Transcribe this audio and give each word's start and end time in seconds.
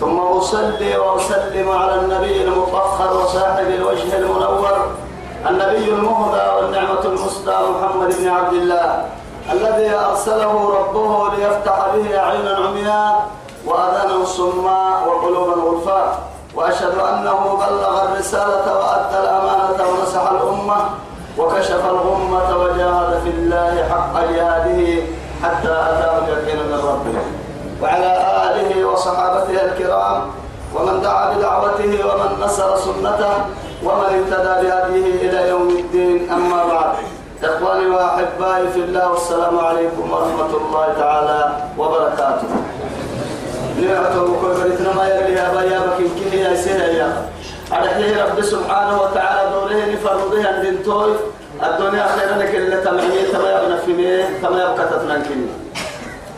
ثم 0.00 0.18
أصلي 0.18 0.96
وأسلم 0.96 1.70
على 1.70 1.94
النبي 1.94 2.44
المطهر 2.44 3.16
وصاحب 3.16 3.66
الوجه 3.66 4.16
المنور 4.18 4.86
النبي 5.48 5.88
المهدى 5.90 6.46
والنعمة 6.56 7.00
المسدى 7.04 7.50
محمد 7.50 8.14
بن 8.20 8.28
عبد 8.28 8.52
الله 8.52 9.06
الذي 9.52 9.94
أرسله 9.94 10.74
ربه 10.78 11.28
ليفتح 11.36 11.86
به 11.94 12.18
أعينا 12.18 12.56
عمياء 12.56 13.28
وأذانا 13.66 14.24
صماء 14.24 15.08
وقلوبا 15.08 15.52
غرفاء 15.62 16.18
وأشهد 16.54 16.98
أنه 16.98 17.58
بلغ 17.60 18.04
الرسالة 18.04 18.78
وأدى 18.78 19.18
الأمانة 19.18 19.84
ونصح 19.88 20.30
الأمة 20.30 20.76
وكشف 21.38 21.84
الغمة 21.90 22.56
وجاهد 22.58 23.20
في 23.24 23.30
الله 23.30 23.88
حق 23.90 24.20
جهاده 24.32 25.02
حتى 25.42 25.68
أتاه 25.68 26.18
اليقين 26.18 26.56
من 26.56 26.74
ربه. 26.84 27.18
وعلى 27.82 28.10
آله 28.46 28.86
وصحابته 28.88 29.64
الكرام 29.64 30.20
ومن 30.74 31.02
دعا 31.02 31.34
بدعوته 31.34 31.92
ومن 32.06 32.30
نصر 32.40 32.76
سنته 32.76 33.34
ومن 33.84 34.04
اهتدى 34.04 34.54
بهديه 34.68 35.28
إلى 35.30 35.48
يوم 35.48 35.68
الدين. 35.68 36.30
أما 36.30 36.64
بعد 36.66 36.94
إخواني 37.44 37.86
وأحبائي 37.86 38.68
في 38.74 38.80
الله 38.80 39.10
والسلام 39.10 39.58
عليكم 39.58 40.10
ورحمة 40.10 40.52
الله 40.56 40.86
تعالى 40.98 41.40
وبركاته. 41.78 42.48
نعمته 43.82 44.26
كل 44.42 44.52
بريتنا 44.60 44.92
ما 44.94 45.08
يلي 45.08 45.34
يا 45.38 45.48
بيا 45.54 45.78
بكين 45.78 46.10
كيه 46.30 46.44
يا 46.44 46.54
سيه 46.56 46.98
يا 46.98 47.26
أرحيه 47.72 48.24
رب 48.24 48.42
سبحانه 48.42 49.02
وتعالى 49.02 49.50
دوله 49.54 49.92
نفرضه 49.94 50.48
عند 50.48 50.82
توي 50.84 51.14
الدنيا 51.62 52.06
خيرا 52.06 52.36
لك 52.42 52.54
اللي 52.54 52.76
تمعيه 52.76 53.32
تما 53.32 53.48
يبنى 53.54 53.76
في 53.86 53.92
ميه 53.92 54.24
تما 54.42 54.58
يبقى 54.62 54.86
تتنكني 54.90 55.46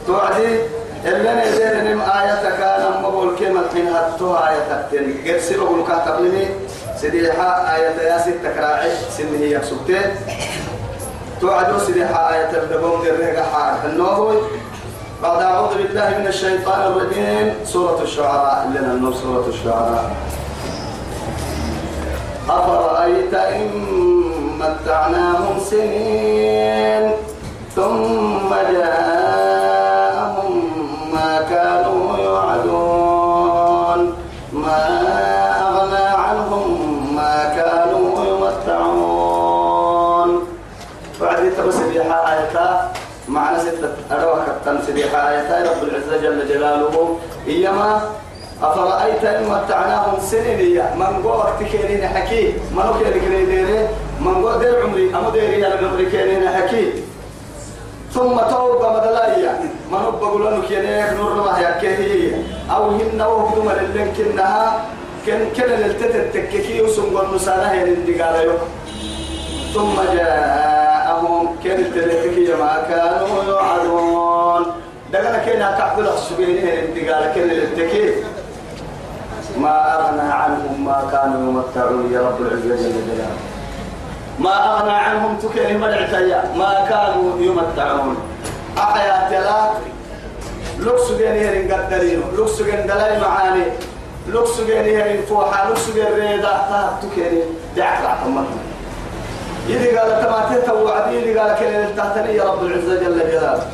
توعدي 0.06 0.60
اللي 1.04 1.34
نزل 1.34 1.84
نم 1.84 2.00
آية 2.00 2.50
كان 2.58 3.02
مقول 3.02 3.36
كلمة 3.38 3.62
حين 3.74 3.88
هتوها 3.88 4.50
آية 4.50 4.58
تكتن 4.58 5.14
قرسي 5.26 5.56
بقول 5.56 5.84
كاتب 5.88 6.24
لي 6.24 6.46
سيدي 6.96 7.32
حا 7.32 7.76
آية 7.76 8.12
ياسي 8.12 8.32
تكراعش 8.32 8.92
سنة 9.16 9.38
هي 9.38 9.60
سبتين 9.62 10.10
توعدوا 11.40 11.78
سيدي 11.78 12.06
حا 12.06 12.34
آية 12.34 12.50
الدبوم 12.62 13.02
درهق 13.04 13.36
حا 13.52 13.88
النووي. 13.88 14.36
بعد 15.22 15.42
أعوذ 15.42 15.74
بالله 15.76 16.18
من 16.18 16.26
الشيطان 16.26 16.80
الرجيم. 16.80 17.54
سورة 17.64 18.02
الشعراء 18.02 18.68
لنا 18.74 18.92
النور 18.92 19.14
سورة 19.14 19.46
الشعراء. 19.48 20.10
أفرأيت 22.50 23.34
إن 23.34 23.70
متعناهم 24.58 25.60
سنين 25.70 27.10
ثم 27.76 28.50
جاءهم 28.50 29.29
ستة 44.10 44.22
أروح 44.22 44.46
التنسبيحة 44.46 45.30
آية 45.30 45.70
رب 45.70 45.82
العزة 45.82 46.16
جل 46.22 46.48
جلاله. 46.48 47.18
إيما 47.46 48.02
أفرأيت 48.62 49.24
إن 49.24 49.42
متعناهم 49.44 50.20
سنين؟ 50.20 50.82
من 50.96 51.22
قوة 51.22 51.60
تكيرين 51.60 52.08
حكي؟ 52.08 52.52
من 52.74 52.82
قوة 52.82 53.10
تكيرين 53.10 53.46
ديري؟ 53.46 53.88
من 54.20 54.34
قوة 54.34 54.58
دير 54.58 54.82
عمري 54.82 55.14
أمو 55.14 55.30
ديري 55.30 55.66
أنا 55.66 55.88
عمري 55.88 56.06
كيرين 56.06 56.48
حكي؟ 56.48 56.92
ثم 58.12 58.40
توبة 58.50 58.92
مدلايا 58.92 59.52
من 59.92 59.98
رب 60.06 60.22
قولون 60.22 60.62
كيرين 60.62 61.14
نور 61.14 61.34
ما 61.34 61.58
هي 61.58 62.34
أو 62.70 62.90
هن 62.90 63.22
وهدوم 63.22 63.70
للين 63.70 64.12
كنها 64.18 64.84
كن 65.26 65.38
كن 65.56 65.70
للتتت 65.70 66.34
تككي 66.34 66.82
وسنقل 66.82 67.34
نسانة 67.34 67.62
هي 67.62 67.84
للدقالة 67.84 68.58
ثم 69.74 69.96
جاءهم 71.64 71.82
كن 71.82 71.84
التتكي 71.84 72.54
ما 72.54 72.82
كانوا 72.88 73.44
يوعدون. 73.44 74.66
دقنا 75.12 75.38
كنا 75.38 75.78
كعبد 75.78 76.06
السبيل 76.06 76.58
هي 76.58 76.86
للدقالة 76.86 77.34
كن 77.34 77.40
للتكي 77.40 78.14
ما 79.58 79.94
أغنى 79.94 80.32
عنهم 80.32 80.84
ما 80.84 81.08
كانوا 81.12 81.50
يمتعون 81.50 82.12
يا 82.12 82.20
رب 82.20 82.40
العزة 82.40 82.76
جل 82.76 83.24
ما 84.38 84.78
أغنى 84.78 84.92
عنهم 84.92 85.36
تكيه 85.36 85.76
مدعتيا 85.76 86.44
ما 86.56 86.86
كانوا 86.88 87.40
يمتعون. 87.40 88.16
أحيا 88.78 89.28
تلا 89.30 89.70
لوكس 90.78 91.12
جنير 91.12 91.74
قدرينو 91.74 92.22
لوكس 92.36 92.62
جن 92.62 92.86
دلاي 92.86 93.20
معاني. 93.20 93.64
لوكس 94.28 94.60
جنير 94.60 95.22
فوحا 95.28 95.68
لوكس 95.68 95.90
جن 95.96 96.14
ريدا 96.14 96.42
تا 96.42 96.98
تكيه 97.02 97.42
دعك 97.76 98.04
يدي 99.72 99.88
قال 99.98 100.10
تماتي 100.22 100.66
توعدي 100.66 101.16
يدي 101.16 101.38
قال 101.38 101.50
كلمة 101.60 101.90
تحتني 101.96 102.34
يا 102.34 102.44
رب 102.44 102.62
العزة 102.66 102.94
جل 103.02 103.18
جلاله. 103.30 103.66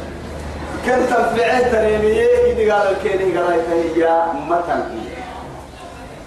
كنت 0.85 1.09
تنفعه 1.11 1.73
تريمية 1.73 2.27
يدي 2.49 2.71
قال 2.71 2.87
الكيني 2.95 3.39
قال 3.39 3.61
هي 3.71 4.03
متن. 4.51 4.83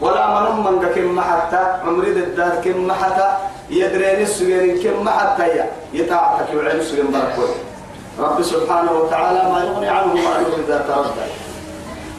ولا 0.01 0.25
من 0.35 0.63
من 0.65 0.75
كم 0.95 1.21
حتى 1.21 1.61
عمري 1.85 2.09
الدار 2.09 2.53
كم 2.63 2.91
حتى 2.91 3.27
يدرين 3.69 4.21
السجن 4.21 4.79
كم 4.83 5.09
حتى 5.09 5.45
يتعبك 5.93 6.49
وعين 6.55 6.79
السجن 6.79 7.07
بركوي 7.13 7.55
رب 8.19 8.41
سبحانه 8.41 8.91
وتعالى 8.91 9.41
ما 9.51 9.59
يغني 9.63 9.89
عنه 9.89 10.13
ما 10.13 10.31
يغني 10.41 10.63
إذا 10.67 10.77
تردد. 10.87 11.31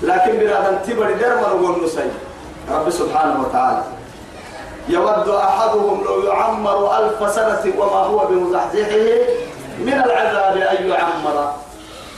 لكن 0.02 0.32
برادن 0.38 0.76
تبر 0.86 1.10
در 1.20 1.34
من 1.36 1.42
نقول 1.42 1.88
رب 2.70 2.90
سبحانه 2.90 3.36
وتعالى. 3.40 3.82
يود 4.90 5.28
أحدهم 5.28 6.04
لو 6.04 6.22
يعمر 6.22 6.98
ألف 6.98 7.34
سنة 7.34 7.64
وما 7.78 8.02
هو 8.10 8.18
بمزحزحه 8.26 9.06
من 9.86 9.96
العذاب 10.04 10.56
أن 10.56 10.88
يعمر. 10.88 11.36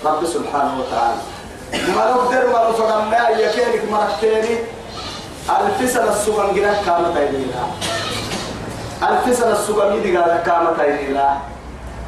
رب 0.04 0.26
سبحانه 0.26 0.72
وتعالى. 0.80 1.20
ما 1.96 2.04
نقدر 2.10 2.42
ما 2.52 2.60
نفهم 2.70 3.10
ما 3.10 3.28
يكينك 3.28 3.82
مرتيني 3.92 4.54
ألف 5.50 5.90
سنة 5.90 6.12
السجن 6.12 6.54
جنك 6.54 6.78
كامت 6.86 7.16
أيدينا 7.16 7.62
ألف 9.02 9.38
سنة 9.38 9.52
السجن 9.52 9.92
يدي 9.96 10.16
قال 10.16 10.42
كامت 10.46 10.78
أيدينا 10.80 11.38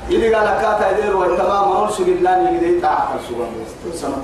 يدي 0.09 0.35
قال 0.35 0.49
كاتا 0.61 0.91
يدير 0.91 1.17
وتمام 1.17 1.73
أول 1.73 1.93
سجن 1.93 2.19
لا 2.23 2.51
يدي 2.51 2.81
تعب 2.81 3.09
السجن 3.21 3.53
سنة. 3.95 4.23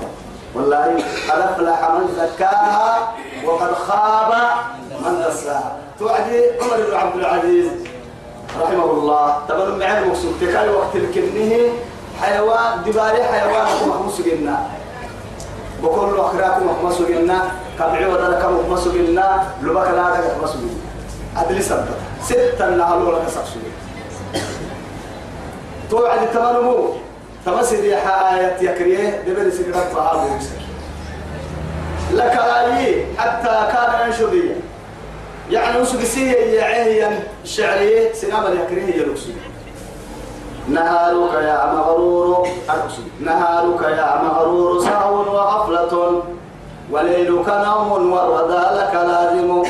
والله 0.55 0.87
قد 1.31 1.41
أفلح 1.41 1.91
من 1.91 2.07
زكاها 2.17 3.13
وقد 3.45 3.73
خاب 3.75 4.33
من 5.05 5.25
دساها 5.29 5.77
توعدي 5.99 6.45
عمر 6.61 6.77
بن 6.91 6.95
عبد 6.97 7.17
العزيز 7.17 7.69
رحمه 8.61 8.85
الله. 8.85 9.39
تبر 9.49 9.77
معي 9.77 10.05
مقصود 10.05 10.35
تكاي 10.41 10.69
وقت 10.69 10.97
الكنه 10.97 11.73
حيوان 12.21 12.83
دباري 12.87 13.25
حيوان 13.25 13.67
مخمس 13.89 14.21
جنا 14.21 14.59
له 15.83 16.27
أخراكم 16.27 16.67
مخمس 16.67 17.03
جنا 17.03 17.51
كبعي 17.79 18.07
ودلك 18.07 18.45
مخمس 18.45 18.89
جنا 18.89 19.43
لبك 19.63 19.89
لا 19.89 20.11
دك 20.11 20.37
مخمس 20.37 20.57
جنا 20.57 20.81
أدري 21.37 21.63
سبت. 21.63 21.89
ستة 22.25 22.71
نهلو 22.71 23.11
لك 23.11 23.29
سقسو 23.29 23.61
توعد 25.91 26.31
تمنمو 26.31 26.95
تمسد 27.47 27.85
يا 27.85 28.35
آية 28.35 28.71
يكريه 28.71 29.23
دبل 29.27 29.53
سكرت 29.53 29.77
فهذا 29.77 30.29
يمسك 30.35 30.51
لك 32.13 32.37
آية 32.37 33.05
حتى 33.19 33.73
كان 33.73 34.07
ينشديا 34.07 34.57
يعني 35.51 35.81
وسق 35.81 36.01
سيه 36.03 36.33
يعيه 36.61 37.29
الشعرية 37.45 38.13
سنام 38.13 38.47
اليكريه 38.47 38.95
يلوسي 39.03 39.35
نهارك 40.69 41.35
يا 41.35 41.73
مغرور 41.75 42.49
نهارك 43.21 43.83
يا 43.83 44.23
مغرور 44.23 44.81
سهو 44.85 45.15
وغفلة 45.21 46.23
وليلك 46.91 47.49
نوم 47.49 48.13
والردى 48.13 48.77
لك 48.79 48.95
لازم. 48.95 49.63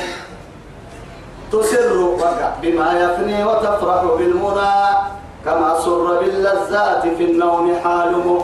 تسر 1.52 2.17
بما 2.62 2.93
يفني 3.00 3.44
وتفرح 3.44 4.05
بالمنى 4.19 4.70
كما 5.44 5.81
سر 5.84 6.20
باللذات 6.20 7.02
في 7.02 7.25
النوم 7.25 7.76
حالم 7.84 8.42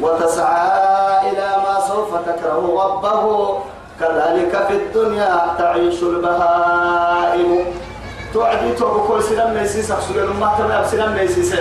وتسعى 0.00 1.30
إلى 1.30 1.48
ما 1.64 1.80
سوف 1.88 2.14
تكره 2.26 2.64
ربه 2.84 3.58
كذلك 4.00 4.66
في 4.68 4.74
الدنيا 4.74 5.54
تعيش 5.58 6.02
البهائم. 6.02 7.20
نائم 7.30 7.64
توعدي 8.34 8.72
تو 8.72 9.08
كل 9.08 9.22
سلام 9.22 9.54
ميسيس 9.54 9.90
أقصد 9.90 10.16
ما 10.40 10.54
تبع 10.58 10.86
سلام 10.86 11.14
ميسيس 11.14 11.54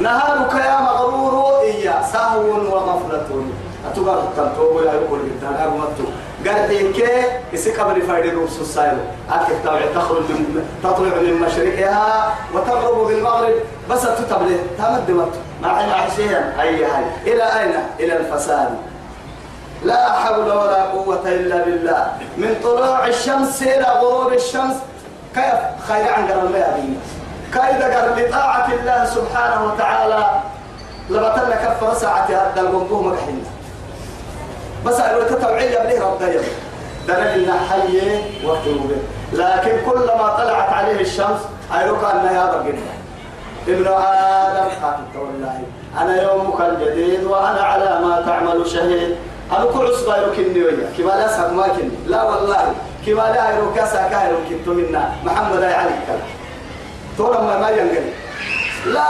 نهارك 0.00 0.54
يا 0.54 0.80
مغرور 0.80 1.60
إيا 1.60 2.02
سهو 2.12 2.40
وغفلة 2.40 3.44
أتوقع 3.92 4.22
تنتوب 4.36 4.82
يا 4.86 4.92
يقول 4.92 5.20
أنا 5.42 5.66
متو 5.66 6.06
قال 6.48 6.92
كي؟ 6.92 7.24
يسي 7.52 7.72
قبل 7.72 8.02
فايد 8.02 8.34
روس 8.34 8.60
السائل 8.60 8.98
أكيد 9.30 9.56
تبع 9.64 9.80
تخرج 9.94 10.22
من 10.30 10.68
تطلع 10.82 11.16
من 11.16 11.34
مشرقها 11.34 12.34
وتغرب 12.54 13.06
بالمغرب 13.06 13.54
بس 13.90 14.02
تتبلي 14.02 14.56
تمد 14.78 15.10
مت 15.10 15.34
مع 15.62 15.84
العشية 15.84 16.54
أي 16.60 16.84
هاي 16.84 17.04
إلى 17.26 17.42
أين؟ 17.60 17.74
إلى 18.00 18.16
الفساد. 18.16 18.68
لا 19.84 20.12
حول 20.12 20.44
ولا 20.44 20.82
قوة 20.82 21.22
إلا 21.24 21.64
بالله. 21.64 22.12
من 22.36 22.54
طلوع 22.64 23.06
الشمس 23.06 23.62
إلى 23.62 23.86
غروب 24.00 24.32
الشمس. 24.32 24.74
كيف؟ 25.34 25.88
خير 25.88 26.12
عن 26.12 26.26
قرن 26.26 26.52
ما 26.52 26.94
كيف 27.52 27.82
قرن؟ 27.82 28.18
لطاعة 28.18 28.68
الله 28.72 29.04
سبحانه 29.04 29.64
وتعالى. 29.64 30.26
لبتنا 31.10 31.54
كفر 31.54 31.94
ساعة 31.94 32.26
هذا 32.26 32.60
المنظومة 32.60 33.16
كحين 33.16 33.44
بس 34.86 35.00
أقول 35.00 35.26
تتوعية 35.28 35.78
بليه 35.78 36.00
رب 36.00 36.18
دايما 36.18 36.42
دلنا 37.08 37.52
حي 37.70 38.00
وقت 38.46 38.58
لكن 39.32 39.72
كلما 39.90 40.34
طلعت 40.38 40.72
عليه 40.72 41.00
الشمس 41.00 41.40
أيروك 41.78 42.04
أن 42.04 42.34
يا 42.34 42.46
بقنا 42.46 42.92
ابن 43.68 43.86
آدم 43.86 44.68
خاتم 44.82 45.20
والله 45.20 45.62
أنا 46.00 46.22
يومك 46.22 46.60
الجديد 46.60 47.24
وأنا 47.24 47.60
على 47.60 48.00
ما 48.04 48.22
تعمل 48.26 48.66
شهيد. 48.66 49.16
أنا 49.52 49.64
كل 49.64 49.86
عصبة 49.86 50.16
يركني 50.16 50.62
ويا 50.64 50.88
كما 50.98 51.10
لا 51.10 51.28
سك 51.28 51.52
ما 51.52 51.68
كني. 51.68 51.90
لا 52.06 52.22
والله. 52.22 52.74
كما 53.06 53.22
لا 53.22 53.50
يروك 53.56 53.84
ساكا 53.84 54.28
يركنتو 54.28 54.74
منا. 54.74 55.12
محمد 55.24 55.62
علي 55.62 55.90
كلا 56.06 56.16
تورا 57.18 57.40
ما 57.40 57.58
ما 57.58 57.70
ينقل 57.70 58.04
لا 58.86 59.08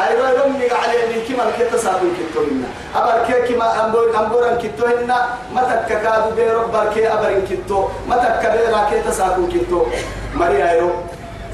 أيرو 0.00 0.24
يرمي 0.24 0.70
عليه 0.70 1.02
من 1.08 1.20
كما 1.28 1.44
كنت 1.56 1.80
ساكن 1.80 2.12
كنتو 2.18 2.40
منا. 2.50 2.68
أبر 2.96 3.24
كي 3.26 3.54
كما 3.54 3.84
أمبور 3.84 4.06
أمبورن 4.18 4.58
كنتو 4.62 4.86
هنا 4.86 5.18
ما 5.54 5.62
تككادو 5.62 6.30
بيرو 6.36 6.66
بركي 6.74 7.08
أبرن 7.12 7.46
كنتو 7.48 7.88
ما 8.08 8.16
تكبيرا 8.16 8.80
كي 8.90 9.00
تساكن 9.00 9.48
كنتو 9.52 9.86
مري 10.34 10.70
أيرو 10.70 10.90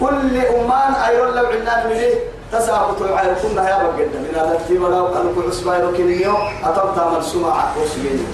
كل 0.00 0.36
أمان 0.38 0.92
أيرو 1.08 1.24
لو 1.24 1.46
عنان 1.46 1.90
مني 1.90 2.10
تساقط 2.52 3.02
العير 3.02 3.34
كنا 3.42 3.70
يا 3.70 3.76
بقد 3.76 4.10
من 4.14 4.32
هذا 4.34 4.58
التي 4.58 4.78
ولا 4.78 5.00
وكان 5.00 5.26
كل 5.36 5.48
أسبوع 5.48 5.76
يركنيو 5.76 6.34
أتبت 6.64 6.98
من 6.98 7.22
سمع 7.22 7.64
وسجين 7.76 8.26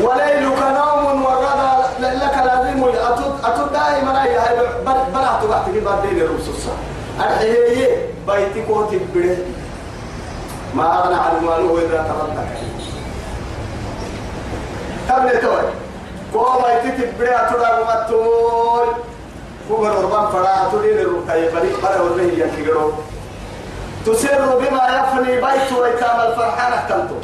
وليلك 0.00 0.58
نوم 0.62 1.24
والغدا 1.24 1.74
لك 2.00 2.34
لازم 2.46 2.84
أتد 3.44 3.72
دائما 3.72 4.22
هاي 4.22 4.36
بلا 4.86 5.38
تبعت 5.42 5.70
في 5.70 5.80
بعدين 5.80 6.20
الرسوسة 6.20 6.72
أرحيه 7.20 8.08
بيتي 8.28 8.62
كوتي 8.66 9.00
بره 9.14 9.36
ما 10.74 10.98
أغنى 10.98 11.14
عن 11.14 11.44
ماله 11.44 11.78
إذا 11.78 11.98
تردك. 12.08 12.48
قبل 15.10 15.40
توي 15.40 15.62
كو 16.32 16.44
بيتي 16.62 17.06
تبره 17.06 17.28
أتد 17.30 17.62
أغمتول 17.62 18.88
كبر 19.68 20.04
ربان 20.04 20.26
فرا 20.32 20.70
تدين 20.72 20.98
الرقاية 20.98 21.50
بري 21.54 21.70
برا 21.82 22.00
وله 22.00 22.22
يكيرو 22.22 22.92
تسر 24.06 24.58
بما 24.58 24.84
يفني 24.96 25.34
بيت 25.40 25.72
ويتام 25.80 26.20
الفرحان 26.20 26.72
تنتو. 26.88 27.14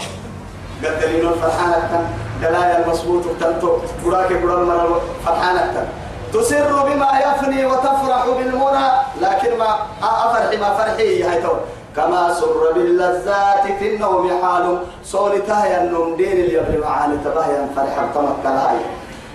قدلين 0.84 1.28
الفرحان 1.28 1.72
تن 1.90 2.29
دلايا 2.42 2.84
المصبوط 2.84 3.24
تنتو. 3.40 3.78
براك 4.04 4.32
برا 4.32 4.62
المرا 4.62 5.00
فرحان 5.26 5.56
تن 5.74 5.86
تسر 6.32 6.72
بما 6.86 7.10
يفني 7.26 7.66
وتفرح 7.66 8.26
بالمنى 8.26 8.86
لكن 9.20 9.58
ما 9.58 9.70
أفرح 10.02 10.60
ما 10.60 10.74
فرحي 10.74 11.22
هاي 11.22 11.42
تو 11.42 11.54
كما 11.96 12.34
سر 12.34 12.72
باللذات 12.74 13.64
في 13.78 13.94
النوم 13.94 14.30
حال. 14.42 14.78
صولتها 15.04 15.66
يا 15.66 15.84
النوم 15.84 16.16
دين 16.16 16.32
اللي 16.32 16.54
يبني 16.54 16.78
معاني 16.78 17.16
تباهي 17.24 17.56
فرح 17.76 17.94
تمكن 18.14 18.56
هاي. 18.56 18.78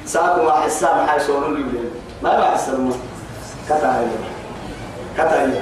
ساكم 0.06 0.50
حسام 0.50 1.08
حي 1.08 1.20
صورون 1.20 1.54
يبني 1.60 1.90
ما 2.24 2.40
بحس 2.40 2.70
الماء 2.70 2.98
كتاهي 3.66 4.08
كتاهي 5.18 5.62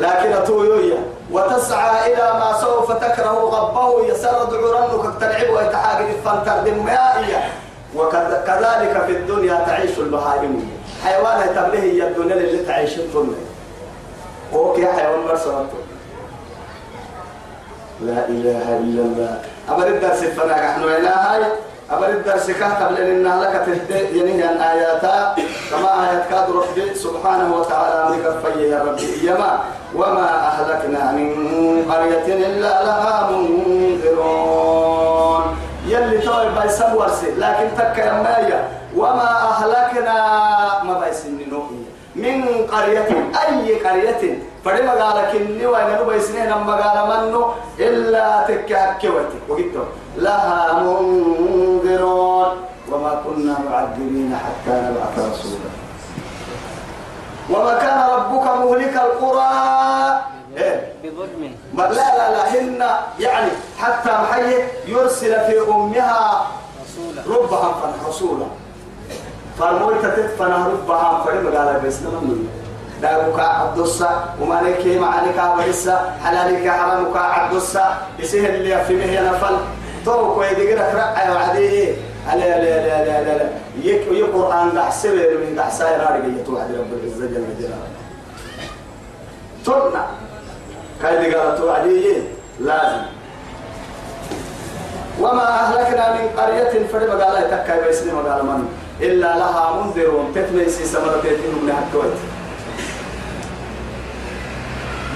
لكن 0.00 0.32
أتويويا. 0.32 1.15
وتسعى 1.36 2.14
إلى 2.14 2.26
ما 2.40 2.60
سوف 2.60 2.92
تكره 2.92 3.38
غبه 3.54 4.06
يسرد 4.06 4.54
عرنك 4.54 5.20
تلعب 5.20 5.50
ويتحاجد 5.54 6.06
فانتر 6.24 6.58
دمائية 6.64 7.52
وكذلك 7.96 9.04
في 9.06 9.12
الدنيا 9.12 9.64
تعيش 9.66 9.98
البهائم. 9.98 10.70
حيوان 11.04 11.54
تبليه 11.56 11.92
هي 11.92 12.08
الدنيا 12.08 12.34
اللي 12.34 12.64
تعيش 12.64 12.98
الدنيا. 12.98 13.44
أوكي 14.52 14.86
حيوان 14.86 15.20
مرسلته 15.20 15.78
لا 18.00 18.28
إله 18.28 18.66
إلا 18.76 19.02
الله. 19.02 19.40
أبدا 19.68 19.88
الدرس 19.88 20.18
فناك 20.18 20.62
نحن 20.64 20.82
هاي 20.82 21.42
أبر 21.90 22.08
الدرس 22.08 22.50
كاتب 22.50 22.92
لأن 22.92 23.40
لك 23.40 23.62
تهدي 23.66 24.18
يعني 24.18 24.72
آياتا 24.72 25.34
آيات 26.02 26.24
كاد 26.30 26.50
ربي 26.50 26.94
سبحانه 26.94 27.48
وتعالى 27.56 27.98
من 28.10 28.18
كفيه 28.24 28.60
يا 28.72 28.78
ربي. 28.84 29.08
يما 29.28 29.52
وما 29.94 30.28
أهلكنا 30.48 31.02
من 31.12 31.28
قرية 31.90 32.26
إلا 32.46 32.72
لها 32.84 33.30
منذرون. 33.30 34.76
يلي 35.86 36.18
توي 36.18 36.48
بايسب 36.56 36.94
ورسي 36.94 37.30
لكن 37.38 37.66
تك 37.78 37.96
يا 37.98 38.12
وما 38.96 39.30
أهلكنا 39.50 40.16
ما 40.84 40.94
بايسن 40.98 41.38
من 42.16 42.44
قرية 42.72 43.10
أي 43.42 43.78
قرية؟ 43.84 44.22
فدي 44.64 44.82
مقالة 44.82 45.32
كني 45.32 45.66
نبى 46.02 46.20
سنين 46.20 46.50
مقالة 46.50 47.02
منو؟ 47.10 47.42
إلا 47.78 48.26
تكهك 48.48 48.98
كوتي 49.00 49.38
وقلت 49.48 49.76
لها 50.16 50.82
منذرون. 50.82 52.48
وما 52.92 53.12
كنا 53.24 53.54
معذبين 53.70 54.32
حتى 54.44 54.74
نبعث 54.86 55.14
رسولا. 55.18 55.70
وما 57.50 57.78
كان 57.78 57.98
ربك 58.10 58.46
مهلك 58.46 58.94
القرى. 58.96 59.50
إيه؟ 60.56 60.92
بظلم. 61.04 61.54
لا 61.76 61.88
لا 61.92 62.30
لا 62.30 62.60
هن 62.60 62.82
يعني 63.20 63.50
حتى 63.78 64.10
محي 64.10 64.54
يرسل 64.86 65.40
في 65.46 65.60
أمها 65.68 66.46
رسولا. 66.84 67.38
ربها 67.38 67.74
رسولا. 68.08 68.46
فالموت 69.58 69.94
تتفنى 70.02 70.54
ربها 70.54 71.24
فريم 71.24 71.56
قال 71.56 71.80
بس 71.86 72.02
نمني 72.02 72.46
داروكا 73.02 73.42
عبدوسا 73.42 74.24
وما 74.40 74.60
لك 74.64 74.86
معانيكا 75.00 75.54
ورسا 75.54 76.14
حلالك 76.24 76.68
حرامك 76.70 77.16
عبدوسا 77.16 77.96
يسيه 78.18 78.48
اللي 78.48 78.84
في 78.84 78.96
مهي 78.96 79.20
نفل 79.20 79.56
كوي 80.04 80.54
ديغرا 80.54 80.90
كرا 80.92 81.34
وعديه 81.34 81.94
لا 82.26 82.34
لا 82.34 82.86
لا 82.86 83.04
لا 83.04 83.22
لا 83.24 83.38
لا 83.38 83.48
يك 83.82 84.02
يقرآن 84.10 84.74
دع 84.74 84.90
سبير 84.90 85.38
من 85.38 85.54
دع 85.56 85.68
ساير 85.68 86.00
رجع 86.00 86.40
يتوعد 86.40 86.74
رب 86.74 86.92
العزة 86.92 87.26
جل 87.26 87.44
جلاله 87.58 87.90
ترنا. 89.66 90.06
كاي 91.02 91.30
ديغرا 91.30 91.58
توعديه 91.58 92.22
لازم. 92.60 93.02
وما 95.20 95.48
أهلكنا 95.48 96.12
من 96.12 96.28
قرية 96.36 96.86
فرد 96.92 97.08
مقالة 97.08 97.40
تكاي 97.40 97.84
بيسني 97.84 98.12
مقالة 98.12 98.42
من؟ 98.42 98.68
إلا 99.00 99.38
لها 99.38 99.82
منذرون 99.82 100.32
تتمي 100.34 100.68
سي 100.68 100.84
سمرة 100.84 101.20
تتنهم 101.24 101.64
من 101.64 101.70
الكويت 101.70 102.12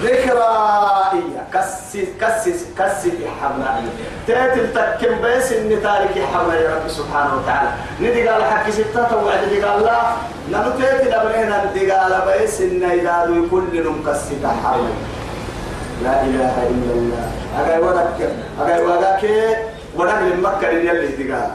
ذكرى 0.02 0.52
إيا 1.12 1.42
كسي 1.52 2.08
كسي 2.20 2.52
كسي 2.78 3.12
حمنا 3.40 3.82
تاتل 4.26 4.72
تكم 4.72 5.14
بس 5.22 5.52
إن 5.52 5.82
تارك 5.82 6.14
حمنا 6.32 6.54
يا 6.54 6.74
رب 6.74 6.88
سبحانه 6.88 7.32
وتعالى. 7.36 7.70
ندي 8.00 8.28
قال 8.28 8.44
حكي 8.44 8.72
ستة 8.72 9.08
توعد 9.08 9.48
دي 9.48 9.62
قال 9.62 9.84
لا. 9.84 10.00
نحن 10.52 10.82
تاتل 10.82 11.12
أبنينا 11.14 11.64
ندي 11.64 11.90
قال 11.90 12.12
بس 12.26 12.60
إن 12.60 12.82
إذا 12.82 13.44
كل 13.50 13.72
نم 13.84 14.02
كسي 14.06 14.34
حمنا 14.64 14.94
لا 16.04 16.22
إله 16.22 16.54
إلا 16.72 16.92
الله. 16.98 17.24
أجاي 17.58 17.78
ودك 17.78 18.18
أجاي 18.60 18.80
ودك 18.86 19.22
ودك 19.96 20.20
لمكة 20.22 20.68
يلي 20.68 21.06
دي 21.06 21.32
قال. 21.32 21.50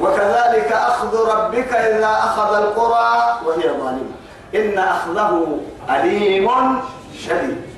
وكذلك 0.00 0.72
أخذ 0.72 1.12
ربك 1.34 1.72
إذا 1.72 2.12
أخذ 2.28 2.56
القرى 2.56 3.40
وهي 3.46 3.68
ظالمة. 3.80 4.14
إن 4.54 4.78
أخذه 4.78 5.58
أليم 5.90 6.48
شديد. 7.18 7.73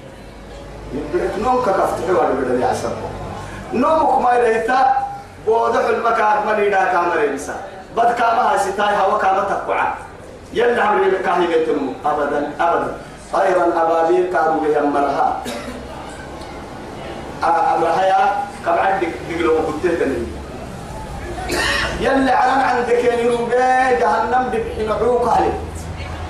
نوم 1.39 1.63
كفتح 1.67 2.09
ولا 2.09 2.29
بدل 2.29 2.61
يعسبه 2.61 2.93
نومك 3.73 4.21
ما 4.21 4.33
يريتا 4.33 4.97
بوضح 5.47 5.85
المكان 5.85 6.47
من 6.47 6.65
يدا 6.65 6.85
كامل 6.85 7.19
إنسان 7.19 7.57
بد 7.97 8.15
كامها 8.15 8.57
ستاي 8.57 8.97
هوا 8.97 9.19
كامل 9.19 9.49
تقوعا. 9.49 9.95
يلا 10.53 10.83
عمري 10.83 11.11
بكاهي 11.11 11.47
بيتنمو 11.47 11.93
أبدا 12.05 12.51
أبدا. 12.61 12.97
طيرا 13.33 13.83
أبابيل 13.83 14.33
كانوا 14.33 14.61
بيمرها 14.61 15.43
أبرهايا 17.43 18.35
كم 18.65 18.73
عندك 18.73 19.09
دقلوا 19.31 19.61
وقلت 19.61 19.85
يلي 22.01 22.31
على 22.31 22.53
عندك 22.63 23.05
يروبي 23.05 23.57
جهنم 24.01 24.51
بحين 24.53 24.93
عوق 24.93 25.29
عليه. 25.37 25.59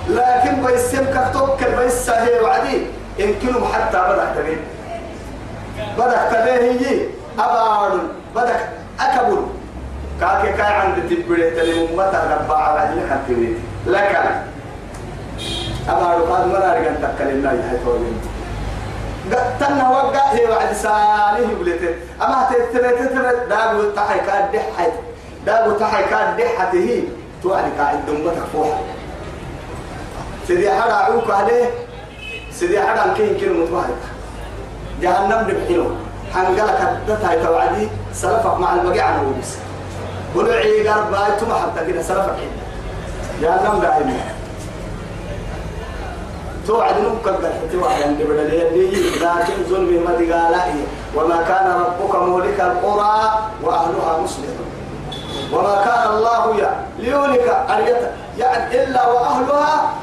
لكن 0.09 0.65
بيسم 0.65 1.05
كتوك 1.05 1.63
بيس 1.63 2.09
هي 2.09 2.39
وعدي؟ 2.39 2.87
يمكنهم 3.19 3.73
حتى 3.73 3.97
بدك 3.97 4.27
تبين 4.35 4.59
بدك 5.97 6.21
تبين 6.31 6.77
هي 6.79 7.05
أبار 7.39 7.99
بدك 8.35 8.69
أكبر. 8.99 9.43
كاكي 10.21 10.51
كاي 10.57 10.73
عند 10.73 10.95
تبريت 11.09 11.57
اللي 11.57 11.87
ممتا 11.87 12.37
ربع 12.41 12.57
على 12.57 12.89
اللي 12.89 13.03
حتبريت 13.11 13.57
لكن 13.87 14.29
أبار 15.89 16.21
قاد 16.21 16.47
مرار 16.47 16.83
كان 16.83 17.15
تكلمنا 17.17 17.51
يا 17.51 17.79
تولين. 17.85 18.21
تنا 19.59 19.89
وقع. 19.89 20.31
هي 20.31 20.45
وعد 20.45 20.73
ساليه 20.73 21.55
بلته 21.59 21.95
أما 22.21 22.49
تترت 22.49 22.99
تترت 22.99 23.49
دابو 23.49 23.89
تحي 23.95 24.19
كاد 24.19 24.51
دحت. 24.51 24.91
دابو 25.45 25.71
تحي 25.71 26.03
كاد 26.03 26.37
دحته 26.37 27.03
توعد 27.43 27.65
قاعد 27.79 28.05
دمتك 28.05 28.43
فوحة. 28.53 28.79
سيدي 30.47 30.71
حدا 30.71 30.93
عوك 30.93 31.31
عليه. 31.31 31.69
سيدي 32.59 32.81
حدا 32.81 33.13
كين 33.13 33.37
كين 33.37 33.53
متواحد 33.61 33.93
جهنم 35.01 35.47
بحينه 35.47 35.89
حنقلك 36.33 36.97
دتها 37.07 37.43
توعدي 37.43 37.87
سلفك 38.13 38.57
مع 38.59 38.73
البقيع 38.73 39.05
عن 39.05 39.25
ودس 39.25 39.57
بلعي 40.35 40.87
قرب 40.87 41.11
باي 41.11 41.39
ثم 41.39 41.53
حتى 41.53 41.91
كده 41.91 42.01
سلفك 42.01 42.35
جهنم 43.41 43.79
دائما 43.81 44.13
توعد 46.67 46.95
نمك 46.99 47.27
القرحة 47.27 47.59
توعد 47.71 48.01
عند 48.03 48.21
بدليه 48.21 48.91
لكن 49.15 49.53
ظلم 49.69 50.03
ما 50.05 50.11
تقالائي 50.11 50.83
وما 51.15 51.43
كان 51.47 51.81
ربك 51.81 52.15
مهلك 52.15 52.59
القرى 52.61 53.39
وأهلها 53.63 54.19
مسلمون. 54.23 54.67
وما 55.53 55.75
كان 55.85 56.11
الله 56.13 56.71
ليهلك 56.99 57.49
قرية 57.69 58.11
يعني 58.37 58.83
إلا 58.83 59.07
وأهلها 59.07 59.93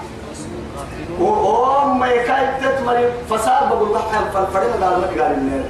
وهم 1.21 2.05
يكاد 2.05 2.61
تتمر 2.61 3.11
فساد 3.31 3.69
بقول 3.69 3.89
بحهم 3.89 4.25
فالفريق 4.35 4.73
قال 4.73 5.01
ما 5.01 5.07
قال 5.07 5.21
إن 5.23 5.65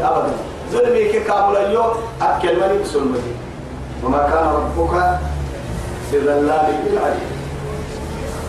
أبدا. 0.00 0.32
ظلمي 0.72 1.12
كامل 1.12 1.56
اليوم 1.56 1.94
أكل 2.22 2.56
مني 2.60 2.78
بسلمي 2.82 3.20
وما 4.04 4.18
كان 4.18 4.46
ربك 4.54 5.18
بظلام 6.12 6.66
للعبيد 6.86 7.34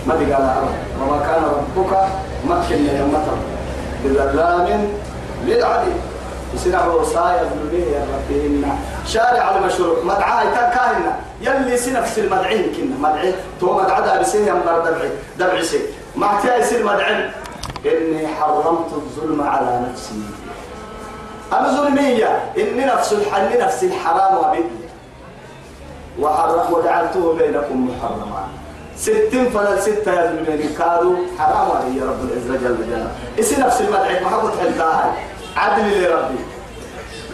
ما 0.08 0.14
قال 0.14 0.66
وما 1.02 1.20
كان 1.28 1.44
ربك 1.44 1.98
مكن 2.46 2.86
يا 2.86 3.06
مطر 3.06 3.38
بظلام 4.06 4.88
للعبيد 5.46 5.94
يصير 6.54 6.76
على 6.76 6.92
وصايا 6.94 7.44
ذنوبيه 7.44 7.86
يا 7.86 8.06
ربي 8.16 8.48
إن 8.48 8.64
شارع 9.08 9.58
المشروع 9.58 9.98
مدعاء 10.04 10.46
تكاهنا 10.46 11.20
يلي 11.42 11.78
سنفس 11.78 12.20
المدعين 12.20 12.72
كنا. 12.78 13.10
مدعي 13.10 13.34
تو 13.60 13.78
مدعى 13.78 14.20
بسيه 14.20 14.40
ينبر 14.48 14.80
دبعي 14.80 15.10
دبعي 15.40 15.64
سي 15.64 15.80
ما 16.18 16.40
يصير 16.60 16.86
مدعين 16.86 17.32
إني 17.86 18.28
حرمت 18.28 18.94
الظلم 18.94 19.42
على 19.42 19.90
نفسي. 19.90 20.22
أنا 21.54 21.68
ظلمية 21.68 22.54
إني 22.58 22.86
نفس 22.86 23.14
الحل 23.14 23.60
نفس 23.60 23.84
الحرام 23.84 24.38
وبدي 24.38 24.86
وحرم 26.20 26.74
وجعلته 26.74 27.34
بينكم 27.34 27.90
محرما. 27.90 28.48
ستين 28.98 29.50
فلا 29.50 29.80
ستة 29.80 30.14
يا 30.14 30.32
ذنبين 30.32 30.76
كادوا 30.78 31.16
حرام 31.40 31.72
علي 31.72 32.00
رب 32.02 32.20
العزة 32.24 32.68
جل 32.68 32.88
جلاله. 32.88 33.12
إسي 33.40 33.62
نفس 33.62 33.82
المدعي 33.82 34.24
ما 34.24 34.30
حلتها 34.60 35.14
عدل 35.58 36.04
لربي 36.04 36.40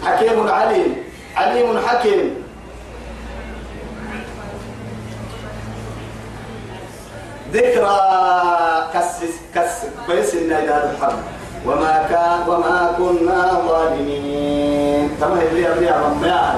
حكيم 0.02 0.48
عليم 0.48 0.96
عليم 1.36 1.78
حكيم. 1.86 2.41
ذكرى 7.52 7.98
كس 8.94 9.12
كس 9.54 9.76
كويس 10.06 10.34
النادى 10.34 10.74
الحرب. 10.74 11.18
وما 11.66 12.06
كان 12.10 12.48
وما 12.48 12.94
كنا 12.98 13.62
ظالمين. 13.68 15.10
تمام 15.20 15.38
اللي 15.38 15.72
أبي 15.72 15.90
أمام 15.90 16.24
يا 16.24 16.54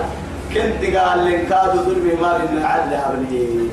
كنت 0.54 0.96
قال 0.96 1.24
لك 1.26 1.48
كادوا 1.48 1.82
ظلمي 1.82 2.14
ما 2.22 2.38
بين 2.38 2.64
عدل 2.64 2.94
هبلي 2.94 3.68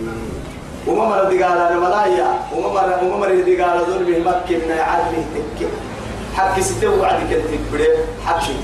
وما 0.87 1.05
مر 1.05 1.29
دي 1.29 1.43
قال 1.43 1.57
أنا 1.57 1.79
ملايا. 1.79 2.29
وما 2.55 2.69
مر 2.73 3.03
وما 3.03 3.17
مر 3.17 3.41
دي 3.41 3.61
قال 3.61 3.85
ظلمي 3.85 4.19
مكنا 4.19 4.83
عدل 4.83 5.15
تك 5.35 5.67
حق 6.35 6.59
ستة 6.59 6.99
وعد 6.99 7.19
كنت 7.29 7.73
بدي 7.73 7.87
حق 8.25 8.39
شيء 8.41 8.57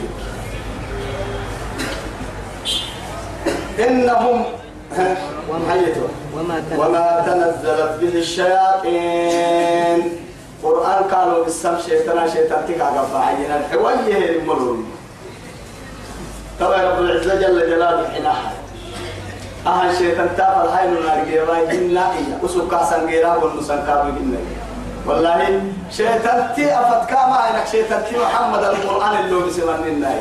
إنهم 3.80 4.44
وما 5.50 6.64
وما 6.78 7.24
تنزلت 7.26 7.92
به 8.02 8.20
الشياطين. 8.20 10.02
قرآن 10.64 11.04
قالوا 11.04 11.44
بالسم 11.44 11.78
شيطان 11.86 12.30
شيطان 12.30 12.66
تكا 12.68 12.86
قفا 12.86 13.20
عينا 13.20 13.58
الحوية 13.58 14.30
المرور 14.30 14.78
طبعا 16.60 16.82
رب 16.84 17.00
العزة 17.00 17.36
جل 17.36 17.70
جلاله 17.70 18.10
حناها 18.10 18.52
أهل 19.68 19.98
شيطان 19.98 20.30
تافل 20.38 20.68
هاي 20.70 20.88
نار 20.88 21.26
جيبا 21.30 21.72
إنا 21.72 22.12
إيا 22.12 22.40
وسوكا 22.44 22.84
سنجيرا 22.84 23.36
والمسنكا 23.36 23.96
بإنا 24.04 24.38
والله 25.06 25.62
شيطان 25.92 26.50
تي 26.56 26.74
أفت 26.74 27.10
كاما 27.10 27.50
إنك 27.50 27.68
شيطان 27.72 28.04
تي 28.10 28.18
محمد 28.18 28.64
القرآن 28.64 29.14
اللي 29.26 29.40
بسمان 29.46 29.84
الناي 29.88 30.20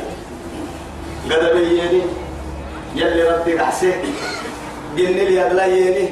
قد 1.31 1.53
بيني 1.57 2.03
يلي 2.95 3.23
ربك 3.29 3.57
أحسن 3.61 3.93
جن 4.97 5.13
لي 5.13 5.47
أدليني 5.47 6.09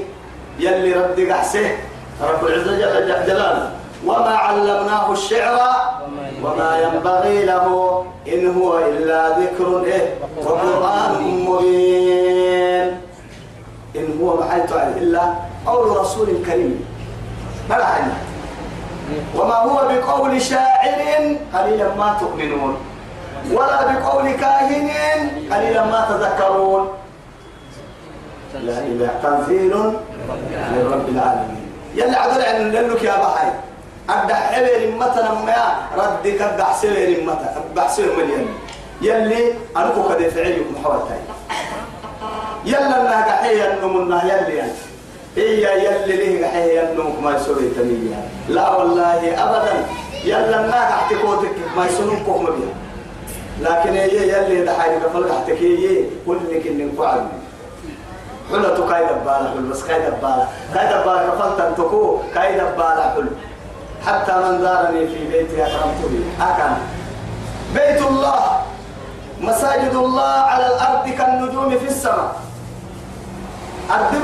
يلي 0.58 0.92
ربك 0.92 1.30
أحسن 1.30 1.66
رب 2.22 2.46
العزة 2.46 2.72
جل 2.76 3.26
جلاله. 3.26 3.70
وما 4.06 4.36
علمناه 4.36 5.12
الشعر 5.12 5.56
وما 6.44 6.70
ينبغي 6.84 7.44
له 7.44 7.66
إن 8.28 8.42
هو 8.56 8.78
إلا 8.78 9.28
ذكر 9.40 9.84
إيه 9.84 10.14
وقرآن 10.44 11.12
مبين. 11.48 13.00
إن 13.96 14.06
هو 14.20 14.36
محيط 14.36 14.72
إلا 14.72 15.34
قول 15.66 15.96
رسول 15.96 16.28
كريم. 16.46 16.84
حاجة 17.70 18.12
وما 19.36 19.54
هو 19.54 19.88
بقول 19.88 20.42
شاعر 20.42 21.00
قليلا 21.54 21.88
ما 21.96 22.16
تؤمنون 22.20 22.76
ولا 23.52 23.78
بقول 23.92 24.32
كاهن 24.32 24.90
قليلا 25.52 25.84
ما 25.84 26.00
تذكرون. 26.08 26.88
لا 28.62 29.10
تنزيل 29.22 29.74
من 30.72 30.90
رب 30.92 31.08
العالمين. 31.08 31.66
يلي 31.94 32.16
عدل 32.16 32.42
عن 32.42 32.72
لك 32.72 33.02
يا 33.02 33.16
بحي. 33.16 33.48
أدع 34.10 34.34
حبير 34.34 34.96
مثلا 34.96 35.34
ما 35.34 35.76
ردك 35.96 36.42
أدع 36.42 36.72
سبير 36.72 37.22
مثلا 37.22 37.54
أدع 37.72 37.88
سبير 37.88 38.16
مليان 38.16 38.46
يلي. 39.02 39.52
أنا 39.76 39.90
قد 39.90 40.22
فعلك 40.28 40.66
محوتاي 40.74 41.18
يلا 42.64 43.00
أنها 43.00 43.24
قحية 43.24 43.74
النمنا 43.74 44.24
يلي 44.24 44.62
أنت 44.62 44.78
هي 45.36 45.84
يلي 45.84 46.16
ليه 46.16 46.46
قحية 46.46 46.80
النمك 46.80 47.22
ما 47.22 47.36
يسوي 47.36 47.68
تنيا 47.76 48.28
لا 48.48 48.76
والله 48.76 49.44
أبدا. 49.44 49.74
يلا 50.24 50.64
أنها 50.64 50.90
قحتكوتك 50.90 51.54
ما 51.76 51.86
يسوي 51.86 52.16
كوكما 52.26 52.50
بيها. 52.50 52.74
لكن 53.60 53.92
هي 53.92 54.28
يلي 54.28 54.64
دحايا 54.64 54.98
قفل 54.98 55.24
قحتك. 55.28 55.62
هي 55.62 56.04
كل 56.26 56.38
كن 56.64 56.90
فعل 58.50 58.62
حلة 58.62 58.88
كايدة 58.90 59.12
بالا 59.12 59.50
حل 59.50 59.62
بس 59.70 59.82
كايدة 59.84 60.10
بالا 60.22 60.46
كايدة 60.74 61.04
بالا 61.04 61.30
قفلت 61.30 61.60
أنتكو 61.60 62.18
كايدة 62.34 62.64
بالا 62.76 63.02
حل 63.14 63.28
حتى 64.06 64.32
من 64.32 64.60
زارني 64.62 65.06
في 65.06 65.28
بيتي 65.28 65.62
أكرمت 65.66 66.00
به 66.02 66.24
أكرم 66.44 66.78
بيت 67.74 68.02
الله. 68.02 68.40
مساجد 69.40 69.94
الله 69.94 70.32
على 70.50 70.66
الأرض 70.66 71.08
كالنجوم 71.08 71.78
في 71.78 71.88
السماء. 71.88 72.36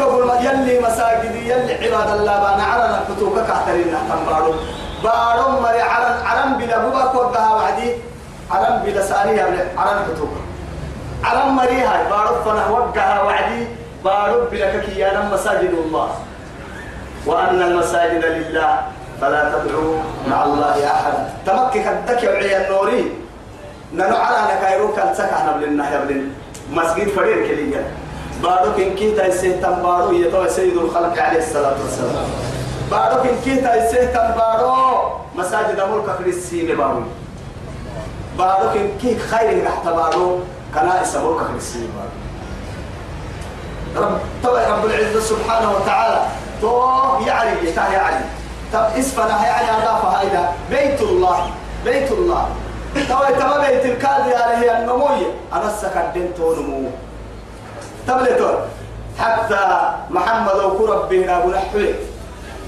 أقول 0.00 0.30
يلي 0.40 0.80
مساجد 0.80 1.34
يلي 1.34 1.74
عباد 1.74 2.10
الله 2.18 2.36
بانا 2.40 2.64
عرنا 2.64 3.00
كتوكا 3.08 3.42
كحترين 3.42 3.92
نحتم 3.92 4.24
بارو 4.30 4.54
بارو 5.04 5.60
مري 5.60 5.82
عرن 5.82 6.26
عرن 6.26 6.52
بلا 6.58 6.78
بوبا 6.78 7.04
كوكا 7.06 7.48
وعدي. 7.48 7.96
عرن 8.50 8.82
بلا 8.84 9.02
ساري 9.02 9.40
عرن 9.76 9.98
كتوكا 10.08 10.40
عرن 11.24 11.48
مري 11.48 11.80
هاي 11.80 12.10
بارو 12.10 12.34
فنا 12.44 12.66
وقها 12.68 13.22
وعدي. 13.22 13.66
بارو 14.04 14.48
بلا 14.50 14.78
كيانا 14.78 15.30
مساجد 15.32 15.72
الله. 15.84 16.10
وأن 17.26 17.62
المساجد 17.62 18.24
لله 18.24 18.72
فلا 19.20 19.52
تدعوا 19.52 19.96
مع 20.28 20.44
الله 20.44 20.76
أحدا 20.86 21.32
تمكك 21.46 21.86
الدك 21.86 22.22
يا 22.22 22.64
النوري. 22.64 23.12
ننو 23.92 24.16
على 24.16 24.54
نكايرو 24.54 24.92
كان 24.96 25.14
سكا 25.14 25.38
نبلنا 25.46 25.84
يبلن 25.94 26.32
مسجد 26.72 27.08
فرير 27.08 27.48
كليا 27.48 27.82
بارو 28.42 28.72
كن 28.72 28.94
كيتا 28.94 29.26
يسيتم 29.26 29.82
بارو 29.82 30.12
يتوى 30.12 30.48
سيد 30.48 30.76
الخلق 30.76 31.22
عليه 31.22 31.38
الصلاة 31.38 31.76
والسلام. 31.82 32.28
بارو 32.90 33.22
كن 33.22 33.36
كيتا 33.44 33.74
يسيتم 33.76 34.28
بارو 34.40 34.76
مساجد 35.36 35.80
ملك 35.80 36.08
كريسين 36.18 36.76
بارو. 36.76 37.02
بارو 38.38 38.66
كن 38.72 38.88
كي 39.02 39.18
خير 39.18 39.64
تحت 39.64 39.84
بارو 39.84 40.40
كنائس 40.74 41.16
ملك 41.16 41.40
كريسين 41.50 41.90
بارو. 41.96 42.19
رب 43.96 44.18
طبعا 44.44 44.66
رب 44.66 44.84
العزة 44.84 45.20
سبحانه 45.20 45.70
وتعالى. 45.76 46.26
تو 46.60 46.82
يعني 47.26 47.72
تا 47.72 47.88
يعني. 47.88 48.24
طب 48.72 48.86
اسفنا 48.98 49.46
يعني 49.46 49.68
أضافها 49.82 50.22
إلى 50.22 50.48
بيت 50.70 51.00
الله 51.00 51.50
بيت 51.84 52.12
الله. 52.12 52.48
طبعا 53.10 53.30
تما 53.30 53.58
بيت 53.58 53.84
الكاد 53.84 54.32
عليه 54.32 54.78
النموية 54.78 55.30
أنا 55.52 55.66
السكدين 55.66 56.34
تو 56.36 56.54
نمو 56.54 56.90
تبلتون 58.06 58.54
حتى 59.18 59.58
محمد 60.10 60.54
وكرب 60.54 61.08
بنا 61.08 61.38
ونحوه 61.38 61.94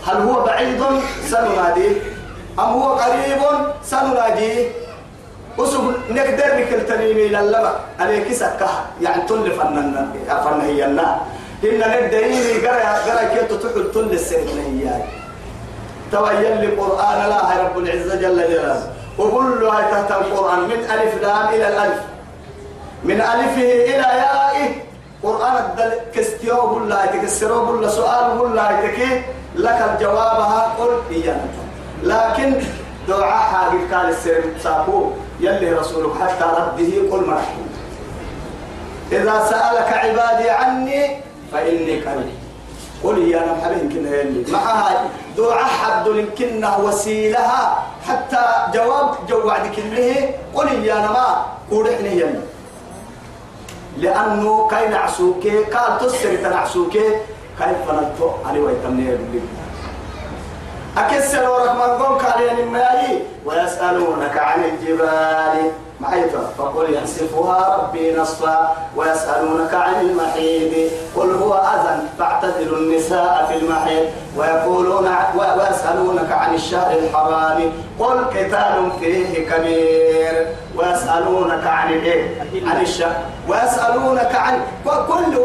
هل 0.06 0.16
هو 0.28 0.44
بعيد؟ 0.44 0.82
سنناديه. 1.30 1.94
أم 2.58 2.64
هو 2.64 2.94
قريب؟ 2.94 3.40
سنناديه. 3.84 4.81
وسب 5.58 5.94
نقدر 6.10 6.48
نكل 6.58 6.86
تنيمي 6.86 7.28
للما 7.28 7.72
عليك 8.00 8.32
سكة 8.32 8.70
يعني 9.00 9.22
تل 9.28 9.50
فنن 9.52 10.10
فن 10.28 10.60
هي 10.60 10.84
النا 10.84 11.20
إن 11.64 11.78
ندعيني 11.78 12.66
قرا 12.66 12.92
قرأ 13.06 13.22
كيف 13.34 13.52
تحل 13.62 13.92
تل 13.94 14.12
السنة 14.12 14.62
هي. 14.66 15.02
تويل 16.12 16.60
لي 16.60 16.66
قرآن 16.66 17.18
لا 17.30 17.62
رب 17.62 17.78
العزة 17.78 18.14
جل 18.14 18.36
جلاله. 18.36 18.90
وقل 19.18 19.60
له 19.60 19.80
تحت 19.90 20.10
القرآن 20.10 20.58
من 20.58 20.80
ألف 20.94 21.22
لام 21.22 21.48
إلى 21.48 21.68
الألف. 21.68 22.00
من 23.04 23.20
ألفه 23.20 23.70
إلى 23.90 24.08
يائه. 24.22 24.70
قرآن 25.22 25.56
الدل 25.56 25.92
كستيو 26.14 26.66
بلا 26.66 27.06
تكسرو 27.06 27.66
بلا 27.66 27.88
سؤال 27.88 28.38
بلا 28.38 28.66
تكي 28.82 29.22
لك 29.54 29.78
الجوابها 29.90 30.74
قل 30.78 30.90
إيانا 31.10 31.46
لكن 32.02 32.54
دعاء 33.08 33.42
حاجة 33.52 33.94
قال 33.94 34.08
السر 34.08 34.42
سابو 34.62 35.10
يلي 35.42 35.72
رسولك 35.72 36.14
حتى 36.22 36.44
رده 36.44 36.92
قل 37.10 37.22
مرحبا 37.26 37.66
إذا 39.12 39.36
سألك 39.50 39.90
عبادي 39.92 40.50
عني 40.50 41.00
فإني 41.52 41.94
قريب. 42.00 42.38
قل 43.04 43.18
يا 43.28 43.40
نم 43.46 43.58
حبيب 43.64 43.92
كنا 43.92 44.10
يلي. 44.20 44.52
معها 44.52 45.10
دعاء 45.36 45.64
حد 45.64 46.08
لكنا 46.08 46.76
وسيلها. 46.76 47.62
حتى 48.08 48.44
جواب 48.74 49.08
جوعد 49.28 49.64
كله. 49.76 50.30
قل 50.54 50.68
يا 50.84 50.94
نما 50.94 51.26
قرحني 51.70 52.12
يلي. 52.20 52.42
لأنه 53.98 54.68
كاين 54.70 54.94
عسوكي 54.94 55.64
قال 55.64 55.98
تسر 55.98 56.36
تنعسوكي 56.36 57.08
كيف 57.58 57.84
نلتو 57.90 58.28
علي 58.46 58.60
ويتمني 58.60 59.04
يلي. 59.10 59.40
أكسر 60.98 61.50
ورك 61.50 61.70
من 61.70 62.04
قوم 62.04 62.18
قال 62.18 62.42
يعني 62.42 62.62
ويسألونك 63.44 64.38
عن 64.38 64.64
الجبال. 64.64 65.70
معيتا 66.00 66.50
فقل 66.58 66.94
ينسفها 66.94 67.76
ربي 67.76 68.16
نصفا 68.16 68.76
ويسألونك 68.96 69.74
عن 69.74 70.00
المحيض 70.00 70.90
قل 71.16 71.34
هو 71.34 71.54
أذى 71.54 71.98
فاعتزلوا 72.18 72.78
النساء 72.78 73.46
في 73.48 73.64
المحيض 73.64 74.06
ويقولون 74.36 75.08
ويسألونك 75.58 76.32
عن 76.32 76.54
الشهر 76.54 76.92
الحرام. 76.98 77.72
قل 77.98 78.24
قتال 78.24 78.92
فيه 79.00 79.50
كبير. 79.50 80.46
ويسألونك 80.76 81.66
عن 81.66 81.92
الايه؟ 81.92 82.40
عن 82.66 82.80
الشهر. 82.80 83.16
ويسألونك 83.48 84.34
عن 84.34 84.60
كل 84.84 85.38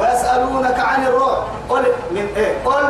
ويسألونك 0.00 0.78
عن 0.78 1.06
الروح. 1.06 1.38
قل 1.68 1.82
من 2.10 2.28
إيه؟ 2.36 2.64
قل 2.64 2.84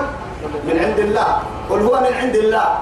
من 0.64 0.84
عند 0.84 0.98
الله. 0.98 1.38
قل 1.70 1.80
هو 1.82 2.00
من 2.00 2.14
عند 2.14 2.36
الله. 2.36 2.78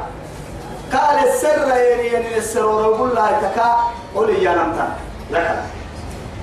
قال 0.92 1.28
السر 1.28 1.68
يعني 1.68 2.38
السر 2.38 2.66
ويقول 2.66 3.10
الله 3.10 3.30
تكا 3.42 3.76
قل 4.14 4.30
يا 4.42 4.50
نمتا 4.50 4.88
لك. 5.30 5.62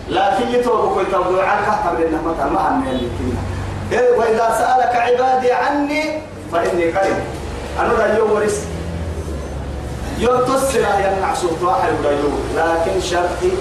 لكن 0.10 0.48
يتوبك 0.50 0.98
ويتوبوا 0.98 1.44
عنك 1.44 1.68
قبل 1.88 2.04
انه 2.04 2.22
متى 2.26 2.50
ما 2.54 2.70
هم 2.70 2.88
يلي 2.88 3.10
وإذا 4.18 4.56
سألك 4.60 4.96
عبادي 4.96 5.52
عني 5.52 6.22
فإني 6.52 6.92
قريب. 6.92 7.18
أنا 7.80 7.94
لا 7.94 8.22
ورس. 8.22 8.60
يوم 10.20 10.42
يا 10.76 11.20
نعسوت 11.22 11.62
واحد 11.62 11.94
ولا 12.00 12.12
يوم. 12.12 12.40
لكن 12.56 13.02
شرطي 13.02 13.52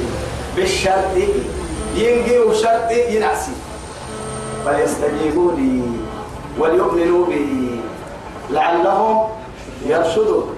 بالشرط 0.57 1.16
ينجي 1.94 2.55
شرطي 2.55 3.16
ينعسي. 3.16 3.52
فليستجيبوا 4.64 5.52
لي 5.52 5.83
وليؤمنوا 6.59 7.27
بي 7.27 7.81
لعلهم 8.51 9.29
يرشدون. 9.87 10.57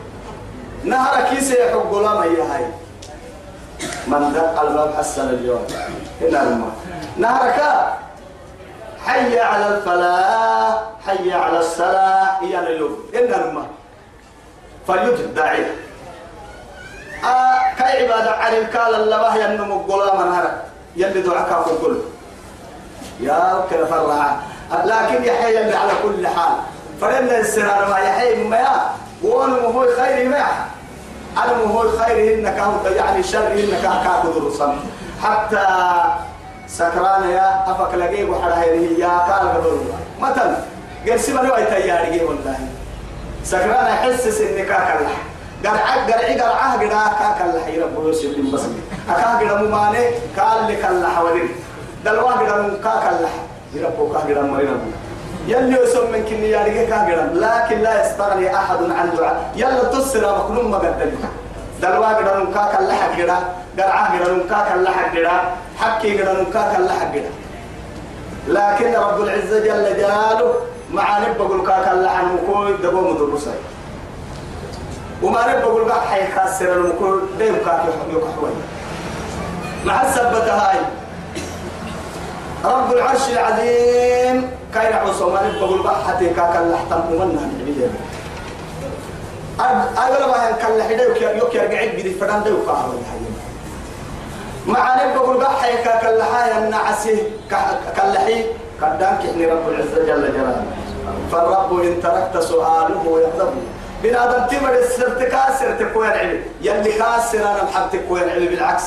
نهر 0.85 1.23
كيس 1.31 1.51
يحب 1.51 1.93
غلام 1.93 2.19
هي 2.23 2.43
هاي 2.43 2.67
من 4.07 4.33
دق 4.33 4.61
الباب 4.61 4.95
حسن 4.99 5.29
اليوم. 5.29 5.67
هنا 6.21 6.43
الماء 6.43 6.71
نهرك 7.17 7.61
حي 9.07 9.41
على 9.41 9.67
الفلاح 9.69 10.83
حي 11.07 11.33
على 11.33 11.59
الصلاة 11.59 12.43
هي 12.43 12.59
اليوم. 12.59 12.97
هنا 13.15 13.45
الماء 13.45 13.67
فليجب 14.89 15.35
داعي 15.35 15.67
آه 17.25 17.59
كي 17.79 17.83
عبادة 17.83 18.31
عن 18.31 18.53
الكال 18.53 18.95
اللبه 18.95 19.35
ينمو 19.37 19.77
غلام 19.89 20.29
نهرك 20.29 20.63
يلي 20.97 21.23
دعاك 21.23 21.65
كل 21.83 21.97
يا 23.21 23.65
كلا 23.71 23.85
فرعا 23.85 24.37
لكن 24.72 25.24
يحيى 25.24 25.61
اللي 25.61 25.76
على 25.76 25.92
كل 26.02 26.26
حال. 26.26 26.52
فلنا 27.00 27.38
السنة 27.38 27.88
ما 27.90 27.98
يحيى 27.98 28.44
ما 28.44 28.90
وأنا 29.22 29.55
هو 29.55 29.87
خير 29.96 30.29
ما 30.29 30.44
أنا 31.37 31.52
هو 31.72 31.88
خير 31.98 32.35
إنك 32.35 32.62
يعني 32.96 33.22
شر 33.22 33.52
إنك 33.52 33.83
كاكو 33.83 34.50
حتى 35.22 35.66
سكران 36.68 37.31
يا 37.31 37.64
أفك 37.70 37.94
لقي 37.94 38.24
وحدا 38.24 38.55
هي 38.62 38.98
يا 39.00 39.09
قال 39.09 39.48
قبل 39.48 39.81
مثلا 40.20 40.57
قال 41.09 41.20
سيما 41.20 41.40
لو 41.40 41.55
تياري 41.55 42.24
والله. 42.24 42.59
سكران 43.44 43.87
يحسس 43.87 44.40
انك 44.40 44.66
كاكل 44.66 45.05
قرع 45.64 45.94
قرع 46.07 46.35
قرعه 46.35 46.76
قدا 46.79 46.88
كاكل 46.88 47.61
حي 47.66 47.81
رب 47.81 47.94
يوسف 48.07 48.29
بس 48.55 48.61
اكا 49.11 49.38
قدا 49.38 49.55
ممانه 49.62 50.05
قال 50.38 50.68
لك 50.72 50.85
الله 50.90 51.09
حوالين 51.09 51.48
دلوا 52.05 52.33
قدا 52.33 52.76
كاكل 52.85 53.26
يربو 53.74 54.12
كاغرا 54.12 54.42
مرينا 54.42 54.76
يلي 55.46 55.83
يسمى 55.83 56.11
من 56.12 56.24
كني 56.29 56.50
يارجع 56.50 56.85
كاغرا 56.85 57.24
لكن 57.35 57.79
لا 57.79 57.92
يستغني 58.07 58.57
احد 58.57 58.76
عن 58.76 59.11
دعاء 59.16 59.52
يلا 59.57 59.85
تسرى 59.85 60.38
مكنون 60.38 60.70
مقدل 60.70 61.12
دلوا 61.83 62.07
قدر 62.07 62.42
نكاك 62.50 62.81
اللحق 62.81 63.12
قدا 63.20 63.38
قرعه 63.79 64.18
قدر 64.18 64.35
نكاك 64.35 64.72
اللحق 64.74 65.11
قدا 65.16 65.31
حكي 65.81 66.22
قدر 66.22 66.42
نكاك 66.42 66.76
اللحق 66.79 67.12
قدا 67.14 67.31
لكن 68.48 68.94
رب 68.94 69.20
العزة 69.20 69.59
جل 69.59 69.96
جلاله 69.96 70.55
مع 70.92 71.18
نبقى 71.18 71.66
كاك 71.66 71.88
اللحق 71.94 72.24
مكوي 72.24 72.72
دبو 72.83 73.00
مدرسي 73.00 73.50
وما 75.22 75.40
نبقى 75.40 75.62
قول 75.62 75.92
حي 75.92 76.26
كاسر 76.37 76.72
المكوي 76.72 77.20
ديم 77.38 77.57
كاك 77.66 77.81
يحوي 78.09 78.50
مع 79.85 80.02
السبتة 80.02 80.55
هاي 80.55 80.79
رب 82.66 82.92
العرش 82.92 83.29
العظيم. 83.33 84.50
كاين 84.74 84.92
عصومان 84.92 85.52
بقول 85.61 85.83
بحتي 85.83 86.29
كاك 86.29 86.57
اللحتم 86.57 87.00
ومنها 87.14 87.44
النبي 87.44 87.90
أقول 89.98 90.29
ما 90.31 90.50
كان 90.62 90.79
لحدا 90.79 91.02
يوك 91.37 91.55
يرجع 91.55 91.81
يجري 91.81 92.11
فدان 92.20 92.42
ده 92.44 92.50
يقع 92.50 92.76
مع 94.66 94.94
نبقى 94.94 95.14
بقول 95.14 95.37
بحي 95.37 95.76
كاك 95.85 96.05
اللحايا 96.05 96.59
النعسي 96.59 97.22
كاللحي 97.96 98.44
قدامك 98.83 99.20
إحنا 99.31 99.52
رب 99.52 99.68
العزة 99.68 99.98
جل 99.98 100.33
جلاله. 100.33 100.64
فالرب 101.33 101.81
إن 101.81 102.02
تركت 102.02 102.38
سؤاله 102.44 103.20
يغضب 103.20 103.55
بنادم 104.02 104.46
تمر 104.46 104.74
السرت 104.74 105.22
كاسر 105.22 105.76
تكوين 105.79 106.11
علم 106.11 106.40
يلي 106.62 106.92
كاسر 106.92 107.38
أنا 107.38 107.64
محب 107.64 107.90
تكوين 107.92 108.29
علم 108.29 108.46
بالعكس. 108.46 108.85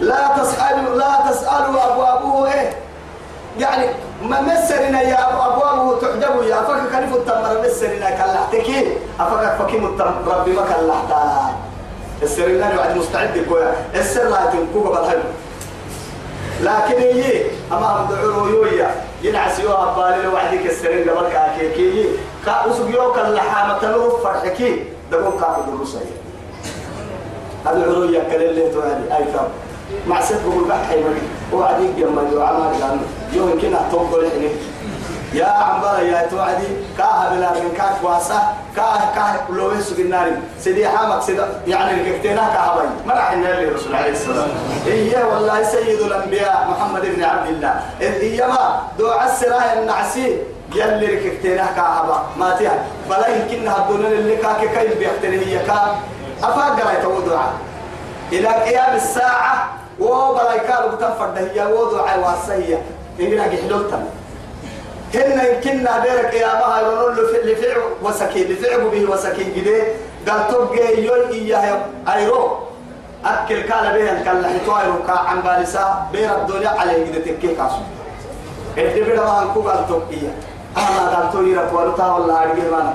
لا 0.00 0.28
تسألوا 0.38 0.94
لا 0.96 1.30
تسألوا 1.30 1.92
أبوابه 1.92 2.52
إيه؟ 2.52 2.72
يعني 3.58 3.86
ما 4.22 4.40
مسرنا 4.40 5.00
يا 5.00 5.28
أبوابه 5.28 6.00
تعجبوا 6.00 6.44
يا 6.44 6.60
أفك 6.60 6.80
كيف 6.92 7.16
التمر 7.16 7.60
مسرنا 7.64 8.10
كلحتك 8.10 8.86
أفك 9.20 9.56
فكيم 9.58 9.86
التمر 9.86 10.38
ربي 10.38 10.52
ما 10.52 10.62
كلحتا 10.62 11.54
السرنا 12.22 12.74
يوعد 12.74 12.96
مستعد 12.96 13.44
كويا 13.48 13.74
السر 13.94 14.28
لا 14.28 14.46
تنكوك 14.46 14.96
بالحلو 14.96 15.20
لكن 16.60 17.00
هي 17.00 17.42
أما 17.72 17.86
هم 17.86 18.08
دعوا 18.10 18.48
يويا 18.48 18.90
ينعس 19.22 19.60
يوها 19.60 19.94
بالي 19.96 20.22
لو 20.22 20.34
وعدك 20.34 20.66
السرين 20.66 21.10
قبل 21.10 21.28
كاكيكي 21.28 22.08
كأسوق 22.46 22.90
يوك 22.90 23.18
اللحامة 23.18 23.78
تلوف 23.78 24.22
فرحكي 24.22 24.84
دقون 25.12 25.40
كاكو 25.40 25.60
دروسي 25.70 25.98
هذا 27.66 27.76
العروية 27.76 28.22
كليل 28.22 28.72
توالي 28.72 29.16
أي 29.16 29.24
كاب 29.24 29.48
مع 30.07 30.21
سبب 30.21 30.63
البحر 30.63 30.97
وعديك 31.53 31.97
يوم 31.97 32.15
ما 32.15 32.21
يوعى 32.31 32.53
ما 32.53 32.99
يوم 33.33 33.59
كنا 33.61 33.81
تنقل 33.91 34.29
حنين 34.31 34.51
يا 35.33 35.45
عمبر 35.45 36.03
يا 36.03 36.27
توعدي 36.31 36.67
كاه 36.97 37.29
بلا 37.29 37.51
من 37.53 37.73
كاك 37.77 38.03
واسا 38.03 38.53
كاه 38.75 39.15
كاه 39.15 39.51
لو 39.55 39.71
يسوق 39.71 39.99
النار 39.99 40.31
سيدي 40.59 40.87
حامك 40.87 41.21
سيد 41.21 41.41
يعني 41.67 42.01
الكفتينا 42.01 42.41
كهبي 42.41 42.87
ما 43.05 43.13
راح 43.13 43.31
النبي 43.31 43.67
الرسول 43.67 43.95
عليه 43.95 44.11
السلام 44.11 44.49
إيه 44.87 45.23
والله 45.23 45.63
سيد 45.63 45.99
الأنبياء 45.99 46.67
محمد 46.71 47.01
بن 47.15 47.23
عبد 47.23 47.47
الله 47.49 47.81
إيه 48.01 48.45
ما 48.45 48.81
دعاء 48.99 49.25
السراء 49.25 49.79
النعسي 49.81 50.37
يلي 50.75 51.05
ركبتينا 51.05 51.65
كهبا 51.75 52.23
ما 52.39 52.55
تيها 52.55 52.85
بلا 53.09 53.27
يمكن 53.27 53.67
هدون 53.67 54.05
اللي 54.05 54.35
كاك 54.35 54.59
كيف 54.59 54.97
بيختني 54.97 55.45
هي 55.45 55.59
كا 55.65 55.95
أفاق 56.43 56.79
قرأت 56.79 57.05
ودعاء 57.05 57.53
إلى 58.31 58.47
قيام 58.47 58.95
الساعة 58.95 59.74
وبلا 60.00 60.54
يكالو 60.54 60.88
بتنفرد 60.96 61.38
هي 61.38 61.66
ودعاء 61.72 62.18
واسية 62.20 62.82
إننا 63.20 63.42
قحلوتنا 63.42 64.04
هن 65.14 65.40
يمكننا 65.54 65.98
بيرك 65.98 66.34
يا 66.34 66.46
ما 66.68 66.78
يقولون 66.80 67.14
لفعل 67.44 67.76
وسكين 68.02 68.46
لفعل 68.52 68.80
به 68.90 69.10
وسكين 69.10 69.52
كده 69.56 69.84
قال 70.28 70.48
تبقى 70.48 71.02
يول 71.04 71.30
إياه 71.30 71.78
أيرو 72.14 72.48
أكل 73.24 73.60
كان 73.60 73.92
بيه 73.92 74.22
كان 74.24 74.40
لحيتوا 74.42 74.80
أيرو 74.80 75.02
كا 75.06 75.12
عن 75.12 75.40
بالسا 75.40 76.06
بير 76.12 76.36
الدنيا 76.36 76.68
عليه 76.68 77.12
كده 77.12 77.20
تكي 77.24 77.54
كاسو 77.54 77.76
إدي 78.78 79.00
بيرا 79.00 79.24
ما 79.24 79.42
أنكو 79.42 79.60
قال 79.68 79.86
تبقى 79.88 80.30
أنا 80.76 81.16
قال 81.16 81.32
تو 81.32 81.42
يرى 81.42 81.66
تولتا 81.70 82.06
والله 82.06 82.42
أرجع 82.42 82.70
معنا 82.72 82.94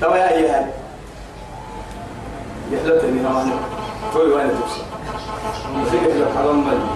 توا 0.00 0.16
يا 0.16 0.32
أيها 0.32 0.68
يحلتني 2.72 3.26
هوانا 3.26 3.56
توي 4.12 4.32
وأنا 4.32 4.48
تبصر 4.48 4.84
في 5.90 5.96
الحرام 6.22 6.66
مالي 6.66 6.86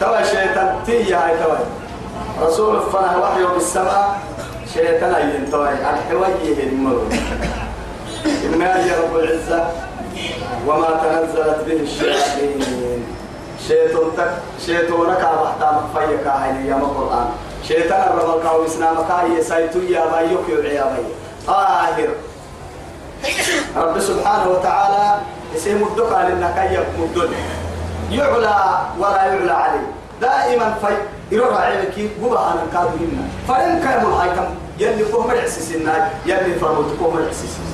توا 0.00 0.22
شيطان 0.22 0.76
تي 0.86 1.14
هاي 1.14 1.38
توا 1.38 1.56
رسول 2.46 2.80
فنا 2.80 3.16
وحي 3.16 3.44
بالسماء. 3.54 4.20
شيطان 4.74 5.14
أيين 5.14 5.50
توا 5.50 5.68
الحويه 5.68 6.62
المرض 6.62 7.14
إنا 8.44 8.86
يا 8.86 8.94
رب 9.00 9.16
العزة 9.16 9.64
وما 10.66 10.90
تنزلت 11.02 11.58
به 11.66 11.80
الشياطين. 11.80 13.04
شيطان 13.68 14.10
تك 14.16 14.32
شيطانك 14.66 15.20
أبحتا 15.20 15.82
مخفيك 15.94 16.26
هاي 16.26 16.66
يا 16.66 16.76
القرآن 16.76 17.28
شيطان 17.68 18.02
الرب 18.02 18.38
الكاو 18.38 18.64
إسلامك 18.66 19.10
هاي 19.10 19.42
سايتو 19.42 19.78
يا 19.78 20.06
بايوك 20.12 20.48
يا 20.48 20.84
بايوك 20.84 21.16
آخر 21.48 22.08
رب 23.76 23.98
سبحانه 24.00 24.48
وتعالى 24.48 25.18
اسم 25.56 25.82
الدك 25.82 26.12
على 26.12 26.32
النكاية 26.32 26.84
مدن 26.98 27.32
يعلى 28.10 28.58
ولا 28.98 29.24
يعلى 29.24 29.52
عليه. 29.52 29.86
دائما 30.20 30.74
في 30.80 30.96
يروح 31.30 31.60
عليك 31.60 32.10
بوبا 32.20 32.38
أنا 32.40 32.62
كادو 32.72 32.88
هنا 32.88 33.24
فإن 33.48 33.80
كان 33.82 34.06
الحكم 34.06 34.44
يلي 34.78 35.04
فهم 35.04 35.30
العسيسين 35.30 35.88
يلي 36.26 36.54
فرمت 36.54 37.00
فهم 37.00 37.18
العسيسين 37.18 37.66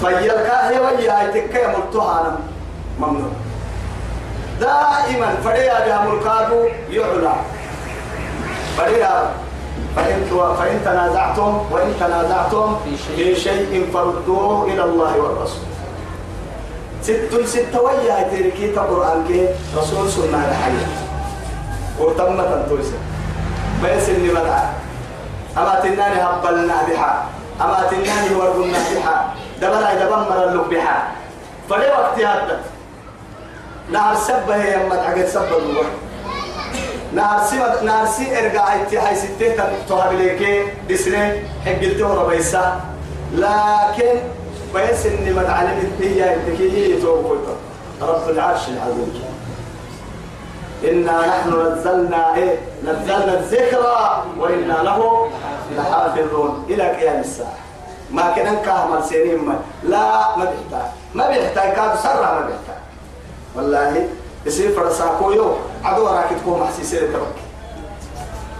فيلقى 0.00 0.68
هي 0.70 0.80
ويا 0.80 1.30
تكيا 1.30 1.68
ملتوها 1.78 2.20
أنا 2.20 2.38
ممنوع. 3.00 3.30
دائما 4.60 5.34
فريا 5.44 5.86
بها 5.86 6.04
ملكادو 6.08 6.68
يعلى. 6.90 7.34
فريا 8.76 9.30
فإن 9.96 10.24
فإن 10.58 10.80
تنازعتم 10.84 11.60
وإن 11.70 11.94
تنازعتم 12.00 12.76
في 12.84 13.34
شيء. 13.34 13.90
فردوه 13.94 14.64
إلى 14.64 14.84
الله 14.84 15.12
والرسول. 15.20 15.64
ست 17.02 17.34
ست 17.44 17.74
ويا 17.76 18.22
تركي 18.30 18.70
القرآن 18.70 19.24
كي 19.28 19.48
رسول 19.76 20.10
سنة 20.10 20.38
الحياة 20.38 20.92
وتمت 22.00 22.68
تويسة 22.68 22.98
بس 23.84 24.08
إني 24.08 24.28
بدع 24.28 24.58
أما 25.58 25.74
تناني 25.82 26.22
هبلنا 26.22 26.78
بها. 26.88 27.12
أما 27.60 27.80
تناني 27.90 28.34
ورقنا 28.34 28.78
بها. 28.94 29.34
دبنا 29.60 29.94
دبن 29.94 30.22
مر 30.30 30.44
اللب 30.44 30.68
بها. 30.70 30.96
فلي 31.70 31.86
وقت 31.86 32.18
هذا. 32.18 32.60
نهر 33.92 34.14
سبه 34.14 34.56
يا 34.56 34.88
تعقد 34.88 35.26
سبه 35.26 35.56
الوقت 35.56 36.01
نارسي 37.14 37.56
نارسي 37.82 38.38
ارجع 38.38 38.74
انت 38.74 38.94
هاي 38.94 39.14
ستة 39.14 39.86
تهاب 39.88 40.12
ليك 40.12 40.66
دسنة 40.88 41.42
حقلته 41.64 42.14
ربيسا 42.14 42.80
لكن 43.32 44.14
بس 44.74 45.06
اني 45.06 45.30
ما 45.30 45.42
تعلمت 45.42 46.00
هي 46.00 46.34
انتكيه 46.34 46.94
يتوب 46.96 47.38
رب 48.02 48.28
العرش 48.30 48.68
العظيم. 48.68 49.22
إنا 50.84 51.26
نحن 51.26 51.72
نزلنا 51.72 52.34
إيه؟ 52.34 52.58
نزلنا 52.84 53.38
الذكرى 53.38 54.24
وإنا 54.38 54.72
له 54.72 55.30
لحافظون. 55.76 56.66
إلى 56.68 56.82
قيام 56.82 57.20
الساعة. 57.20 57.56
ما 58.10 58.32
كان 58.36 58.56
كهمل 58.56 59.04
سنين 59.04 59.38
ما. 59.38 59.60
لا 59.84 60.36
ما 60.36 60.44
بيحتاج. 60.44 60.90
ما 61.14 61.28
بيحتاج. 61.28 61.72
كاد 61.72 61.98
سرع 61.98 62.34
ما 62.34 62.40
بيحتاج. 62.40 62.82
والله 63.56 64.08
يصير 64.46 64.76
فرساكو 64.76 65.32
يو. 65.32 65.56
عدو 65.84 66.06
راك 66.06 66.30
تكون 66.40 66.60
محسيسة 66.60 66.98
تبك. 66.98 67.38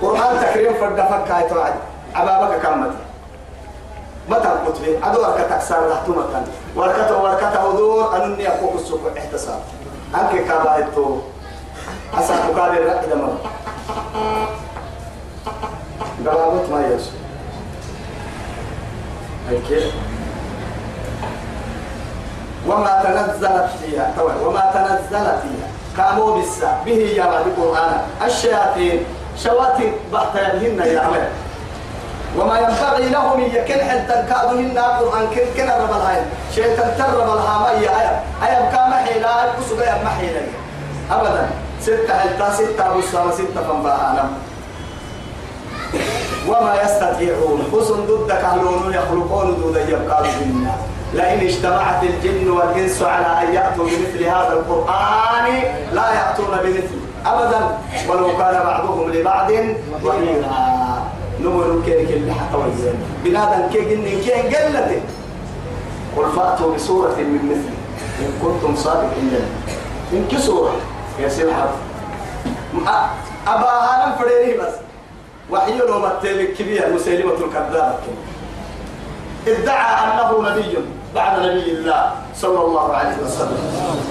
قرآن 0.03 0.41
تكريم 0.41 0.75
فرد 0.75 0.97
فك 0.97 1.31
هاي 1.31 1.49
توعد 1.49 1.75
عبابك 2.15 2.63
كمت 2.63 2.95
متى 4.29 4.49
لي 4.83 4.99
عدو 5.03 5.23
راك 5.23 5.41
تكسر 5.51 5.91
رحت 5.91 6.09
مكان 6.09 6.45
وركته 6.77 7.23
وركته 7.23 7.67
ودور 7.67 8.17
أنني 8.17 8.49
أقوم 8.49 8.77
السوق 8.79 9.01
احتساب. 9.19 9.61
أنك 10.15 10.45
كابايتو. 10.45 11.19
أسا 12.19 12.35
مقابل 12.35 12.87
رأي 12.87 13.07
دمر 13.11 13.35
قرابط 16.27 16.69
ما 16.71 16.87
يسو 16.87 17.11
هيك 19.49 19.93
وما 22.67 23.03
تنزلت 23.03 23.71
فيها. 23.81 24.15
وما 24.43 24.65
تنزلت 24.75 25.39
فيها. 25.43 25.69
كأمو 25.97 26.35
بالسا 26.35 26.81
به 26.87 27.01
يا 27.17 27.25
بعد 27.25 27.47
القرآن. 27.47 28.01
الشياطين. 28.27 29.05
شواتي 29.33 29.93
بحتينهن 30.13 30.79
يا 30.87 31.01
عمل 31.01 31.25
وما 32.37 32.59
ينبغي 32.59 33.09
لهم 33.09 33.41
يكن 33.41 33.81
حتى 33.81 34.13
تنكادهن 34.13 34.77
القرآن 34.79 35.27
كن 35.35 35.47
كن 35.57 35.69
رب 35.69 35.91
الهاي 35.97 36.21
شيطان 36.55 36.95
ترب 36.99 37.29
الهامية 37.37 37.89
آية 37.89 38.23
آية 38.45 38.59
بكام 38.69 38.93
حيلا 38.93 39.57
كسو 39.57 39.75
غير 39.81 39.97
محيلا. 40.05 40.43
أبدا. 41.11 41.49
ستة 41.81 42.15
حتى 42.19 42.47
ستة 42.57 42.97
بسرة 42.97 43.31
ستة 43.31 43.61
فنباها 43.69 44.31
وما 46.49 46.73
يستطيعون. 46.83 47.59
حسن 47.73 47.99
ضد 48.07 48.33
كهلون 48.33 48.95
يخلقون 48.95 49.49
دون 49.61 49.77
يبقى 49.89 50.23
بالله 50.23 50.77
لئن 51.15 51.41
اجتمعت 51.41 52.03
الجن 52.03 52.51
والإنس 52.51 53.03
على 53.03 53.49
أن 53.49 53.55
يأتوا 53.55 53.85
بمثل 53.85 54.25
هذا 54.25 54.53
القرآن 54.53 55.47
لا 55.93 56.13
يأتون 56.13 56.57
بمثله 56.65 57.03
أبدا 57.27 57.79
ولو 58.09 58.37
كان 58.39 58.65
بعضهم 58.65 59.13
لبعض 59.13 59.51
ظهيرا 60.03 61.03
نمر 61.41 61.83
كيك 61.87 62.11
اللي 62.11 62.33
حتى 62.35 62.57
وزين 62.57 62.95
بنادم 63.25 63.69
كيك 63.73 63.93
إن 63.93 64.05
كيك 64.05 64.57
قلت 64.57 65.03
قل 66.17 66.31
فأتوا 66.37 66.75
بسورة 66.75 67.17
من 67.17 67.43
مثله 67.51 67.77
إن 68.21 68.33
كنتم 68.43 68.77
صادقين. 68.77 69.31
إن 70.13 70.29
كسورة 70.31 70.73
يا 71.21 71.29
سلحة 71.29 71.69
أبا 73.47 73.69
هانم 73.69 74.15
فريني 74.19 74.59
بس. 74.59 74.75
وحي 75.51 75.79
لو 75.79 75.99
متلك 75.99 76.55
كبير 76.55 76.93
مسيلمة 76.95 77.33
الكذاب. 77.33 77.99
ادعى 79.49 80.05
أنه 80.05 80.51
نبي. 80.51 80.79
بعد 81.15 81.39
نبي 81.39 81.71
الله 81.73 82.13
صلى 82.37 82.61
الله 82.61 82.93
عليه 82.93 83.17
وسلم. 83.25 83.61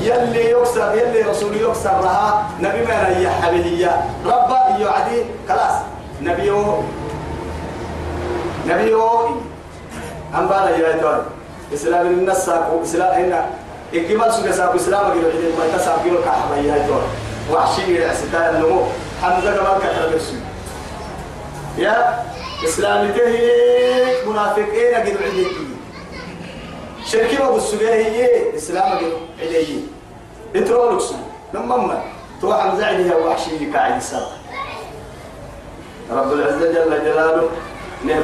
يلي 0.02 0.52
يكسر 0.52 0.96
يلي 0.96 1.22
رسول 1.22 1.56
يكسر 1.56 2.02
لها 2.02 2.50
نبي 2.60 2.86
ما 2.86 3.08
هي 3.18 3.30
حبيبية. 3.30 4.06
رب 4.26 4.52
يعدي 4.80 5.26
خلاص. 5.50 5.76
نبي 6.22 6.52
نبي 8.68 8.96
أم 10.36 10.48
بالا 10.48 10.78
يا 10.78 11.02
تون 11.02 11.26
إسلام 11.74 12.08
الناس 12.08 12.46
ساقو 12.46 12.84
إسلام 12.84 13.14
هنا 13.14 13.46
إجمال 13.94 14.34
سوق 14.34 14.52
ساقو 14.52 14.76
إسلام 14.76 15.12
أجل 15.12 15.26
عدي 15.26 15.50
ما 15.58 15.78
تساقو 15.78 16.22
كحبا 16.26 16.56
يا 16.62 16.88
تون 16.88 17.04
وحشي 17.52 17.98
الأستاذ 17.98 18.36
النمو. 18.36 18.82
حمزة 19.22 19.58
كمان 19.58 19.78
كتر 19.82 20.16
بسوي 20.16 20.40
يا 21.78 22.24
إسلام 22.64 23.12
تهي 23.12 24.26
منافقين 24.28 24.96
قد 24.96 25.18
عدي 25.26 25.48
شركي 27.06 27.38
ما 27.38 27.52
بسوغيه 27.52 27.94
هي 27.94 28.56
إسلام 28.56 28.98
قد 28.98 29.14
عدي 29.40 29.80
اترولكس 30.56 31.06
لما 31.54 31.78
ما 31.78 32.02
تروح 32.42 32.66
مزعلها 32.66 33.16
وحشي 33.16 33.58
السبب 33.98 34.28
رب 36.12 36.34
العزة 36.34 36.74
جل 36.74 37.06
جلاله 37.06 37.50
نعم 38.06 38.22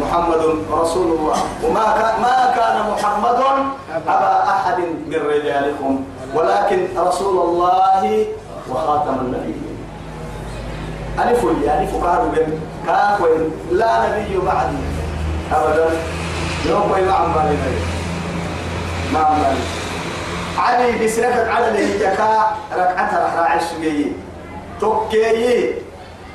محمد 0.00 0.42
رسول 0.72 1.18
الله. 1.18 1.36
وما 1.64 1.84
كان 1.84 2.20
ما 2.22 2.36
كان 2.56 2.76
محمد 2.92 3.40
أبا 4.06 4.50
أحد 4.50 4.78
من 5.06 5.20
رجالكم. 5.28 6.04
ولكن 6.34 6.88
رسول 6.96 7.36
الله 7.48 8.26
وخاتم 8.70 9.14
النبيين. 9.20 9.76
ألف 11.18 11.44
فقار 11.92 12.20
بن 12.32 12.60
كاكوين 12.86 13.50
لا 13.72 14.08
نبي 14.08 14.38
بعدي 14.38 14.76
أبدا. 15.52 15.90
يوم 16.66 16.90
ما 16.90 17.12
عمالي 17.12 17.56
ما 19.12 19.18
عمالي 19.18 19.64
علي 20.58 21.04
بسرقة 21.04 21.50
على 21.50 21.68
اللي 21.68 21.98
جكا 21.98 22.56
ركعتها 22.72 23.26
رح 23.26 23.34
راعي 23.34 23.58
السجيين 23.58 24.14
توكيي 24.80 25.74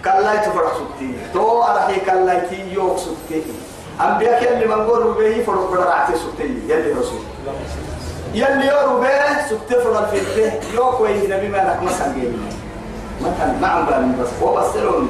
كلاي 0.05 0.37
تفرح 0.37 0.71
سكتي 0.73 1.13
تو 1.33 1.63
أرحي 1.63 1.99
كلاي 1.99 2.41
تي 2.49 2.73
يوك 2.73 2.97
سكتي 2.97 3.43
أنبياء 4.01 4.43
يلي 4.43 4.65
من 4.65 4.85
قول 4.85 5.13
به 5.13 5.43
فرق 5.43 5.71
برعتي 5.71 6.13
سكتي 6.13 6.59
يلي 6.67 6.91
رسول. 6.91 7.21
يلي 8.33 8.67
يورو 8.67 8.99
به 8.99 9.47
سكتي 9.49 9.81
فرق 9.83 10.11
الفيته 10.13 10.75
يوك 10.75 11.01
ويه 11.01 11.35
نبي 11.35 11.47
ما 11.47 11.57
لك 11.57 11.83
مسا 11.83 12.13
جيبي 12.13 12.37
مثلا 13.21 13.53
ما 13.61 13.67
عم 13.67 13.85
بالي 13.85 14.23
بس. 14.23 14.29
هو 14.41 14.55
بس 14.55 14.75
لون 14.75 15.09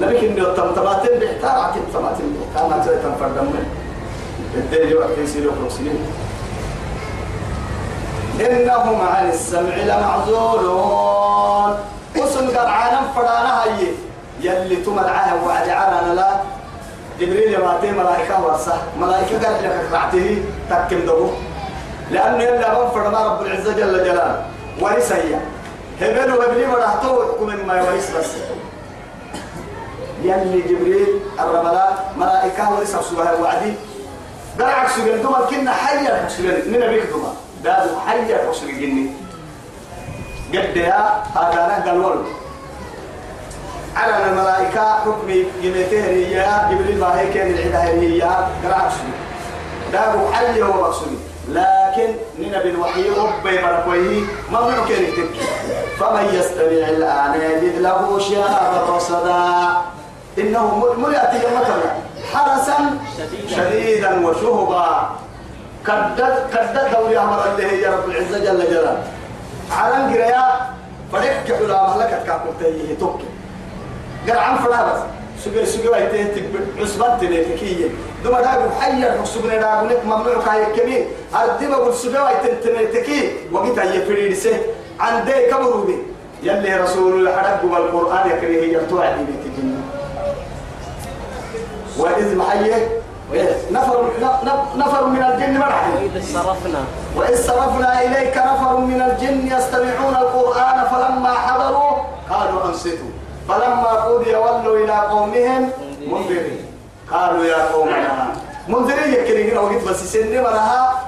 نبي 0.00 0.20
كن 0.20 0.34
بيو 0.34 0.54
تمتماتين 0.54 1.18
بيحتار 1.18 1.50
عكين 1.50 1.82
تماتين 1.92 2.36
بيحتار. 2.36 2.70
ما 2.70 2.78
تسوي 2.82 2.96
تنفرد 2.96 3.38
من 3.38 3.79
الدين 4.54 4.88
يوك 4.88 5.18
يسيروا 5.18 5.52
فرسلين 5.62 6.06
إنهم 8.40 9.00
عن 9.00 9.30
السمع 9.30 9.76
لمعزولون. 9.76 11.78
وسن 12.16 12.48
قرعانا 12.48 13.00
فرانا 13.14 13.62
هاي. 13.62 13.94
يلي 14.40 14.76
تمرعها 14.76 15.34
وعد 15.46 15.68
عرانا 15.68 16.14
لا 16.14 16.40
جبريل 17.20 17.60
ما 17.60 17.78
تي 17.80 17.92
ملائكة 17.92 18.44
ورسة. 18.44 18.82
ملائكة 19.00 19.46
قال 19.46 19.64
لك 19.64 19.86
رعته 19.92 20.42
تكم 20.70 21.00
دبو. 21.00 21.30
لأنه 22.10 22.42
يلي 22.42 22.66
أبن 22.66 22.90
فرما 22.90 23.26
رب 23.26 23.46
العزة 23.46 23.72
جل 23.72 24.04
جلاله. 24.04 24.44
ورث 24.80 25.12
هي. 25.12 25.34
هبل 26.00 26.32
وابني 26.32 26.66
مرحتو 26.66 27.22
يحكم 27.22 27.66
ما 27.66 27.74
يورث 27.74 28.18
بس. 28.18 28.30
يلي 30.22 30.60
جبريل 30.60 31.20
الرملاء 31.40 32.12
ملائكة 32.16 32.72
ورثة 32.72 33.02
سبحانه 33.02 33.42
وعدي. 33.42 33.74
درعك 34.58 34.88
سجن 34.88 35.22
دوما 35.22 35.46
كنا 35.50 35.72
حيا 35.72 36.28
سجن 36.28 36.72
من 36.72 36.86
بيك 36.90 37.04
دوما 37.10 37.32
دادو 37.64 38.00
حيا 38.06 38.52
سجن 38.52 39.10
قد 40.54 40.76
يا 40.76 41.22
هذا 41.36 41.64
أنا 41.64 41.84
قالوا 41.86 42.24
على 43.96 44.26
الملائكة 44.26 44.94
حكمي 44.94 45.44
جنتين 45.62 46.04
هي 46.04 46.46
جبريل 46.70 47.00
ما 47.00 47.20
هي 47.20 47.32
كان 47.32 47.50
العدا 47.50 47.82
هي 47.84 48.22
قرأت 48.64 48.92
دارو 49.92 50.32
حي 50.32 50.62
هو 50.62 50.72
مقصودي 50.72 51.16
لكن 51.48 52.14
ننا 52.38 52.62
بالوحي 52.62 53.08
ربي 53.08 53.62
مرقويه 53.62 54.22
ما 54.52 54.60
منو 54.60 54.84
كان 54.84 55.04
فمن 55.98 56.34
يستمع 56.34 56.88
الآن 56.88 57.40
يجد 57.40 57.78
له 57.78 58.18
شهابا 58.18 58.96
رصدا 58.96 59.70
إنه 60.38 60.94
ملأتي 60.96 61.38
مثلا 61.38 62.09
حرسا 62.34 62.76
شديدا. 63.56 64.26
وشهبا. 64.26 65.10
كدد 65.86 66.34
كدد 66.52 66.90
دوري 66.92 67.18
أمر 67.18 67.40
الله 67.52 67.64
يا 67.64 67.90
رب 67.90 68.10
العزة 68.10 68.38
جل 68.38 68.60
جلاله. 68.70 69.04
على 69.70 69.96
القراية 69.96 70.44
فريق 71.12 71.44
كحولا 71.48 71.82
مهلكة 71.82 72.24
كاكوتيه 72.26 72.98
توكي. 73.00 73.24
قرعان 74.28 74.56
فلا 74.58 74.92
بس. 74.92 75.00
سجل 75.44 75.66
سجل 75.66 75.88
ويته 75.88 76.24
تكبر 76.36 76.60
عصبت 76.80 77.20
تلكية 77.20 77.88
دوما 78.24 78.40
داغو 78.40 78.70
حيا 78.80 79.24
سجل 79.24 79.60
داغو 79.60 79.86
نك 79.86 80.04
ممنوع 80.04 80.44
كاي 80.44 80.64
كمين 80.76 81.04
أردي 81.34 81.66
بقول 81.66 81.94
سجل 81.94 82.18
ويته 82.18 82.60
تلكي 82.64 83.32
وقت 83.52 83.78
أي 83.78 84.04
فريسة 84.04 84.60
عندي 85.00 85.32
كبروبي 85.32 85.98
يلي 86.42 86.76
رسول 86.76 87.28
الحرب 87.28 87.64
والقرآن 87.64 88.30
يكريه 88.30 88.72
يرتوع 88.72 89.12
دي 89.16 89.39
وإذ 91.98 92.36
محيه 92.36 92.88
نفر 93.70 94.04
نفر 94.76 95.06
من 95.06 95.22
الجن 95.22 95.58
مرحبا 95.58 95.94
وإذ 95.94 96.32
صرفنا. 96.34 96.82
وإذ 97.16 97.46
صرفنا 97.46 98.02
إليك 98.02 98.36
نفر 98.36 98.76
من 98.76 99.02
الجن 99.02 99.46
يستمعون 99.46 100.14
القرآن 100.16 100.84
فلما 100.90 101.34
حضروا 101.34 101.90
قالوا 102.30 102.64
أنصتوا. 102.64 103.12
فلما 103.48 103.90
قضي 103.90 104.34
ولوا 104.34 104.76
إلى 104.84 104.92
قومهم 104.92 105.70
منذرين. 106.06 106.66
قالوا 107.12 107.44
يا 107.44 107.72
قومنا 107.72 108.32
منذرين 108.68 109.14
يكرهين 109.14 109.58
وقت 109.58 109.84
بس 109.88 110.12
سن 110.12 110.42
مرها 110.42 111.00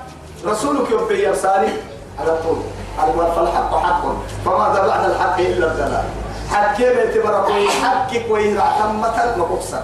رسولك 0.45 0.91
يبقي 0.91 1.19
يرسالي 1.23 1.73
على 2.21 2.39
طول. 2.45 2.59
على 2.99 3.13
فالحق 3.13 3.73
حق 3.83 4.03
فماذا 4.45 4.87
بعد 4.87 5.11
الحق 5.11 5.39
إلا 5.39 5.67
الضلال 5.67 6.05
حكي 6.51 6.95
بيتبركوا 6.95 7.71
حكي 7.83 8.21
كوي 8.29 8.55
رعتمة 8.57 9.37
مقصر 9.37 9.81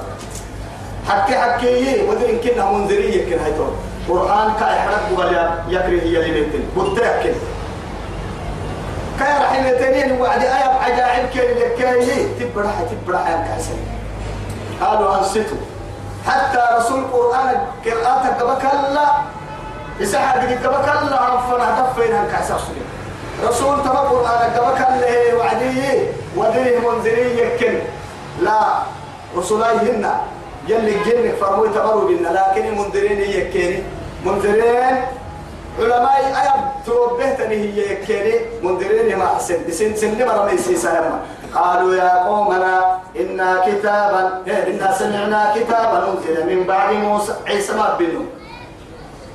حكي 1.08 1.38
حكي 1.38 2.02
ودين 2.08 2.38
كنا 2.40 2.72
منذرين 2.72 3.12
يكن 3.12 3.38
هاي 3.38 3.52
طول 3.52 3.70
قرآن 4.08 4.52
كأي 4.60 4.78
حرق 4.80 5.18
ولا 5.18 5.50
يكره 5.68 6.02
هي 6.02 6.30
بيتن 6.30 6.60
بتأكل 6.76 7.32
كأي 9.18 9.32
رح 9.38 9.52
يتنين 9.66 10.20
وعد 10.20 10.42
آية 10.42 10.70
عجائب 10.82 11.28
كي 11.28 11.40
لكي 11.40 12.28
تبرح 12.40 12.74
تبرح 12.90 13.28
يا 13.28 13.44
كاسر 13.48 13.74
قالوا 14.80 15.18
أنصتوا. 15.18 15.56
حتى 16.26 16.60
رسول 16.78 16.98
القرآن 16.98 17.56
قراءتك 17.84 18.42
بكلا 18.42 19.06
يسحب 20.00 20.50
لك 20.50 20.58
بكلا 20.58 21.22
عفنا 21.22 21.80
دفينا 21.80 22.24
كأسر 22.32 22.60
رسول 23.48 23.82
تبع 23.84 24.02
القرآن 24.02 24.50
بكلا 24.50 25.34
وعدي 25.34 25.82
وديه 26.36 26.78
منذرين 26.78 27.38
يكن 27.38 27.78
لا 28.40 28.60
رسوليهن 29.36 30.10
يلي 30.68 30.94
الجن 30.96 31.32
فرموا 31.40 31.66
تبروا 31.66 32.08
بنا 32.08 32.28
لكن 32.28 32.68
المنذرين 32.68 33.20
يكيني 33.20 33.82
منذرين 34.26 34.96
علماء 35.78 36.16
أيب 36.42 36.84
توبهتني 36.86 37.54
هي 37.54 37.92
يكيني 37.92 38.34
منذرين 38.62 39.16
ما 39.18 39.24
أحسن 39.24 39.56
بسن 39.68 39.96
سن 39.96 40.26
مرة 40.26 40.44
ميسيسا 40.50 41.20
قالوا 41.54 41.94
يا 41.94 42.24
قومنا 42.24 42.98
إنا 43.20 43.62
كتابا 43.66 44.42
إنا 44.46 44.94
سمعنا 44.98 45.54
كتابا 45.56 45.98
أنزل 46.12 46.56
من 46.56 46.64
بعد 46.66 46.94
موسى 46.94 47.32
عيسى 47.46 47.72
ما 47.76 47.94
بينه 47.98 48.24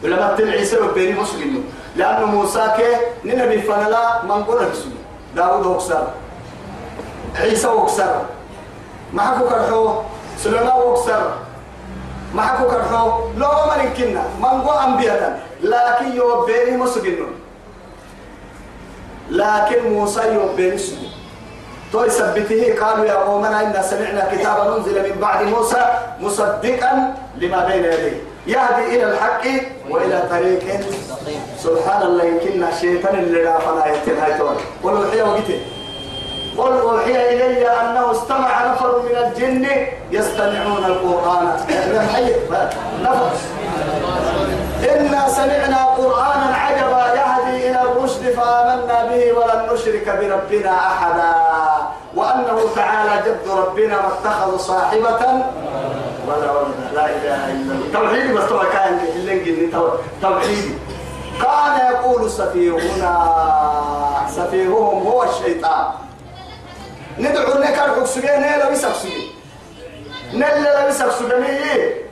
علماء 0.03 0.35
تل 0.37 0.49
عيسى 0.51 0.77
بين 0.95 1.15
مسلم 1.19 1.63
لأنه 1.95 2.25
موسى 2.25 2.67
كي 2.77 2.91
ننبي 3.29 3.61
فنلا 3.61 4.23
من 4.23 4.43
قرر 4.43 4.69
بسم 4.69 4.91
داود 5.35 5.65
وكسر 5.65 6.07
عيسى 7.35 7.67
وكسر 7.67 8.21
ما 9.13 9.21
حكوا 9.23 9.49
كرحو 9.49 9.95
سليمان 10.43 10.77
وكسر 10.85 11.31
ما 12.35 12.41
حكوا 12.41 12.71
كرحو 12.71 13.07
لو 13.37 13.47
ما 13.47 13.75
نكنا 13.83 14.23
من 14.39 14.61
قو 14.61 14.71
أنبياء. 14.71 15.39
لكن 15.63 16.15
يوبيني 16.15 16.77
مسجن 16.77 17.17
لكن 19.31 19.93
موسى 19.93 20.33
يوبيني 20.33 20.77
سجن 20.77 21.07
تو 21.91 22.03
يثبته 22.03 22.75
قالوا 22.81 23.05
يا 23.05 23.13
قومنا 23.13 23.61
إنا 23.61 23.81
سمعنا 23.81 24.27
كتابا 24.31 24.77
أنزل 24.77 24.97
من 25.09 25.19
بعد 25.21 25.45
موسى 25.45 25.81
مصدقا 26.19 27.13
لما 27.37 27.65
بين 27.65 27.83
يديه. 27.83 28.17
يهدي 28.47 28.85
إلى 28.95 29.05
الحق 29.11 29.45
وإلى 29.89 30.23
طريق. 30.29 30.63
سبحان 31.63 32.01
الله 32.01 32.23
يمكننا 32.23 32.69
الشيطان 32.69 33.15
اللي 33.15 33.43
لا 33.43 33.59
فلا 33.59 33.85
يتنهي 33.93 34.37
تول 34.37 34.55
قل 34.83 34.93
وحي 35.07 35.21
وقته 35.21 35.59
قل 36.57 36.79
أوحي 36.79 37.33
إلي 37.33 37.67
أنه 37.67 38.11
استمع 38.11 38.71
نفر 38.71 39.01
من 39.01 39.15
الجن 39.17 39.67
يستمعون 40.11 40.85
القرآن. 40.85 41.47
إنا 44.83 45.27
سمعنا 45.27 45.85
قرآنا 45.85 46.55
عجبا 46.55 47.03
يهدي 47.13 47.69
إلى 47.69 47.81
الرشد 47.81 48.23
فآمنا 48.37 49.05
به 49.09 49.33
ولن 49.33 49.73
نشرك 49.73 50.05
بربنا 50.05 50.73
أحدا. 50.87 51.33
وأنه 52.15 52.59
تعالى 52.75 53.21
جد 53.25 53.49
ربنا 53.49 53.95
ما 53.95 54.07
اتخذ 54.07 54.57
صاحبة. 54.57 55.21
ولا 56.27 56.51
لا 56.93 57.05
إله 57.05 57.51
إلا 57.51 57.73
الله. 57.73 57.87
توحيد 57.93 58.33
بس 58.33 58.43
طبعا 58.43 58.63
كان 58.63 58.99
اللي 59.15 59.69
توحيد. 60.21 60.77
كان 61.41 61.93
يقول 61.93 62.29
سفيهنا. 62.29 63.13
سفيههم 64.35 65.07
هو 65.07 65.23
الشيطان. 65.23 65.85
ندعو 67.19 67.59
لك 67.59 67.79
الحكسجين 67.79 68.29
هنا 68.29 68.63
لو 68.63 68.71
يسكسجين 68.71 69.29
نل 70.33 70.65
لبسك 70.85 71.11
سجني 71.11 71.59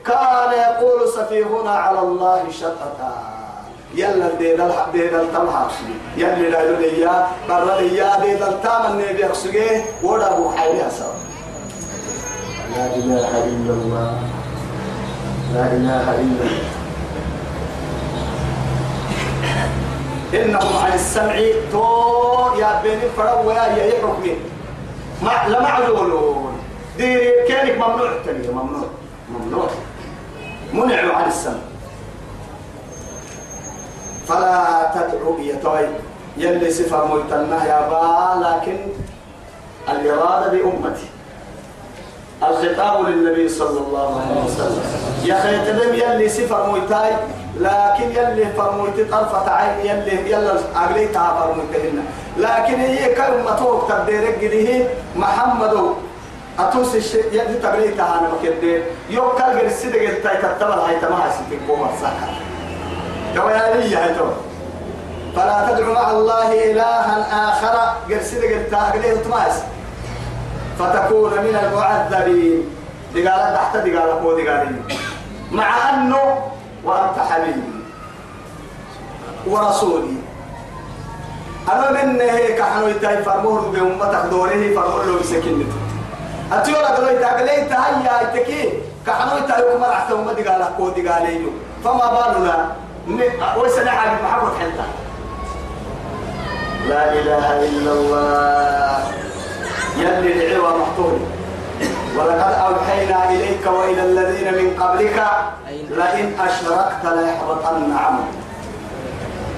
كان 0.06 0.52
يقول 0.52 1.08
سفيهنا 1.08 1.70
على 1.70 1.98
الله 1.98 2.44
شططا. 2.60 3.14
يلا 3.94 4.28
ديد 4.38 4.60
الحق 4.60 4.92
ديد 4.92 5.14
التمها 5.14 5.68
يلا 6.16 6.48
لا 6.48 6.80
يا 6.80 7.26
برا 7.48 7.80
يا 7.80 8.20
ديد 8.20 8.42
التام 8.42 8.92
النبي 8.92 9.22
يخسجه 9.22 9.84
ولا 10.02 10.32
أبو 10.32 10.50
حياه 10.50 10.88
سوا 10.88 11.14
لا 12.76 12.86
إله 12.86 13.28
إلا 13.44 13.72
الله. 13.72 14.18
لا 15.54 15.66
إله 15.66 16.14
إلا 16.14 16.44
الله. 16.46 16.82
إنهم 20.34 20.76
عن 20.84 20.92
السمع 20.92 21.36
تو 21.72 22.56
يا 22.58 22.80
بني 22.84 23.08
فروا 23.16 23.52
يا 23.52 23.64
يا 23.76 24.00
حكمي 24.02 24.36
ما 25.22 25.48
لا 25.48 25.60
معلولون. 25.60 26.58
دي 26.98 27.30
كأنك 27.48 27.78
ممنوع. 27.78 28.10
تاني 28.24 28.48
ممنوع. 28.48 28.88
ممنوع. 29.30 29.68
منع 30.72 31.16
عن 31.16 31.28
السمع. 31.28 31.62
فلا 34.28 34.90
تدعو 34.94 35.38
يتوي 35.38 35.86
يلي 36.36 36.70
صفة 36.70 37.14
ميتنا 37.14 37.64
يا 37.64 37.88
با 37.88 38.40
لكن 38.44 38.78
الإرادة 39.88 40.50
بأمتي. 40.50 41.06
الخطاب 42.42 43.06
للنبي 43.06 43.48
صلى 43.48 43.78
الله 43.78 44.20
عليه 44.20 44.44
وسلم. 44.44 44.82
يا 45.24 45.34
خيتدم 45.40 45.94
يلي 45.94 46.28
صفة 46.28 46.72
ميتاي 46.72 47.12
لكن 47.60 48.10
يلي 48.10 48.46
فرمويت 48.56 49.10
طرفة 49.10 49.50
عين 49.50 49.86
يلي 49.86 50.30
يلا 50.30 50.58
أغليتها 50.76 51.40
فرمويتهن 51.40 52.04
لكن 52.36 52.80
هي 52.80 53.14
كلمة 53.14 53.56
توك 53.56 53.88
تبديرك 53.88 54.38
جديه 54.38 54.88
محمد 55.16 55.94
أتوس 56.58 56.94
الشيء 56.94 57.24
يلي 57.32 57.58
تغليتها 57.62 58.18
أنا 58.18 58.28
مكدير 58.28 58.82
يوكل 59.10 59.42
غير 59.42 59.66
السيدة 59.66 60.00
قلت 60.00 60.26
تتبع 60.42 60.74
هاي 60.74 61.00
تمام 61.00 61.20
سيتك 61.30 61.62
بوما 61.68 61.88
ساكا. 62.00 62.28
كوالي 63.34 63.96
هاي 63.96 64.14
تو. 64.14 64.26
فلا 65.36 65.68
تدعو 65.70 65.92
مع 65.92 66.10
الله 66.10 66.70
إلها 66.70 67.48
آخر. 67.48 67.94
غير 68.08 68.22
سيدة 68.22 68.46
قلت 68.56 68.74
أغليه 68.74 69.14
تماس 69.14 69.62
فتكون 70.78 71.30
من 71.30 71.56
المعذبين. 71.62 72.70
دقالة 73.14 73.54
تحت 73.54 73.76
دقالة 73.76 74.20
فوق 74.20 74.36
دقالين 74.40 74.82
مع 75.52 75.90
أنه 75.90 76.42
وأنت 76.84 77.18
حبيبي. 77.30 77.62
ورسولي. 79.46 80.16
أنا 81.68 81.90
من 81.90 82.20
هيك 82.20 82.62
حنو 82.62 82.88
يتاي 82.88 83.22
فرمور 83.22 83.60
بأمتك 83.60 84.24
دوره 84.30 84.74
فرمور 84.74 85.04
له 85.06 85.20
بسكنته 85.20 85.66
أتيولا 86.52 86.88
قالوا 86.88 87.10
يتاقلي 87.10 87.56
تهيا 87.70 88.14
يتكي 88.22 88.72
كحنو 89.06 89.36
يتاي 89.38 89.62
كما 89.72 89.88
رحت 89.88 90.12
أمتي 90.12 90.42
قال 90.42 90.62
أكو 90.62 90.88
دي 90.88 91.08
فما 91.84 92.06
بالنا 92.14 92.72
ويسنع 93.56 93.92
على 93.92 94.10
محمد 94.22 94.52
حلتا. 94.60 94.86
لا 96.88 97.12
إله 97.12 97.46
إلا 97.68 97.92
الله. 97.92 98.98
يلي 99.98 100.56
العوى 100.56 100.78
محطول 100.80 101.18
ولقد 102.16 102.52
أوحينا 102.66 103.30
إليك 103.30 103.66
وإلى 103.66 104.02
الذين 104.02 104.54
من 104.54 104.82
قبلك 104.82 105.18
لئن 105.90 106.26
أشركت 106.40 107.04
ليحبطن 107.04 107.96
عملك. 107.96 108.41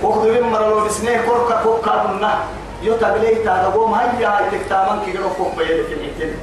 وخذ 0.03 0.29
من 0.29 0.51
مرة 0.51 0.85
بسنين 0.85 1.21
كرك 1.23 1.63
كوكا 1.63 2.07
منا 2.07 2.35
يتبلي 2.83 3.35
تاغوم 3.35 3.95
هيا 3.95 4.49
تكتامن 4.53 5.03
كي 5.05 5.19
غرو 5.19 5.31
فوق 5.31 5.57
بيد 5.57 5.87
في 5.87 5.95
الحتين. 5.95 6.35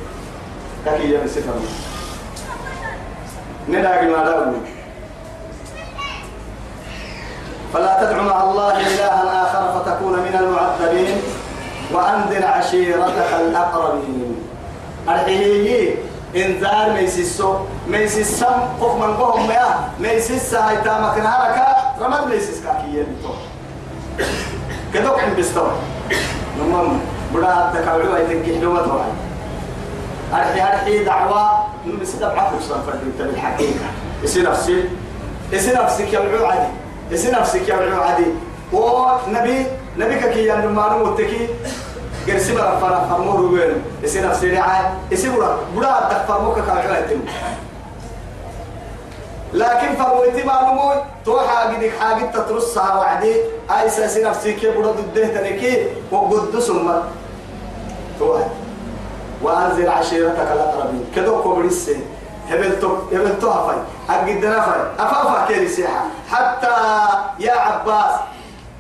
كاكي 0.86 1.12
يا 1.12 1.24
مسفر 1.24 1.54
نداغي 3.70 4.08
ما 4.08 4.24
داغو 4.24 4.54
فلا 7.74 7.98
تدع 8.02 8.22
مع 8.22 8.44
الله 8.44 8.80
إلها 8.80 9.44
آخر 9.44 9.64
فتكون 9.80 10.14
من 10.14 10.36
المعذبين 10.40 11.22
وأنذر 11.94 12.46
عشيرتك 12.46 13.30
الأقربين. 13.40 14.36
الحيي 15.10 15.96
انذار 16.36 16.94
ميسيسو 16.94 17.56
ميسيسم 17.88 18.46
قف 18.82 18.96
من 18.96 19.14
قهم 19.14 19.52
يا 19.52 19.90
ميسيسا 20.00 20.70
هيتا 20.70 21.00
مكن 21.02 21.26
هركا 21.26 21.68
رمد 22.02 22.28
ميسيس 22.28 22.62
كاكية 22.64 23.04
بتو 23.04 23.34
كدوك 24.94 25.20
عم 25.20 25.36
بستوى 25.40 25.72
نمم 26.60 27.00
بدا 27.34 27.48
عبدك 27.48 27.88
عولو 27.88 28.12
هاي 28.12 28.26
تنكي 28.26 28.60
حلوة 28.60 28.86
توعي 28.86 29.12
أرحي 30.34 30.62
أرحي 30.62 31.04
دعوة. 31.04 31.66
نمسي 31.86 32.18
دبعة 32.18 32.52
فرصة 32.52 32.82
فردين 32.88 33.14
تبي 33.20 33.30
الحقيقة. 33.30 33.86
يصير 34.24 34.52
نفسي. 34.52 34.84
يصير 35.52 35.84
نفسك 35.84 36.14
يا 36.14 36.48
عادي 36.48 36.68
يصير 37.12 37.32
نفسك 37.40 37.70
يا 37.70 37.96
عادي 37.96 38.26
ونبي 38.74 39.66
نبيك 39.98 40.30
كي 40.30 40.48
ينمانو 40.48 41.06
متكي 41.06 41.48
قرسي 42.28 42.54
برا 42.54 42.80
فرا 42.80 43.08
فرمو 43.10 43.32
روين 43.36 43.84
يصير 44.04 44.28
نفسي 44.30 44.50
رعاية 44.58 44.94
يصير 45.12 45.32
برا 45.36 45.58
برا 45.76 45.88
أدك 46.08 46.26
فرموك 46.28 46.56
كاكلا 46.56 47.00
يتم 47.00 47.22
لكن 49.54 49.96
فرمويتي 49.96 50.44
معلومون 50.44 50.96
تو 51.26 51.40
حاجدك 51.40 51.92
حاجة 52.00 52.26
تترصها 52.26 52.96
وعدي 52.96 53.36
أي 53.72 53.90
ساسي 53.90 54.24
نفسي 54.24 54.54
كي 54.54 54.70
برا 54.72 54.92
ضده 54.92 55.28
تنكي 55.28 55.88
وقدس 56.12 56.70
أمك 56.70 57.04
تو 58.20 58.38
وأنزل 59.42 59.90
عشيرتك 59.90 60.48
الأقربين 60.54 61.06
كدو 61.16 61.42
كوبريسي 61.44 61.98
هبلتو 62.50 62.96
هبلتو 63.14 63.50
هفاي 63.50 63.78
أجدنا 64.10 64.62
فاي 64.62 64.82
أفافا 65.00 65.46
كيري 65.48 65.68
سيحة 65.68 66.04
حتى 66.32 66.76
يا 67.40 67.52
عباس 67.54 68.12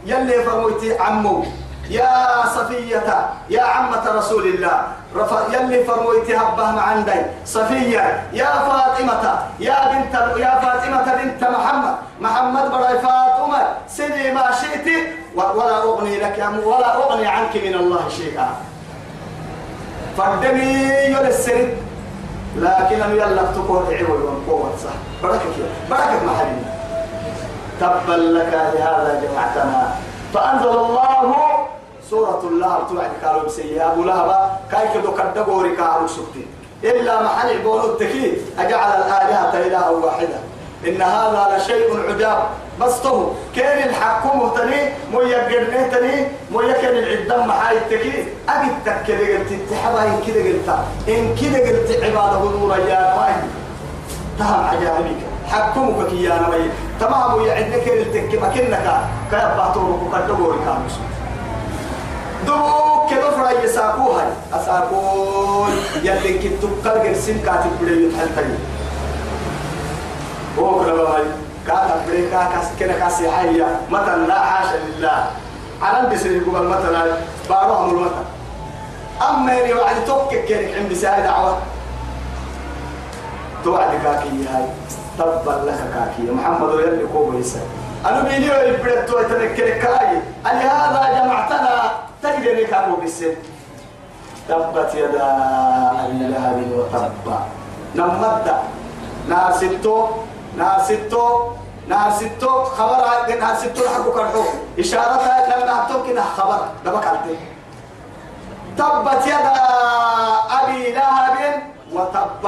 يلي 0.05 0.43
فرمويتي 0.43 0.97
عمو 0.99 1.43
يا 1.91 2.47
صفية 2.55 3.09
يا 3.49 3.63
عمة 3.63 4.03
رسول 4.15 4.45
الله 4.47 4.75
رف... 5.15 5.31
يلي 5.53 5.83
فرمويتي 5.83 6.35
هبه 6.37 6.71
مع 6.71 6.81
عندي. 6.81 7.21
صفية 7.45 8.23
يا 8.33 8.51
فاطمة 8.67 9.23
يا 9.59 9.77
بنت 9.91 10.13
يا 10.39 10.51
فاطمة 10.63 11.07
بنت 11.19 11.41
محمد. 11.43 11.95
محمد 12.21 12.65
براي 12.71 12.99
فاطمة 12.99 13.61
سيدي 13.87 14.31
ما 14.31 14.51
شئت 14.61 14.87
ولا 15.35 15.83
أغني 15.83 16.15
لك 16.23 16.37
ولا 16.63 16.95
أغني 16.95 17.27
عنك 17.27 17.53
من 17.55 17.75
الله 17.75 18.03
شيئا. 18.09 18.47
فردمي 20.17 20.73
يلسرد 21.15 21.77
لكن 22.55 23.01
أنا 23.01 23.13
يلا 23.13 23.43
تقول 23.55 23.83
عيول 23.95 24.21
وقوة 24.23 24.71
صح 24.83 24.95
بركة 25.23 25.55
بركة 25.89 26.25
محلي 26.25 26.63
تبا 27.79 28.13
لك 28.37 28.53
لهذا 28.53 29.21
جمعتنا 29.23 29.95
فأنزل 30.33 30.69
الله 30.69 31.35
سورة 32.11 32.43
الله 32.43 32.77
توعد 32.89 33.11
قالوا 33.23 33.43
بسيئة. 33.43 33.91
أبو 33.91 34.03
لهب 34.03 34.59
كاي 34.71 34.87
كدو 34.93 35.15
كدقوري 35.15 35.75
كارو 35.75 36.07
سكتي 36.07 36.43
إلا 36.83 37.23
محل 37.23 37.49
عبون 37.57 37.79
التكي 37.79 38.37
أجعل 38.59 38.89
الآلهة 39.01 39.67
إلها 39.67 39.89
واحدة. 39.89 40.39
إن 40.87 41.01
هذا 41.01 41.57
لشيء 41.57 41.87
عجاب. 42.09 42.43
بس 42.81 43.01
تو 43.01 43.31
كان 43.55 43.89
الحكم 43.89 44.39
مهتني؟ 44.39 44.81
مو 45.11 45.21
يقرنه 45.21 45.87
تني 45.87 46.27
مو 46.51 46.61
يكن 46.61 46.87
العدم 46.87 47.47
محاي 47.47 47.77
التكي؟ 47.77 48.27
أجد 48.49 48.75
تكذا 48.85 49.37
قلت 49.37 49.51
تحبها 49.71 50.05
إن 50.05 50.19
كذا 50.27 50.41
قلت. 50.47 50.69
إن 51.07 51.35
كذا 51.39 51.59
قلت 51.67 51.89
عبادة 52.03 52.39
نور 52.59 52.77
يا 52.77 53.15
ماي 53.17 53.33
تهم 54.39 54.63
عجائبك 54.63 55.21
حكمك 55.47 56.07
كي 56.07 56.23
يا 56.23 56.35
نبي. 56.47 56.71
تمام 56.99 57.41
يعدك 57.45 57.87
التكي 57.87 58.37
مكنك 58.37 58.87
كيبعتوا 59.31 59.97
كدقوري 60.11 60.59
كارو 60.65 60.89
سكتي 60.89 61.20
دوك 62.45 63.09
كده 63.11 63.31
فرا 63.31 63.51
يساقوها 63.63 64.27
أساقون. 64.53 65.71
يلي 66.03 66.33
كتب 66.39 66.69
كل 66.83 67.03
جرسين 67.03 67.41
كاتب 67.45 67.71
بلي 67.81 68.07
يتحلتني. 68.07 68.55
هو 70.59 70.83
كده 70.83 70.93
بقى 70.93 71.21
كاتب 71.67 72.07
بلي 72.07 72.29
كاس 72.31 72.67
كده 72.79 72.93
كاس 72.93 73.23
حيا. 73.23 73.79
مثلا 73.89 74.27
لا 74.27 74.39
حاشا 74.39 74.77
لله. 74.77 75.25
على 75.81 76.09
بسري 76.09 76.39
قبل 76.39 76.67
مثلا 76.67 77.17
باروهم 77.49 77.89
المثل 77.89 78.25
أما 79.29 79.53
يعني 79.53 79.73
وعد 79.73 80.05
توك 80.07 80.33
كده 80.49 80.75
عند 80.77 80.91
بساعة 80.91 81.21
دعوة 81.21 81.57
توعد 83.63 83.89
كاكي 84.03 84.45
هاي. 84.53 84.65
تبا 85.17 85.63
لك 85.65 85.79
كاكي. 85.93 86.31
محمد 86.31 86.69
يلي 86.79 87.07
كوبا 87.13 87.39
يسأل 87.39 87.61
أنا 88.05 88.21
بيني 88.23 88.49
ويبرد 88.49 89.05
تو 89.05 89.19
يتذكر 89.19 89.81
كلاي 89.81 90.21
هذا 90.45 91.23
جمعتنا. 91.23 91.91
تجري 92.23 92.65
كابو 92.65 92.95
بالسن 92.95 93.35
تبت 94.49 94.95
يدا 94.95 95.27
أبي 96.05 96.27
لهب 96.27 96.57
وتب 96.71 97.33
نمد 97.95 98.47
نار 99.27 99.51
ستو 99.51 100.07
نار 100.57 100.79
ستو 100.83 101.51
نار 101.87 102.11
ستو. 102.11 102.63
خبر 102.63 102.99
نار 103.39 103.55
ستو 103.55 103.83
حقو 103.89 104.11
كرحو. 104.11 104.43
إشارة 104.79 105.23
لما 105.49 105.65
نعطوك 105.65 106.09
إنها 106.09 106.23
خبر. 106.23 106.67
دبك 106.85 107.07
علتي 107.07 107.35
تبت 108.77 109.25
يدا 109.27 109.53
أبي 110.59 110.91
لهب 110.91 111.63
وتب 111.93 112.45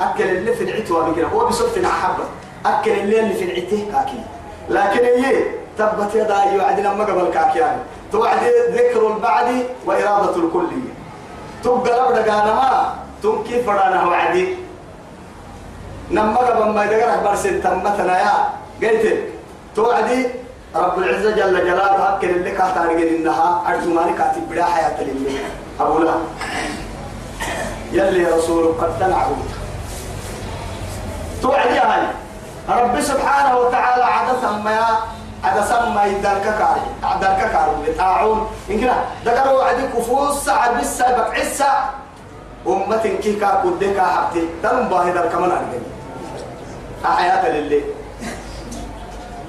أكل 0.00 0.24
اللي 0.24 0.54
في 0.54 0.64
العتوة 0.64 1.14
كده 1.14 1.28
هو 1.28 1.46
بصوت 1.46 1.78
حبة 1.78 2.24
أكل 2.66 2.90
اللي 2.90 3.20
اللي 3.20 3.34
في 3.34 3.44
العته 3.44 3.86
كاكي. 3.92 4.20
لكن 4.68 5.04
هي 5.04 5.42
تبت 5.78 6.14
يدا 6.14 6.44
يوعدنا 6.44 6.94
ما 6.94 7.04
قبل 7.04 7.30
كاكي 7.34 7.58
يعني. 7.58 7.82
توعد 8.12 8.40
ذكر 8.70 9.06
البعد 9.06 9.64
وإرادة 9.86 10.36
الكلية 10.36 10.92
تبقى 11.64 12.10
لبدا 12.10 12.32
قانا 12.32 12.54
ما 12.54 12.94
تنكي 13.22 13.62
فرانا 13.62 14.06
وعدي. 14.06 14.56
نما 16.10 16.36
قبل 16.36 16.70
ما 16.74 16.84
يدقر 16.84 17.20
برسل 17.24 17.62
تمتنا 17.62 18.18
يا 18.20 18.34
قلت 18.82 19.18
توعدي 19.76 20.26
رب 20.76 20.98
العزة 20.98 21.30
جل 21.30 21.54
جلاله 21.64 22.16
أكل 22.16 22.30
اللي 22.30 22.50
كاتاري 22.50 23.16
إنها 23.16 23.62
أرجماني 23.68 24.12
كاتب 24.12 24.48
بلا 24.50 24.64
حياة 24.64 25.02
لله 25.02 25.38
أبو 25.80 25.98
لهب 25.98 26.20
يلي 27.92 28.24
رسول 28.24 28.74
قد 28.80 28.98
تنعه 28.98 29.30
توعد 31.42 31.70
يا 31.70 31.84
هاي 31.94 32.02
رب 32.82 33.00
سبحانه 33.00 33.58
وتعالى 33.58 34.04
عدث 34.04 34.44
ما 34.64 34.98
عدث 35.44 35.72
ما 35.94 36.04
يدرك 36.04 36.42
كاري. 36.42 36.86
عدرك 37.02 37.40
كاري 37.52 37.92
بتاعون. 37.92 38.46
إن 38.70 38.80
كنا 38.80 39.04
ذكروا 39.24 39.58
وعد 39.58 39.80
كفوس 39.96 40.34
ساعة 40.44 40.80
بس 40.80 41.02
بق 41.02 41.30
عسى 41.34 41.72
أمة 42.66 43.04
كيكا 43.22 43.62
كدكا 43.64 44.02
حبتي 44.02 44.44
دم 44.62 44.88
باهدر 44.88 45.26
كمان 45.32 45.50
أرجع 45.50 45.80
حياة 47.04 47.48
لله 47.48 47.82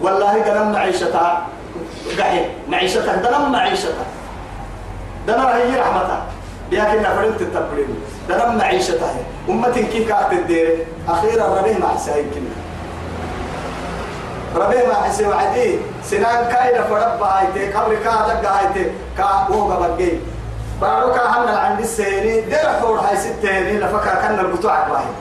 والله 0.01 0.37
دنم 0.39 0.71
معيشتها. 0.71 1.47
قحي 2.19 2.45
معيشتها. 2.69 3.15
دنم 3.15 3.51
معيشتها. 3.51 4.05
دنم 5.27 5.45
هي 5.45 5.79
رحمتها. 5.79 6.21
لكن 6.71 7.03
فرنت 7.03 7.41
التبرين 7.41 7.95
دنم 8.29 8.57
معيشتها. 8.57 9.13
أمة 9.49 9.69
كيف 9.69 10.07
كانت 10.07 10.31
الدير 10.31 10.85
أخيرا 11.09 11.45
ربيه 11.59 11.77
مع 11.77 11.97
سايكنا. 11.97 12.60
ربيه 14.55 14.87
مع 14.87 14.93
حسي 14.93 15.25
وعدي. 15.27 15.79
سنان 16.03 16.51
كاينة 16.51 16.83
فرب 16.83 17.23
هايتي 17.23 17.73
قبل 17.73 17.95
كا 17.95 18.11
دقا 18.27 18.59
هايتي 18.59 18.91
كا 19.17 19.47
وغا 19.49 19.87
بقي. 19.87 20.11
بارو 20.81 21.13
كا 21.13 21.23
هنا 21.29 21.59
عند 21.59 21.79
السيني 21.79 22.41
دير 22.41 22.69
حور 22.81 22.99
هاي 22.99 23.17
ستيني 23.17 23.79
لفكا 23.79 24.15
كان 24.21 24.39
البتوع 24.39 24.87
باهي. 24.87 25.11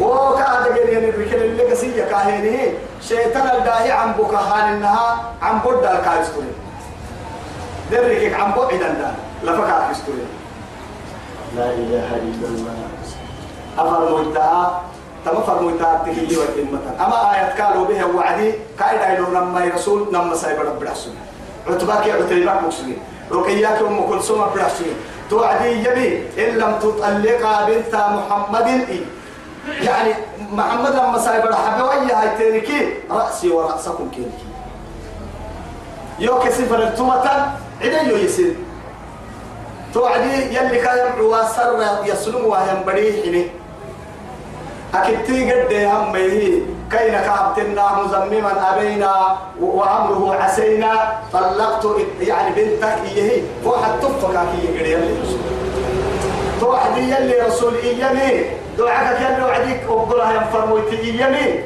وكا 0.00 0.68
دقا 0.68 0.88
يعني 0.88 1.10
بكل 1.10 1.42
اللي 1.42 1.70
قسية 1.70 2.04
كاهيني. 2.04 2.72
شيطان 3.02 3.56
الداهي 3.56 3.90
عم 3.90 4.12
بوكا 4.12 4.36
خان 4.36 4.72
إنها 4.72 5.22
عم 5.42 5.58
بودا 5.58 5.98
الكايستوري 5.98 6.46
درك 7.90 8.34
عم 8.34 8.52
بوعد 8.52 8.82
عندها 8.82 9.14
لفكا 9.42 9.86
كايستوري 9.86 10.26
لا 11.56 11.70
إله 11.70 12.16
إلا 12.16 12.48
الله. 12.48 12.74
أفر 13.78 14.18
مجتها 14.18 14.82
تما 15.24 15.40
فر 15.40 15.62
مجتها 15.62 16.02
تكيي 16.06 16.36
وكلمة 16.36 16.80
أما 17.00 17.34
آيات 17.34 17.60
قالوا 17.60 17.86
بها 17.86 18.04
وعدي 18.04 18.54
كايدا 18.78 19.18
إلو 19.18 19.26
نما 19.30 19.70
رسول 19.74 20.08
نما 20.12 20.34
سايب 20.34 20.60
رب 20.60 20.82
الحسن 20.82 21.10
عتباك 21.70 22.10
عتيباك 22.10 22.62
مكسوين 22.62 22.98
رقياك 23.32 23.82
أم 23.82 24.06
كلثوم 24.06 24.44
برحسين 24.54 24.94
توعدي 25.30 25.68
يبي 25.68 26.08
إن 26.38 26.58
لم 26.58 26.72
تطلقا 26.82 27.66
بنت 27.66 27.94
محمد. 27.94 28.66
إيه 28.66 29.04
يعني 29.80 30.14
محمد 30.52 30.94
لما 30.94 31.18
سايب 31.18 31.46
الحبة 31.46 31.84
ويا 31.84 32.22
هاي 32.22 32.28
تينكي 32.38 32.94
رأسي 33.10 33.48
ورأسكم 33.50 34.10
كينكي 34.10 34.46
يو 36.18 36.38
كسفر 36.38 36.82
التومة 36.82 37.52
عدي 37.82 38.24
يسير. 38.24 38.54
توعدي 39.94 40.56
يلي 40.56 40.78
كان 40.80 40.98
يمعوا 40.98 42.06
يسلم 42.06 42.44
وهم 42.44 42.84
بريحني 42.86 43.61
أكتي 44.94 45.52
قد 45.52 45.72
هم 45.72 46.16
هي 46.16 46.60
كينا 46.90 47.20
كابتنا 47.20 47.96
مزمما 47.96 48.52
أبينا 48.74 49.36
وأمره 49.60 50.34
عسينا 50.34 50.92
طلقت 51.32 51.86
يعني 52.20 52.50
بنتك 52.54 52.98
إيه؟ 53.16 53.42
واحد 53.64 54.00
تفك 54.00 54.30
كي 54.30 54.66
يقري 54.66 54.92
يلي 54.92 55.16
توعدي 56.60 57.00
يلي 57.00 57.40
رسول 57.40 57.74
إيامي 57.74 58.44
دعاك 58.78 59.20
يلي 59.20 59.44
وعديك 59.44 59.80
أقولها 59.88 60.32
ينفرمويت 60.32 60.92
إيامي 60.92 61.60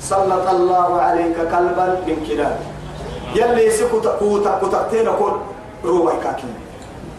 سلط 0.00 0.48
الله 0.48 1.00
عليك 1.00 1.38
قلبا 1.38 1.86
من 2.06 2.26
كلاب. 2.28 2.58
يلي 3.34 3.70
سكوت 3.70 4.06
كوتا 4.18 4.58
كوتا 4.60 4.88
كل 4.92 5.32
روحي 5.84 6.16
كاكي 6.24 6.44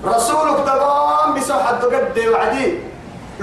رسولك 0.05 0.57
تقام 0.65 1.33
بسوحة 1.33 1.71
قد 1.71 2.19
وعدي. 2.33 2.92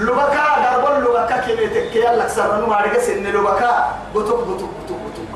لبكا 0.01 0.45
دربل 0.63 0.95
لبكا 1.05 1.37
كمي 1.45 1.67
تكي 1.67 1.99
يلك 1.99 2.27
سرنو 2.27 2.65
مارك 2.67 2.99
سن 2.99 3.23
لبكا. 3.23 3.71
بطق 4.15 4.39
بطق 4.49 4.69
بطق 4.77 4.99
بطق 5.05 5.35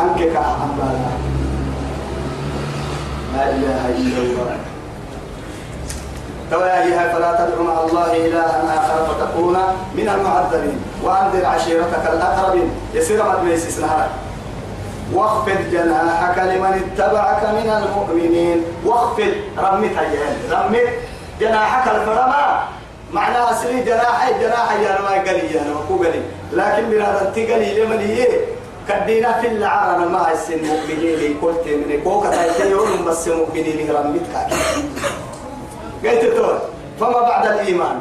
أنك 0.00 0.20
كأحمالا 0.32 1.10
لا 3.34 3.44
إله 3.50 3.82
إلا 3.98 4.18
الله. 4.22 4.58
تواهيها 6.50 7.04
فلا 7.12 7.30
تدعو 7.38 7.62
مع 7.62 7.76
الله 7.80 8.10
إلها 8.26 8.58
آخر 8.78 8.98
فتكون 9.06 9.56
من 9.94 10.08
المعذبين. 10.08 10.78
وأنذر 11.04 11.46
عشيرتك 11.46 12.04
الأقربين. 12.12 12.70
يسير 12.94 13.22
مدميس 13.22 13.66
اسمها 13.68 14.08
واخفض 15.14 15.60
جناحك 15.72 16.38
لمن 16.38 16.72
اتبعك 16.82 17.42
من 17.58 17.68
المؤمنين. 17.70 18.64
واخفض. 18.84 19.32
رمت 19.58 19.94
هيان 19.98 20.36
رمت 20.50 20.88
جناحك 21.40 21.84
الفرما 21.94 22.62
معناها 23.12 23.52
سري 23.62 23.80
جناحي 23.82 24.32
جناحي 24.40 24.84
يا 24.84 25.00
ما 25.00 25.10
قلي 25.26 25.54
يا 25.54 25.64
ما 25.74 25.96
قلي. 26.00 26.22
لكن 26.52 26.84
من 26.90 27.02
هذا 27.02 27.32
تقلي 27.34 27.84
لمن 27.84 27.98
هي 27.98 28.26
كدينا 28.88 29.40
في 29.40 29.46
العرب 29.46 30.10
ما 30.10 30.32
السن 30.32 30.60
مؤمنين 30.64 31.38
قلت 31.42 31.66
من 31.66 32.00
كوكا 32.04 32.30
تايتيون 32.30 33.04
بس 33.06 33.28
مؤمنين 33.28 33.90
رمتك 33.90 34.36
قلت 36.04 36.62
فما 37.00 37.20
بعد 37.20 37.46
الإيمان؟ 37.46 37.96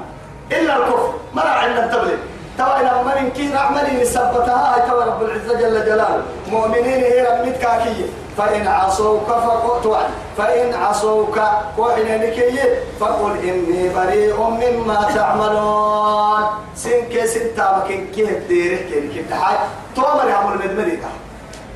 إلا 0.51 0.77
الكفر. 0.77 1.13
ما 1.33 1.41
عندنا 1.41 1.87
تبلغ 1.87 2.17
توا 2.59 2.79
إلى 2.79 2.91
من 3.07 3.31
كين 3.31 3.57
عملي 3.57 4.01
نسبتها 4.01 4.75
هاي 4.75 4.81
توا 4.89 5.03
رب 5.03 5.21
العزة 5.23 5.53
جل 5.61 5.85
جلاله. 5.85 6.23
مؤمنين 6.51 6.99
هي 7.07 7.27
رميت 7.27 7.57
كاكية. 7.57 8.09
فإن 8.37 8.67
عصوك 8.67 9.27
فقلت 9.27 9.97
فإن 10.37 10.73
عصوك 10.73 11.37
وإن 11.77 12.07
نكي 12.21 12.59
فقل 12.99 13.31
إني 13.43 13.89
بريء 13.95 14.39
مما 14.39 14.99
تعملون. 15.15 16.43
سنك 16.75 17.25
ستة 17.25 17.77
مكين 17.77 18.11
كيه 18.15 18.43
ديره 18.47 18.77
كيه 18.89 19.23
تحاي 19.29 19.57
تومر 19.95 20.27
يعمل 20.27 20.55
مدمريكا 20.57 21.11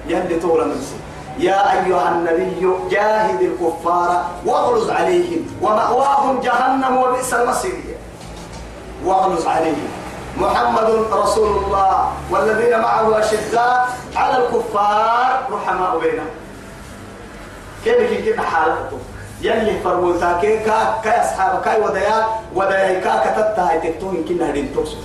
يلي 0.07 0.39
طول 0.39 0.69
نفسي 0.69 0.95
يا 1.39 1.71
أيها 1.71 2.09
النبي 2.11 2.61
جاهد 2.91 3.41
الكفار 3.41 4.23
واغلظ 4.45 4.89
عليهم 4.89 5.41
ومأواهم 5.61 6.39
جهنم 6.39 6.97
وبئس 6.97 7.33
المصير. 7.33 7.73
واغلظ 9.05 9.47
عليهم. 9.47 10.02
محمد 10.37 10.89
رسول 11.13 11.63
الله 11.63 12.11
والذين 12.31 12.79
معه 12.79 13.19
أشداء 13.19 13.89
على 14.15 14.37
الكفار 14.37 15.39
رحماء 15.51 15.99
بينهم. 15.99 16.31
كيف 17.85 18.25
كيف 18.25 18.39
حالته 18.39 18.97
يلي 19.41 19.79
فرموتا 19.83 20.37
كي 20.41 20.57
كا 20.57 20.97
كا 21.03 21.21
أصحاب 21.21 21.61
كاي 21.61 21.81
وديا 21.81 22.25
وديا 22.55 22.99
كا 22.99 23.13
كتبتا 23.25 23.69
هاي 23.69 23.79
تكتوين 23.79 24.25
كنا 24.25 24.49
هدين 24.49 24.73
توصل 24.75 24.97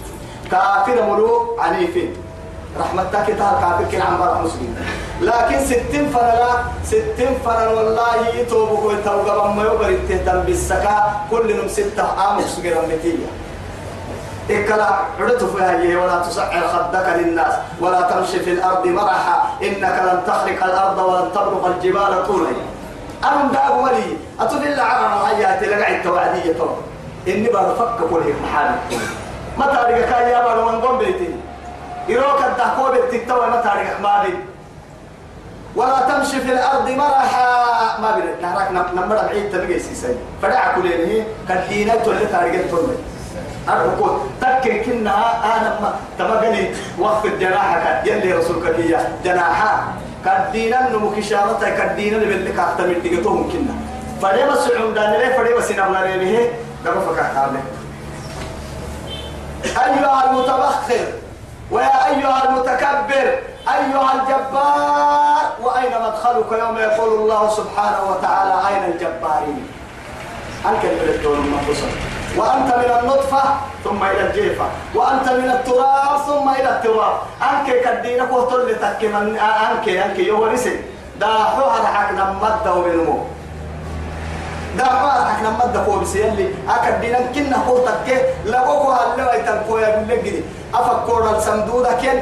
كافر 0.50 1.02
ملو 1.02 1.56
عنيفين. 1.58 2.16
رحمتك 2.80 3.26
تهر 3.38 3.60
كافر 3.60 3.84
كن 3.92 4.02
عم 4.02 4.16
بارك 4.16 4.40
مسلم 4.40 4.76
لكن 5.20 5.58
ستين 5.66 6.10
فرلا 6.14 6.52
ستين 6.84 7.38
فرلا 7.44 7.68
والله 7.68 8.28
يتوبوا 8.34 8.76
كوي 8.76 8.96
توبة 9.04 9.52
بما 9.52 9.62
يبرد 9.62 10.00
تهتم 10.08 10.40
بالسكا. 10.40 10.96
كل 11.30 11.56
نم 11.56 11.68
ستة 11.68 12.04
آمك 12.30 12.46
سجرا 12.46 12.82
متية. 12.86 13.28
إكلا 14.50 14.88
عدت 15.20 15.44
فيها 15.44 15.98
ولا 16.02 16.22
تسعر 16.22 16.68
خدك 16.68 17.06
للناس 17.16 17.54
ولا 17.80 18.00
تمشي 18.00 18.40
في 18.40 18.50
الأرض 18.52 18.86
مرحا 18.86 19.42
إنك 19.62 19.96
لن 20.06 20.22
تخرق 20.26 20.64
الأرض 20.64 20.98
ولن 20.98 21.32
تبلغ 21.34 21.66
الجبال 21.66 22.26
طولا. 22.26 22.50
أنا 23.24 23.52
داب 23.52 23.78
ولي 23.84 24.16
أتدل 24.40 24.80
على 24.80 25.06
رأياتي 25.22 25.66
لقعد 25.66 26.02
توعدية 26.02 26.60
إني 27.28 27.48
برفك 27.48 27.98
كل 28.10 28.32
محال 28.42 28.74
متى 29.58 29.78
رجعك 29.86 30.10
يا 30.10 30.44
بارو 30.44 30.70
من 30.70 30.80
قم 30.80 30.98
بيتي؟ 30.98 31.34
يروك 32.08 32.40
الدهكوب 32.44 32.94
التكتوى 32.94 33.46
متى 33.46 33.68
رجعك 33.68 34.00
ما 34.02 34.24
ولا 35.76 36.00
تمشي 36.00 36.40
في 36.40 36.52
الأرض 36.52 36.88
مرحا. 36.88 37.68
ما 38.02 38.10
بي 38.16 38.22
نهرك 38.42 38.70
نمر 38.94 39.16
بعيد 39.16 39.52
تبقى 39.52 39.78
سيسي 39.78 40.16
فدع 40.42 40.74
كلينه 40.74 41.24
كدينة 41.48 41.94
تولي 41.94 42.26
تارجت 42.26 42.70
تولي 42.70 42.96
الركود 43.72 44.30
تكن 44.40 44.82
كنا 44.82 45.16
أنا 45.56 45.78
ما 45.80 45.94
تبقني 46.18 46.70
وقف 46.98 47.26
جناحك 47.26 48.06
يلي 48.06 48.32
رسولك 48.32 48.74
هي 48.80 48.98
جناحا. 49.24 49.82
كدينا 50.24 50.88
نمو 50.90 51.10
كشارة 51.10 51.60
كدينا 51.78 52.16
اللي 52.16 52.60
أعتمد 52.60 53.02
تيجتهم 53.02 53.50
كنا. 53.52 53.74
فدي 54.22 54.44
بس 54.50 54.70
عمدان 54.80 55.12
ليه؟ 55.12 55.36
فدي 55.38 55.54
بس 55.54 55.70
نبلا 55.70 56.16
ليه 56.16 56.52
دم 56.84 57.00
فكا 57.00 57.22
كامل 57.34 57.60
أيها 59.64 60.30
المتبخر 60.30 61.04
ويا 61.70 62.06
أيها 62.06 62.48
المتكبر 62.48 63.38
أيها 63.68 64.12
الجبار 64.14 65.42
وأين 65.62 65.92
مدخلك 66.02 66.52
يوم 66.58 66.78
يقول 66.78 67.20
الله 67.20 67.50
سبحانه 67.50 68.10
وتعالى 68.10 68.54
أين 68.68 68.92
الجبارين؟ 68.92 69.66
أنك 70.66 70.84
البلدون 70.84 71.38
المنفصل؟ 71.38 71.86
وأنت 72.36 72.74
من 72.74 72.90
النطفة 73.02 73.42
ثم 73.84 74.04
إلى 74.04 74.26
الجيفة 74.26 74.64
وأنت 74.94 75.28
من 75.28 75.50
التراب 75.50 76.18
ثم 76.26 76.48
إلى 76.48 76.68
التراب. 76.68 77.14
أنك 77.42 77.68
كدينك 77.84 78.32
وطل 78.32 78.76
من 79.02 79.38
أنك 79.38 79.88
أنك 79.88 80.18
يورسي 80.18 80.80
داحوها 81.20 81.82
رحك 81.82 82.12
نمد 82.12 82.76
وبنمو 82.76 83.18
داحوها 84.76 85.24
رحك 85.24 85.42
نمد 85.42 85.88
وبسي 85.88 86.20
يلي 86.26 86.54
أكدينا 86.68 87.18
كنا 87.34 87.56
قوتك 87.68 88.24
لقوكوها 88.46 89.14
اللي 89.14 89.26
ويتنقويا 89.26 89.96
باللقدي 89.96 90.42
أفكر 90.74 91.36
الصندوق 91.36 91.92
كين 92.00 92.20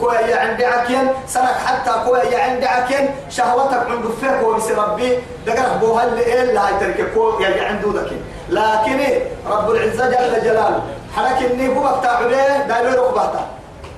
كويا 0.00 0.20
يا 0.20 0.36
عندي 0.36 0.66
عكين 0.66 1.08
سنك 1.26 1.56
حتى 1.66 1.90
كويا 2.06 2.24
يا 2.24 2.42
عندي 2.42 2.66
عكين 2.66 3.10
شهوتك 3.30 3.86
عند 3.90 4.04
فيك 4.20 4.42
وبس 4.46 4.70
ربي. 4.70 5.18
دقرح 5.46 5.76
بوها 5.80 6.04
اللي 6.04 6.20
إيه 6.20 6.42
اللي 6.42 6.60
هيترك 6.60 7.12
كويا 7.14 7.48
يا 7.48 7.68
عنده 7.68 7.88
ذكين 8.02 8.22
لكن 8.48 9.00
رب 9.46 9.70
العزة 9.70 10.06
جل 10.10 10.44
جلاله. 10.44 10.82
حرك 11.16 11.50
إني 11.50 11.68
بوك 11.68 12.02
تعبيه 12.02 12.66
دايلو 12.68 13.04
ركبته 13.04 13.40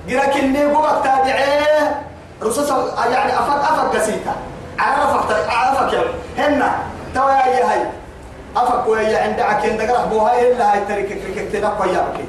جرك 0.09 0.37
إني 0.37 0.67
بوك 0.67 0.87
تابعيه 1.05 2.01
رصص 2.43 2.71
يعني 3.11 3.33
أفك 3.39 3.63
أفك 3.71 3.97
قسيتا 3.97 4.35
عرفك 4.79 5.49
عرفك 5.49 5.93
يا 5.93 6.03
هنا 6.39 6.73
توا 7.15 7.31
يا 7.31 7.71
هاي 7.71 7.83
أفك 8.57 8.85
كويا 8.85 9.23
عند 9.23 9.41
عكين 9.41 9.77
دقرح 9.77 10.05
بوها 10.05 10.41
اللي 10.41 10.65
هيترك 10.65 11.07
كيك 11.07 11.53
تنقوا 11.53 11.87
يا 11.87 12.01
بكين 12.01 12.29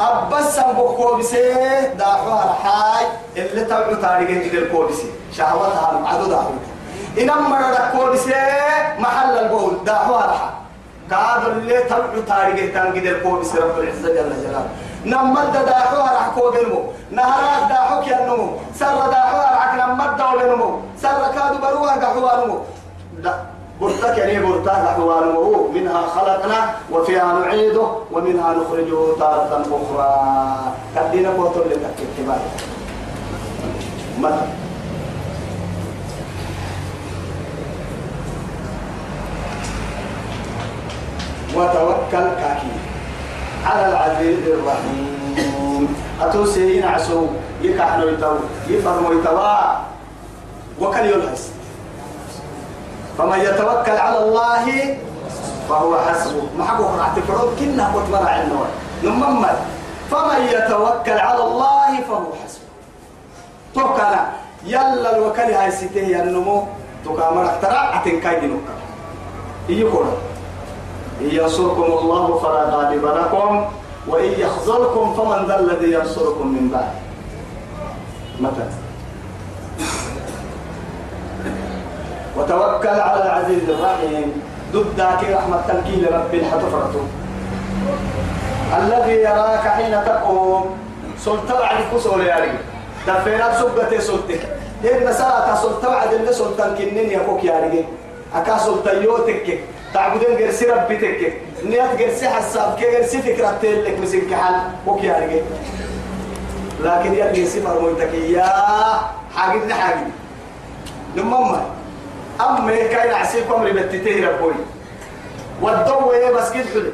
أبس 0.00 0.58
بوكو 0.58 1.16
بسي 1.16 1.54
داحوها 1.98 2.44
الحاج 2.44 3.06
اللي 3.36 3.64
تبعو 3.64 3.94
تاريخين 3.94 4.42
جدير 4.42 4.68
كوبسي. 4.72 5.10
شهوتها 5.32 5.92
المعدو 5.92 6.26
داحوها 6.26 6.58
إن 7.18 7.30
أمر 7.30 7.76
كوبسي 7.92 8.34
محل 8.98 9.38
البول. 9.38 9.84
داحوها 9.84 10.24
الحاج 10.24 10.50
قادر 11.12 11.52
اللي 11.52 11.78
تاريخين 12.28 12.72
تان 12.74 12.92
جدير 12.94 13.22
كوبسي 13.22 13.58
رب 13.58 13.78
العزة 13.78 14.08
جل 14.08 14.30
جلاله. 14.42 14.68
نمد 15.06 15.52
داحوها 15.52 16.10
رح 16.16 16.28
كوبنمو 16.34 16.80
نهارات 17.10 17.68
داحوك 17.68 18.06
ينمو 18.06 18.48
سر 18.74 19.10
داحوها 19.10 19.48
رح 19.56 19.74
نمد 19.74 20.16
دولنمو 20.16 20.70
سر 21.02 21.22
كادو 21.34 21.58
بروها 21.62 21.94
قحوها 22.02 22.46
نمو 22.46 22.58
برتك 23.80 24.18
يعني 24.18 24.46
برتك 24.46 24.68
أحوالهم 24.68 25.74
منها 25.74 26.02
خلقنا 26.02 26.74
وفيها 26.92 27.32
نعيده 27.40 27.86
ومنها 28.12 28.54
نخرجه 28.54 29.18
تارة 29.18 29.62
أخرى. 29.76 30.10
كدينا 30.96 31.30
بوتر 31.30 31.60
لتكتبال 31.60 32.40
مثلا 34.20 34.65
وتوكل 41.56 42.26
كاكي. 42.40 42.72
على 43.66 43.88
العزيز 43.88 44.46
الرحيم. 44.46 45.96
أتوسي 46.20 46.76
ينعسو 46.76 47.26
يكحنو 47.62 48.08
يتو 48.08 48.34
يفرمو 48.68 49.12
يتوا 49.12 49.56
وكل 50.80 51.06
يلحس 51.06 51.52
فمن 53.18 53.40
يتوكل 53.40 53.96
على 53.96 54.18
الله 54.18 54.64
فهو 55.68 55.96
حسبه. 55.96 56.42
ما 56.58 56.64
حقه 56.64 56.96
راح 56.96 57.08
تفرض 57.16 57.56
كنا 57.60 57.84
قلت 57.94 58.08
مرع 58.12 58.42
النور 58.42 58.66
نمم 59.04 59.46
فمن 60.10 60.40
يتوكل 60.52 61.18
على 61.18 61.42
الله 61.44 61.90
فهو 62.08 62.32
حسبه. 62.44 62.66
توكل 63.74 64.12
يلا 64.64 65.16
الوكل 65.16 65.52
هاي 65.52 65.70
سيتي 65.70 66.22
النمو 66.22 66.64
تكامل 67.04 67.44
اختراع 67.44 68.00
أتنكاي 68.00 68.40
دينك 68.40 68.68
يقول 69.68 70.06
إن 71.20 71.30
ينصركم 71.30 71.82
الله 71.82 72.38
فلا 72.38 72.64
غالب 72.76 73.04
لكم 73.04 73.64
وإن 74.08 74.30
يخذلكم 74.38 75.14
فمن 75.14 75.46
ذا 75.48 75.60
الذي 75.60 75.92
ينصركم 75.92 76.46
من 76.46 76.68
بعد. 76.68 76.92
مثلا 78.40 78.68
وتوكل 82.36 83.00
على 83.00 83.22
العزيز 83.22 83.70
الرحيم. 83.70 84.42
ضد 84.72 84.86
ذاك 84.96 85.24
رحمة 85.24 85.60
تنكيل 85.68 86.12
رب 86.12 86.42
حتفرته 86.52 87.04
الذي 88.78 89.12
يراك 89.12 89.68
حين 89.68 90.04
تقوم. 90.04 90.76
سلطة 91.18 91.58
بعد 91.58 91.76
كسول 91.94 92.20
يا 92.20 92.36
رجل. 92.36 92.58
دفينا 93.06 93.60
سبتي 93.60 94.00
سلطة. 94.00 94.40
هي 94.82 95.12
ساعة 95.12 95.62
سلطة 95.62 95.88
بعد 95.88 96.12
اللي 96.12 96.32
سلطة 96.32 96.74
كنين 96.74 97.10
يفوك 97.10 97.44
يا 97.44 97.60
رجل. 97.64 97.84
أكا 98.34 98.58
سلطة 98.58 98.92
يوتك. 98.92 99.64
تعبدين 99.96 100.36
جرسي 100.38 100.66
ربي 100.66 100.96
تك 100.96 101.32
نيات 101.64 101.98
جرسي 101.98 102.28
حساب 102.28 102.76
كي 102.78 102.90
جرسي 102.90 103.22
فكرة 103.22 103.58
تلك 103.62 103.98
مسك 104.02 104.34
حل 104.34 104.54
وك 104.86 105.04
يا 105.04 105.16
رجل. 105.16 105.42
لكن 106.84 107.14
يلي 107.14 107.46
سفر 107.46 107.80
مويتك 107.80 108.14
يا 108.14 108.52
حاجبنا 109.36 109.74
حاجب. 109.74 110.10
لما 111.16 111.64
أما 112.40 112.76
كاين 112.76 113.14
عسيكم 113.14 113.54
أمري 113.54 113.72
بتتيه 113.72 114.28
ربوي 114.28 114.54
والضوء 115.62 116.32
بس 116.34 116.50
كده 116.52 116.64
حلو 116.74 116.92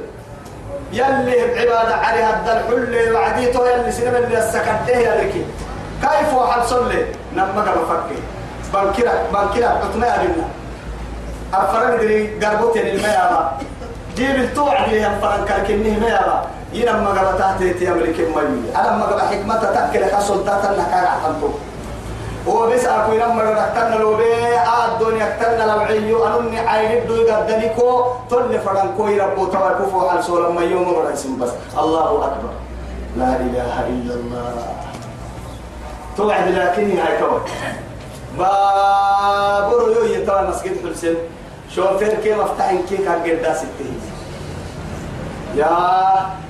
يلي 0.92 1.40
عبادة 1.60 1.94
عليها 1.94 2.40
الدل 2.40 2.62
حل 2.68 3.12
وعديته 3.12 3.70
يلي 3.70 3.92
سينما 3.92 4.18
اللي 4.18 4.38
السكنته 4.38 4.98
يا 4.98 5.24
لكي 5.24 5.44
كيف 6.02 6.34
وحل 6.34 6.64
صلي؟ 6.68 7.06
نما 7.34 7.62
قبل 7.62 7.86
فكي 7.88 8.20
بنكرة 8.74 9.12
بنكرة 9.32 9.66
عطنا 9.66 10.14
أبنا 10.22 10.48
أفرن 11.54 11.98
دري 11.98 12.40
قربوت 12.40 12.76
يعني 12.76 12.92
الماء 12.92 13.16
أبا 13.26 13.42
جيب 14.16 14.36
التوع 14.36 14.86
دي 14.86 15.06
أفرن 15.06 15.44
كالكنيه 15.44 15.98
ما 15.98 16.20
أبا 16.24 16.46
ينما 16.72 17.10
قبل 17.10 17.38
تحتي 17.38 17.74
تياملك 17.74 18.20
المي 18.20 18.76
أنا 18.76 18.96
ما 18.96 19.04
قبل 19.04 19.20
حكمة 19.20 19.60
تأكل 19.60 20.10
خاصل 20.12 20.44
تاتنا 20.44 20.84
كان 20.90 21.04
عطنتو 21.04 21.48
وبس 22.46 22.84
أكو 22.84 23.12
لما 23.12 23.42
ركتنا 23.42 23.94
لو 23.94 24.16
بي 24.16 24.24
الدنيا 24.88 25.36
كتنا 25.36 25.64
لو 25.64 25.78
عيو 25.78 26.26
أنني 26.26 26.58
عيد 26.58 27.06
دو 27.06 27.14
يقدنيكو 27.14 28.04
تل 28.30 28.60
فرن 28.64 28.94
كوي 28.96 29.20
ربو 29.20 29.46
تباركو 29.46 29.86
فو 29.86 30.08
حال 30.08 30.24
سولا 30.24 30.48
ما 30.48 30.62
يوم 30.62 30.94
برسم 30.94 31.38
بس 31.38 31.50
الله 31.78 32.24
أكبر. 32.24 32.52
لا 33.16 33.36
إله 33.36 33.86
إلا 33.88 34.14
الله. 34.14 34.74
توعد 36.16 36.48
لكن 36.48 36.98
هاي 36.98 37.18
توعد 37.20 37.42
بابور 38.38 39.90
يو 39.96 40.02
يتوى 40.04 40.42
مسجد 40.48 40.92
حسين. 40.92 41.16
شوفير 41.76 42.14
كيف 42.14 42.40
افتحين 42.40 42.82
كيك 42.88 43.08
هالقدا 43.08 43.54
ستين. 43.54 44.00
يا 45.56 45.68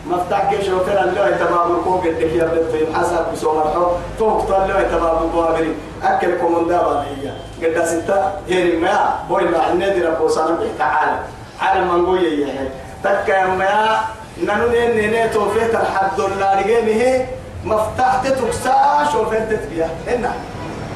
مفتاح 0.06 0.54
كيش 0.54 0.68
وكان 0.68 1.08
اللي 1.08 1.20
يتباب 1.20 1.70
الكوك 1.78 2.06
اللي 2.06 2.42
هي 2.42 2.46
بنت 2.46 2.96
حسب 2.96 3.32
بسوم 3.32 3.58
الحب. 3.58 3.92
فوق 4.18 4.44
طال 4.44 4.70
اللي 4.70 4.82
يتباب 4.82 5.22
البوابري 5.22 5.74
أكل 6.02 6.38
كومن 6.38 6.68
دابا 6.68 7.00
هي. 7.00 7.32
قد 7.62 7.84
ستة. 7.84 8.32
هي 8.48 8.62
الماء. 8.62 9.24
بوي 9.28 9.44
ما 9.44 9.72
النادي 9.72 10.02
ربو 10.02 10.28
صار 10.28 10.66
تعالى 10.78 11.18
على 11.60 11.84
من 11.84 12.06
قوي 12.06 12.40
يا 12.40 12.70
تكا 13.04 13.46
ما 13.46 14.00
نانو 14.46 14.68
نين 14.68 15.10
نين 15.10 15.30
توفيت 15.30 15.74
الحد 15.74 16.20
الله 16.20 16.60
رجيمه 16.60 17.26
مفتاح 17.64 18.22
تتكسا 18.24 19.08
شوفين 19.12 19.48
تتبيا 19.48 19.88
هنا. 20.08 20.32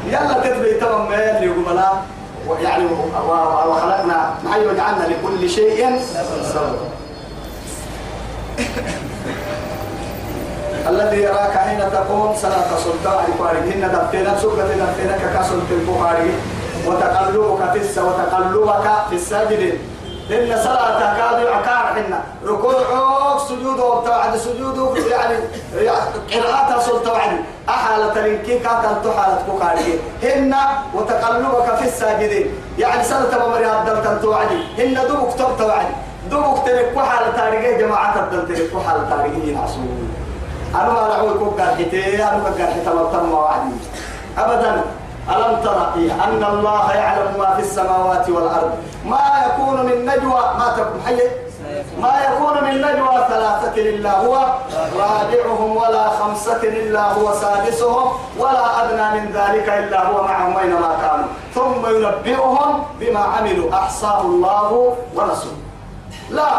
يلا 0.07 0.41
تتبي 0.41 0.74
تمام. 0.74 1.09
ما 1.11 1.39
اللي 1.39 1.47
يقول 1.47 1.79
يعني 2.62 2.84
وخلقنا 3.68 4.34
ما 4.44 4.51
وجعلنا 4.66 5.05
لكل 5.05 5.51
شيء 5.51 5.86
الذي 10.90 11.22
يراك 11.22 11.51
حين 11.51 11.80
تقوم 11.92 12.34
صلاة 12.34 12.78
سلطان 12.84 13.24
عليك 13.40 13.62
هن 13.62 13.90
دفتنا 13.92 14.38
سبة 14.38 14.62
دفتنا 14.62 15.16
ككسل 15.18 15.59
البخاري. 15.74 16.30
وتقلبك 16.86 17.72
في 17.72 18.01
وتقلبك 18.01 18.90
في 19.11 19.16
الساجد 19.16 19.78
إن 20.31 20.59
صلاة 20.64 20.99
كاد 21.16 21.47
عكار 21.47 21.87
حنا. 21.95 22.20
ركوعك 22.47 23.41
سجود 23.49 23.77
توعد 23.77 24.37
سجود 24.37 24.97
يعني 25.11 25.37
قراءة 26.35 26.81
سلطة 26.81 27.12
وعد 27.12 27.31
أحالة 27.68 28.27
لنكي 28.27 28.59
كاتا 28.59 29.01
تحالة 29.05 29.39
بخاري 29.49 30.01
هن 30.22 30.55
وتقلبك 30.95 31.74
في 31.74 31.85
الساجدين. 31.85 32.47
يعني 32.79 33.05
سنة 33.05 33.31
بمري 33.47 33.66
هدلت 33.66 34.22
توعدي 34.22 34.59
هن 34.79 35.09
دوك 35.09 35.33
تب 35.39 35.57
توعدي 35.59 35.95
دوك 36.31 36.66
ترك 36.66 36.93
وحال 36.97 37.37
تاريخي 37.37 37.79
جماعة 37.83 38.14
الدل 38.20 38.55
ترك 38.55 38.74
وحال 38.74 39.11
تاريخي 39.11 39.51
ينعسون 39.51 40.11
أنا 40.74 40.89
ما 40.93 41.01
رأوي 41.01 41.39
كوك 41.39 41.61
قرحتي 41.61 42.22
أنا 42.22 42.45
قرحتي 42.45 42.91
ما 42.97 43.11
تم 43.12 43.33
وعدي. 43.33 43.70
أبدا. 44.39 44.85
ألم 45.27 45.61
ترى 45.64 46.11
أن 46.24 46.45
الله 46.45 46.93
يعلم 46.93 47.39
ما 47.39 47.55
في 47.55 47.62
السماوات 47.62 48.31
والأرض. 48.31 48.70
ما 49.05 49.27
يكون 49.47 49.87
من 49.87 50.07
نجوى 50.07 50.43
ما 50.59 50.74
تكون 50.77 51.01
حي. 51.07 51.20
ما 52.03 52.14
يكون 52.29 52.64
من 52.64 52.74
نجوى 52.79 53.16
ثلاثة 53.29 53.74
إلا 53.77 54.20
هو. 54.20 54.35
رابعهم 54.99 55.77
ولا 55.77 56.09
خمسة 56.09 56.62
إلا 56.62 57.12
هو 57.12 57.33
سادسهم 57.35 58.07
ولا 58.39 58.85
أدنى 58.85 59.20
من 59.20 59.33
ذلك 59.33 59.68
إلا 59.68 60.07
هو. 60.07 60.22
معهم 60.22 60.57
أينما 60.57 60.91
كانوا. 61.03 61.29
ثم 61.55 61.83
ينبئهم 61.97 62.83
بما 63.01 63.20
عملوا. 63.20 63.74
أحصاه 63.74 64.20
الله 64.20 64.97
ورسوله. 65.14 65.66
لا 66.31 66.51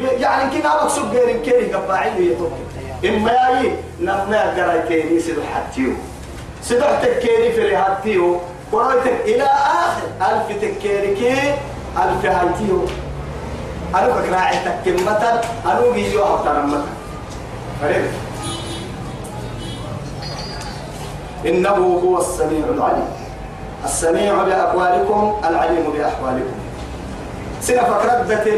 يعني 0.00 0.60
كنا 0.60 0.74
مقصود 0.74 1.10
غير 1.12 1.36
كيري 1.36 1.72
قباعين 1.72 2.22
يتوقع 2.22 2.56
إما 3.04 3.32
يأي 3.32 3.76
نما 4.00 4.36
يقرأ 4.36 4.88
كيري 4.88 5.20
سيدو 5.20 5.42
حتيو. 5.54 5.92
سيدو 6.64 6.84
تكيري 7.02 7.52
في 7.52 7.68
رهاتيو 7.68 8.40
ورويتك 8.72 9.20
إلى 9.24 9.44
آخر 9.84 10.06
ألف 10.22 10.62
تكيري 10.62 11.14
كي 11.14 11.54
ألف 11.98 12.26
هايتيو 12.26 12.84
أنا 13.94 14.14
فكرة 14.14 14.36
عتك 14.36 14.76
كمتا 14.84 15.40
أنا 15.66 15.80
أكتر 16.34 16.62
متا 16.66 16.84
فريق. 17.80 18.10
إنه 21.46 22.00
هو 22.04 22.18
السميع 22.18 22.64
العليم. 22.74 23.08
السميع 23.84 24.42
بأقوالكم 24.42 25.40
العليم 25.48 25.90
بأحوالكم 25.92 26.56
سنة 27.60 27.82
فكرة 27.82 28.24
ذات 28.28 28.48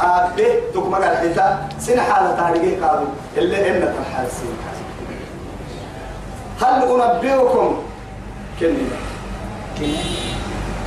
أبي 0.00 0.44
تكمل 0.74 1.04
الحيطة 1.04 1.58
سنة 1.78 2.02
حالة 2.02 2.36
تاريخي 2.36 2.76
قالوا 2.76 3.08
اللي 3.36 3.70
إنك 3.70 3.94
الحالة 4.00 4.28
سنة 4.28 4.73
هل 6.64 7.00
أنبئكم؟ 7.00 7.82
كلمة. 8.60 8.96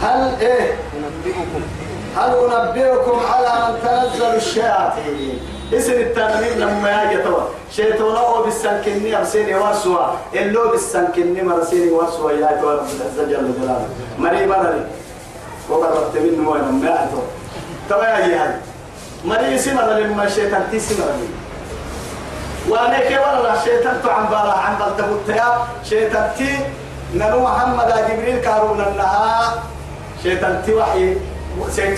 هل 0.02 0.36
إيه؟ 0.42 0.76
أنبئكم. 0.98 1.62
هل 2.18 2.32
أنبئكم 2.54 3.20
على 3.34 3.74
من 3.74 3.80
تنزل 3.84 4.36
الشياطين؟ 4.36 5.40
اسم 5.74 5.92
التنميم 5.92 6.60
لما 6.60 7.04
يجي 7.04 7.24
توا 7.24 7.44
شيطان 7.72 8.16
هو 8.16 8.44
بالسنكني 8.44 9.18
أرسيني 9.18 9.56
ورسوا 9.56 10.06
اللو 10.34 10.70
بالسنكني 10.72 11.42
مرسيني 11.42 11.92
ورسوا 11.92 12.32
يا 12.32 12.58
توا 12.62 12.74
رب 12.74 12.88
العزة 12.96 13.24
جل 13.24 13.54
جلاله. 13.62 13.90
مري 14.20 14.46
مري 14.46 14.88
وقربت 15.70 16.18
منه 16.18 16.50
وين 16.50 16.62
ما 16.62 17.04
أتوا 17.04 17.22
توا 17.90 18.04
يا 18.04 18.44
هاي 18.44 18.56
مري 19.26 19.60
سمر 19.60 19.84
لما 19.84 20.24
الشيطان 20.24 20.64
تسمر 20.72 21.06
لي. 21.06 21.28
وأنا 22.70 23.00
كي 23.00 23.18
ولا 23.18 23.54
شيطان 23.64 23.96
عم 24.06 24.26
بالا 24.26 24.54
عم 24.54 24.76
بلتبوت 24.80 25.30
يا 25.30 25.50
شيطان 25.84 26.32
تي 26.38 26.60
نبو 27.16 27.40
محمد 27.40 27.94
جبريل 28.10 28.40
كارون 28.42 28.82
النها 28.82 29.54
شيطان 30.24 30.62
تي 30.66 30.74
وحي 30.74 31.16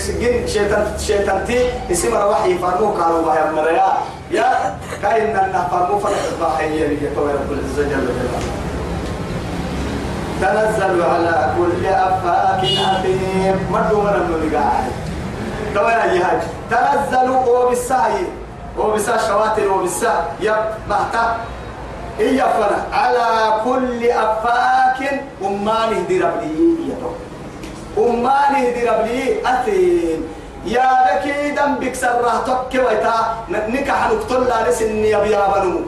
سجن 0.00 0.46
شيطان 0.46 0.84
شيطان 0.98 1.44
تي 1.46 1.58
اسم 1.92 2.14
وحي 2.16 2.58
فرمو 2.58 2.94
كانوا 2.94 3.22
بها 3.22 3.50
مريا. 3.50 3.92
يا 4.30 4.78
كاين 5.02 5.36
ان 5.36 5.54
فرمو 5.70 5.98
فرق 5.98 6.22
الضحيه 6.32 6.86
اللي 6.86 7.10
تو 7.14 7.26
رب 7.26 7.50
العزة 7.52 7.82
جل 7.82 8.06
جلاله. 8.06 8.40
تنزل 10.40 11.02
على 11.02 11.52
كل 11.56 11.86
أفاك 11.86 12.62
اثيم 12.64 13.56
مدو 13.72 14.00
من 14.00 14.14
النقاعد 14.14 14.92
تو 15.74 15.88
يا 15.88 16.06
جهاج 16.14 16.40
تنزل 16.70 17.30
وبالسعي 17.30 18.24
وبسا 18.80 19.16
شواتر 19.28 19.68
وبسا 19.72 20.14
يب 20.40 20.64
بحتا 20.90 21.24
إيا 22.20 22.46
فنا 22.56 22.78
على 22.92 23.28
كل 23.64 24.00
أفاك 24.10 25.00
أمانه 25.40 26.00
دربلي 26.10 26.88
يتو 26.88 27.12
أمانه 27.96 28.64
دربلي 28.76 29.40
أثين 29.46 30.20
يا 30.66 30.88
بكي 31.06 31.56
دم 31.56 31.80
سره 31.92 32.34
تك 32.46 32.72
ويتا. 32.84 33.16
نكح 33.48 34.00
نقتل 34.10 34.42
لا 34.44 34.68
لسن 34.68 35.04
يبي 35.04 35.36
بنو. 35.52 35.80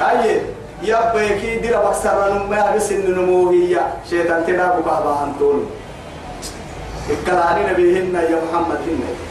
أي 0.00 0.40
يا 0.82 1.12
بكي 1.12 1.60
در 1.60 1.76
بك 1.84 1.94
سره 1.94 2.48
ما 2.50 2.72
لسن 2.76 3.04
نمو 3.16 3.50
هي. 3.52 3.76
شيطان 4.10 4.46
تنابو 4.46 4.80
بابا 4.82 5.12
أنتون 5.24 5.58
الكلام 7.10 7.56
نبيهن 7.68 8.14
يا 8.14 8.38
محمد 8.44 8.80
هن. 8.88 9.29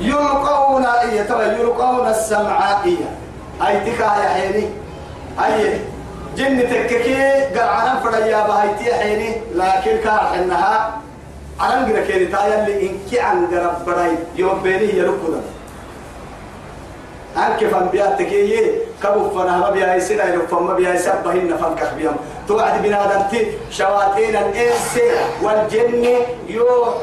يلقون 0.00 0.86
إيه 0.86 1.22
ترى 1.22 1.44
يلقون 1.44 2.08
السمع 2.08 2.82
إيه 2.84 2.96
أي 3.66 3.80
تكا 3.80 4.04
يا 4.04 4.28
حيني؟ 4.28 4.68
أي 5.44 5.80
جن 6.36 6.58
تككي 6.70 7.44
قرعنا 7.44 8.00
فريا 8.00 8.46
بهايتي 8.46 8.94
حيني؟ 8.94 9.36
لكن 9.54 9.96
كار 10.04 10.34
إنها 10.34 10.90
عن 11.60 11.84
غير 11.84 12.06
كيري 12.06 12.24
اللي 12.24 12.90
إنكي 12.90 13.20
عن 13.20 13.46
قرب 13.46 13.84
برأي. 13.86 14.16
يوم 14.36 14.62
بيني 14.62 14.96
يركض 14.98 15.42
أنك 17.36 17.66
فان 17.66 17.88
بياتك. 17.92 18.32
يي 18.32 18.70
كبو 19.02 19.30
فنا 19.30 19.56
ما 19.56 19.70
بيا 19.70 19.94
يسنا 19.94 20.34
يرفع 20.34 20.58
ما 20.58 20.74
بيا 20.74 20.94
يسبه 20.94 21.32
إن 21.32 21.56
فان 21.56 21.74
كخبيهم 21.74 22.16
توعد 22.48 22.82
بنادمتي 22.82 23.46
شواتين 23.70 24.36
الإنس 24.36 24.98
والجن 25.42 26.04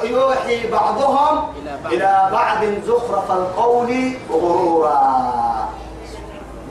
يوحي 0.04 0.68
بعضهم 0.72 1.44
إلى 1.92 2.30
بعض 2.32 2.62
زخرف 2.88 3.32
القول 3.32 3.92
غرورا. 4.32 5.70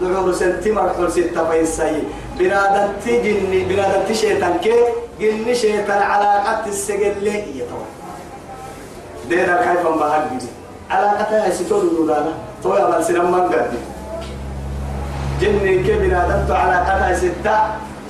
دعور 0.00 0.32
سنتمر 0.32 0.90
حول 0.96 1.12
ستة 1.12 1.50
فين 1.50 1.66
سي 1.66 2.02
بنادمتي 2.38 3.12
جني 3.22 3.64
بنادمتي 3.64 4.14
شيطان 4.14 4.58
كي 4.64 4.74
جني 5.20 5.54
شيطان 5.54 6.02
علاقة 6.02 6.66
السجل 6.66 7.14
لي. 7.24 7.36
يتوى 7.58 7.86
دينا 9.28 9.56
كيف 9.56 9.86
مبهر 9.86 10.22
علاقتها 10.90 11.50
ستور 11.50 11.82
دولانا 11.84 12.32
تو 12.62 12.74
يا 12.74 13.00
سنم 13.02 13.30
من 13.32 13.40
قد 13.52 13.70
جني 15.40 15.72
كبيرة 15.86 16.20
دمت 16.28 16.50
على 16.50 16.76
قناة 16.88 17.14
ستة 17.16 17.56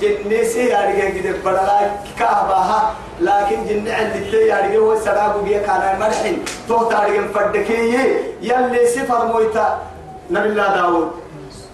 جني 0.01 0.45
سي 0.45 0.65
يارجع 0.67 1.09
كده 1.15 1.31
بدلا 1.45 1.79
كعبها 2.19 2.93
لكن 3.21 3.59
جني 3.67 3.91
عندي 3.91 4.19
تي 4.31 4.37
يارجع 4.51 4.77
هو 4.79 4.95
سراغ 4.99 5.41
بيا 5.45 5.59
كان 5.67 5.99
مرحين 5.99 6.37
تو 6.67 6.77
تارجع 6.91 7.21
فدكي 7.35 7.79
يلي 8.41 8.87
سفر 8.87 9.25
مويتا 9.25 9.67
نبي 10.31 10.47
الله 10.47 10.67
داود 10.75 11.11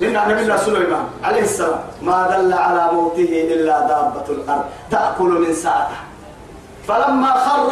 إن 0.02 0.14
نبي 0.30 0.42
الله 0.42 0.58
سليمان 0.58 1.06
عليه 1.24 1.42
السلام 1.42 1.80
ما 2.02 2.18
دل 2.32 2.54
على 2.54 2.84
موته 2.94 3.32
إلا 3.54 3.76
دابة 3.90 4.28
الأرض 4.30 4.66
تأكل 4.92 5.32
من 5.44 5.54
ساعته 5.54 6.00
فلما 6.88 7.32
خر 7.46 7.72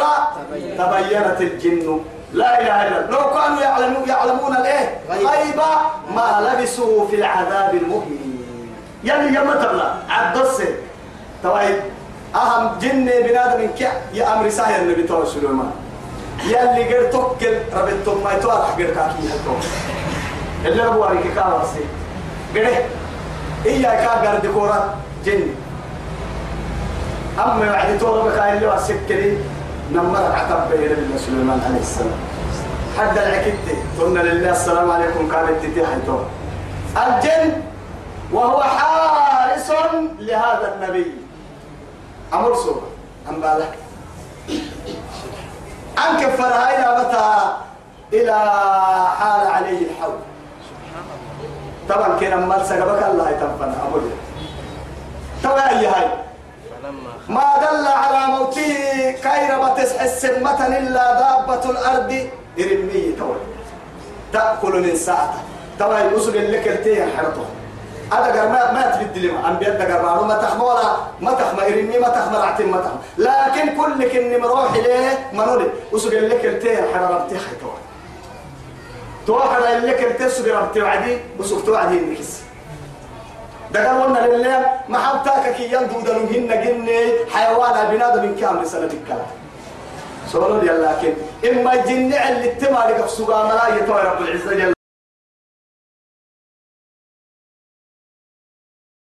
تبينت 0.80 1.40
الجن 1.42 2.00
لا 2.34 2.62
إله 2.62 2.88
إلا 2.88 3.00
الله. 3.00 3.20
لو 3.20 3.30
كانوا 3.30 3.62
يعلمون 3.62 4.10
يعلمون 4.10 4.56
الإيه؟ 4.56 5.00
غيبا 5.10 5.72
ما 6.16 6.30
لبسوا 6.42 7.08
في 7.08 7.16
العذاب 7.16 7.74
المهين. 7.76 8.46
يلي 9.04 9.36
يا 9.36 9.44
متلا 9.44 9.94
عبدس 10.10 10.62
توي 11.44 11.68
أهم 12.36 12.80
جن 12.82 13.06
بنادم 13.06 13.68
كي 13.78 13.88
يا 14.14 14.34
أمر 14.34 14.50
ساهر 14.50 14.82
النبي 14.82 15.04
تو 15.04 15.26
سليمان 15.26 15.72
يلي 16.46 16.84
قر 16.94 17.12
توكل 17.12 17.56
ربتم 17.74 18.24
ما 18.24 18.34
يتوارح 18.34 18.70
قر 18.70 18.84
كاكي 18.84 19.28
هتو 19.30 19.56
اللي 20.66 20.88
أبو 20.88 21.04
عليك 21.04 21.34
كارسي 21.36 21.86
قره 22.56 22.78
إيا 23.66 23.90
كا 23.90 24.10
قر 24.10 24.40
ديكورات 24.40 24.86
جن. 25.26 25.56
أما 27.40 27.72
بعد 27.72 27.98
تورا 28.00 28.24
بكا 28.24 28.54
اللي 28.54 28.68
واسكري 28.68 29.38
نمر 29.92 30.32
عتب 30.32 30.70
بين 30.72 31.18
سليمان 31.18 31.62
عليه 31.66 31.80
السلام. 31.80 32.20
حد 32.98 33.18
العكتة 33.18 33.78
قلنا 34.00 34.20
لله 34.20 34.52
السلام 34.52 34.92
عليكم 34.92 35.30
كانت 35.32 35.66
تتيحي 35.66 35.94
الجن 36.98 37.62
وهو 38.32 38.64
حارس 38.64 39.72
لهذا 40.20 40.76
النبي. 40.76 41.12
أمر 42.34 42.56
سورة 42.56 42.88
أم 43.30 43.42
بالك 43.42 43.74
أن 45.98 46.18
كفر 46.18 46.44
هاي 46.44 47.00
متى؟ 47.00 47.30
إلى 48.14 48.36
حال 49.20 49.48
عليه 49.48 49.88
الحول 49.90 50.18
طبعا 51.90 52.20
كنا 52.20 52.36
مال 52.36 52.66
سقبك 52.66 53.04
الله 53.04 53.30
يتنفنا 53.30 53.76
أقول 53.90 54.02
طبعا 55.44 55.70
أي 55.70 55.88
هاي. 55.88 56.08
ما 57.30 57.58
دل 57.62 57.88
على 57.88 58.34
موته 58.34 59.12
كير 59.12 59.52
بتسع 59.64 60.04
السمة 60.04 60.68
إلا 60.68 61.20
دابة 61.20 61.70
الأرض. 61.70 62.30
إرمي 62.60 63.16
تول 63.20 63.38
تأكل 64.34 64.82
من 64.82 64.96
ساعته 64.96 65.40
توا 65.80 66.00
يوصل 66.00 66.36
اللي 66.36 66.62
حرطه. 67.18 67.46
هذا 68.14 68.40
قال 68.40 68.50
ما 68.52 68.72
ما 68.72 68.82
تبدل 68.96 69.28
لما 69.28 69.50
أنبياء 69.50 69.78
دقر 69.80 70.24
ما 70.24 70.36
تخم 70.36 70.62
ولا 70.62 70.96
ما 71.22 71.32
تخم 71.32 71.60
إرمي 71.60 71.98
ما 71.98 72.10
تخم 72.10 72.36
رعتين 72.36 72.68
ما 72.72 72.78
تخم 72.78 72.98
لكن 73.18 73.78
كل 73.78 74.10
كن 74.10 74.42
مروح 74.42 74.74
ليه 74.74 75.30
منولي. 75.34 75.66
وصل 75.92 76.14
اللي 76.14 76.38
كرتيه 76.38 76.88
حررتيه 76.94 77.38
حيتوا 77.38 77.76
توحد 79.28 79.62
اللي 79.64 79.94
كرتيه 79.94 80.28
سبرتيه 80.28 80.84
وعدي. 80.84 81.18
وصل 81.40 81.66
توعدي 81.66 81.98
النكس 81.98 82.45
دقال 83.76 84.02
قلنا 84.04 84.20
لله 84.36 84.60
ما 84.90 84.98
حبتاك 85.06 85.56
كي 85.56 85.66
يندو 85.74 86.00
دلوهن 86.08 86.48
جني 86.64 87.00
حيوان 87.34 87.76
بنادم 87.92 88.36
كامل 88.42 88.68
سنة 88.68 88.92
الكلام 89.00 89.30
سولو 90.32 90.56
يا 90.70 90.74
لكن 90.86 91.14
إما 91.50 91.74
الجن 91.74 92.14
اللي 92.14 92.50
تمارك 92.62 92.98
في 93.06 93.12
سوق 93.18 93.30
ملاية 93.46 93.88
رب 93.90 94.22
العزة 94.22 94.54
جل 94.60 94.75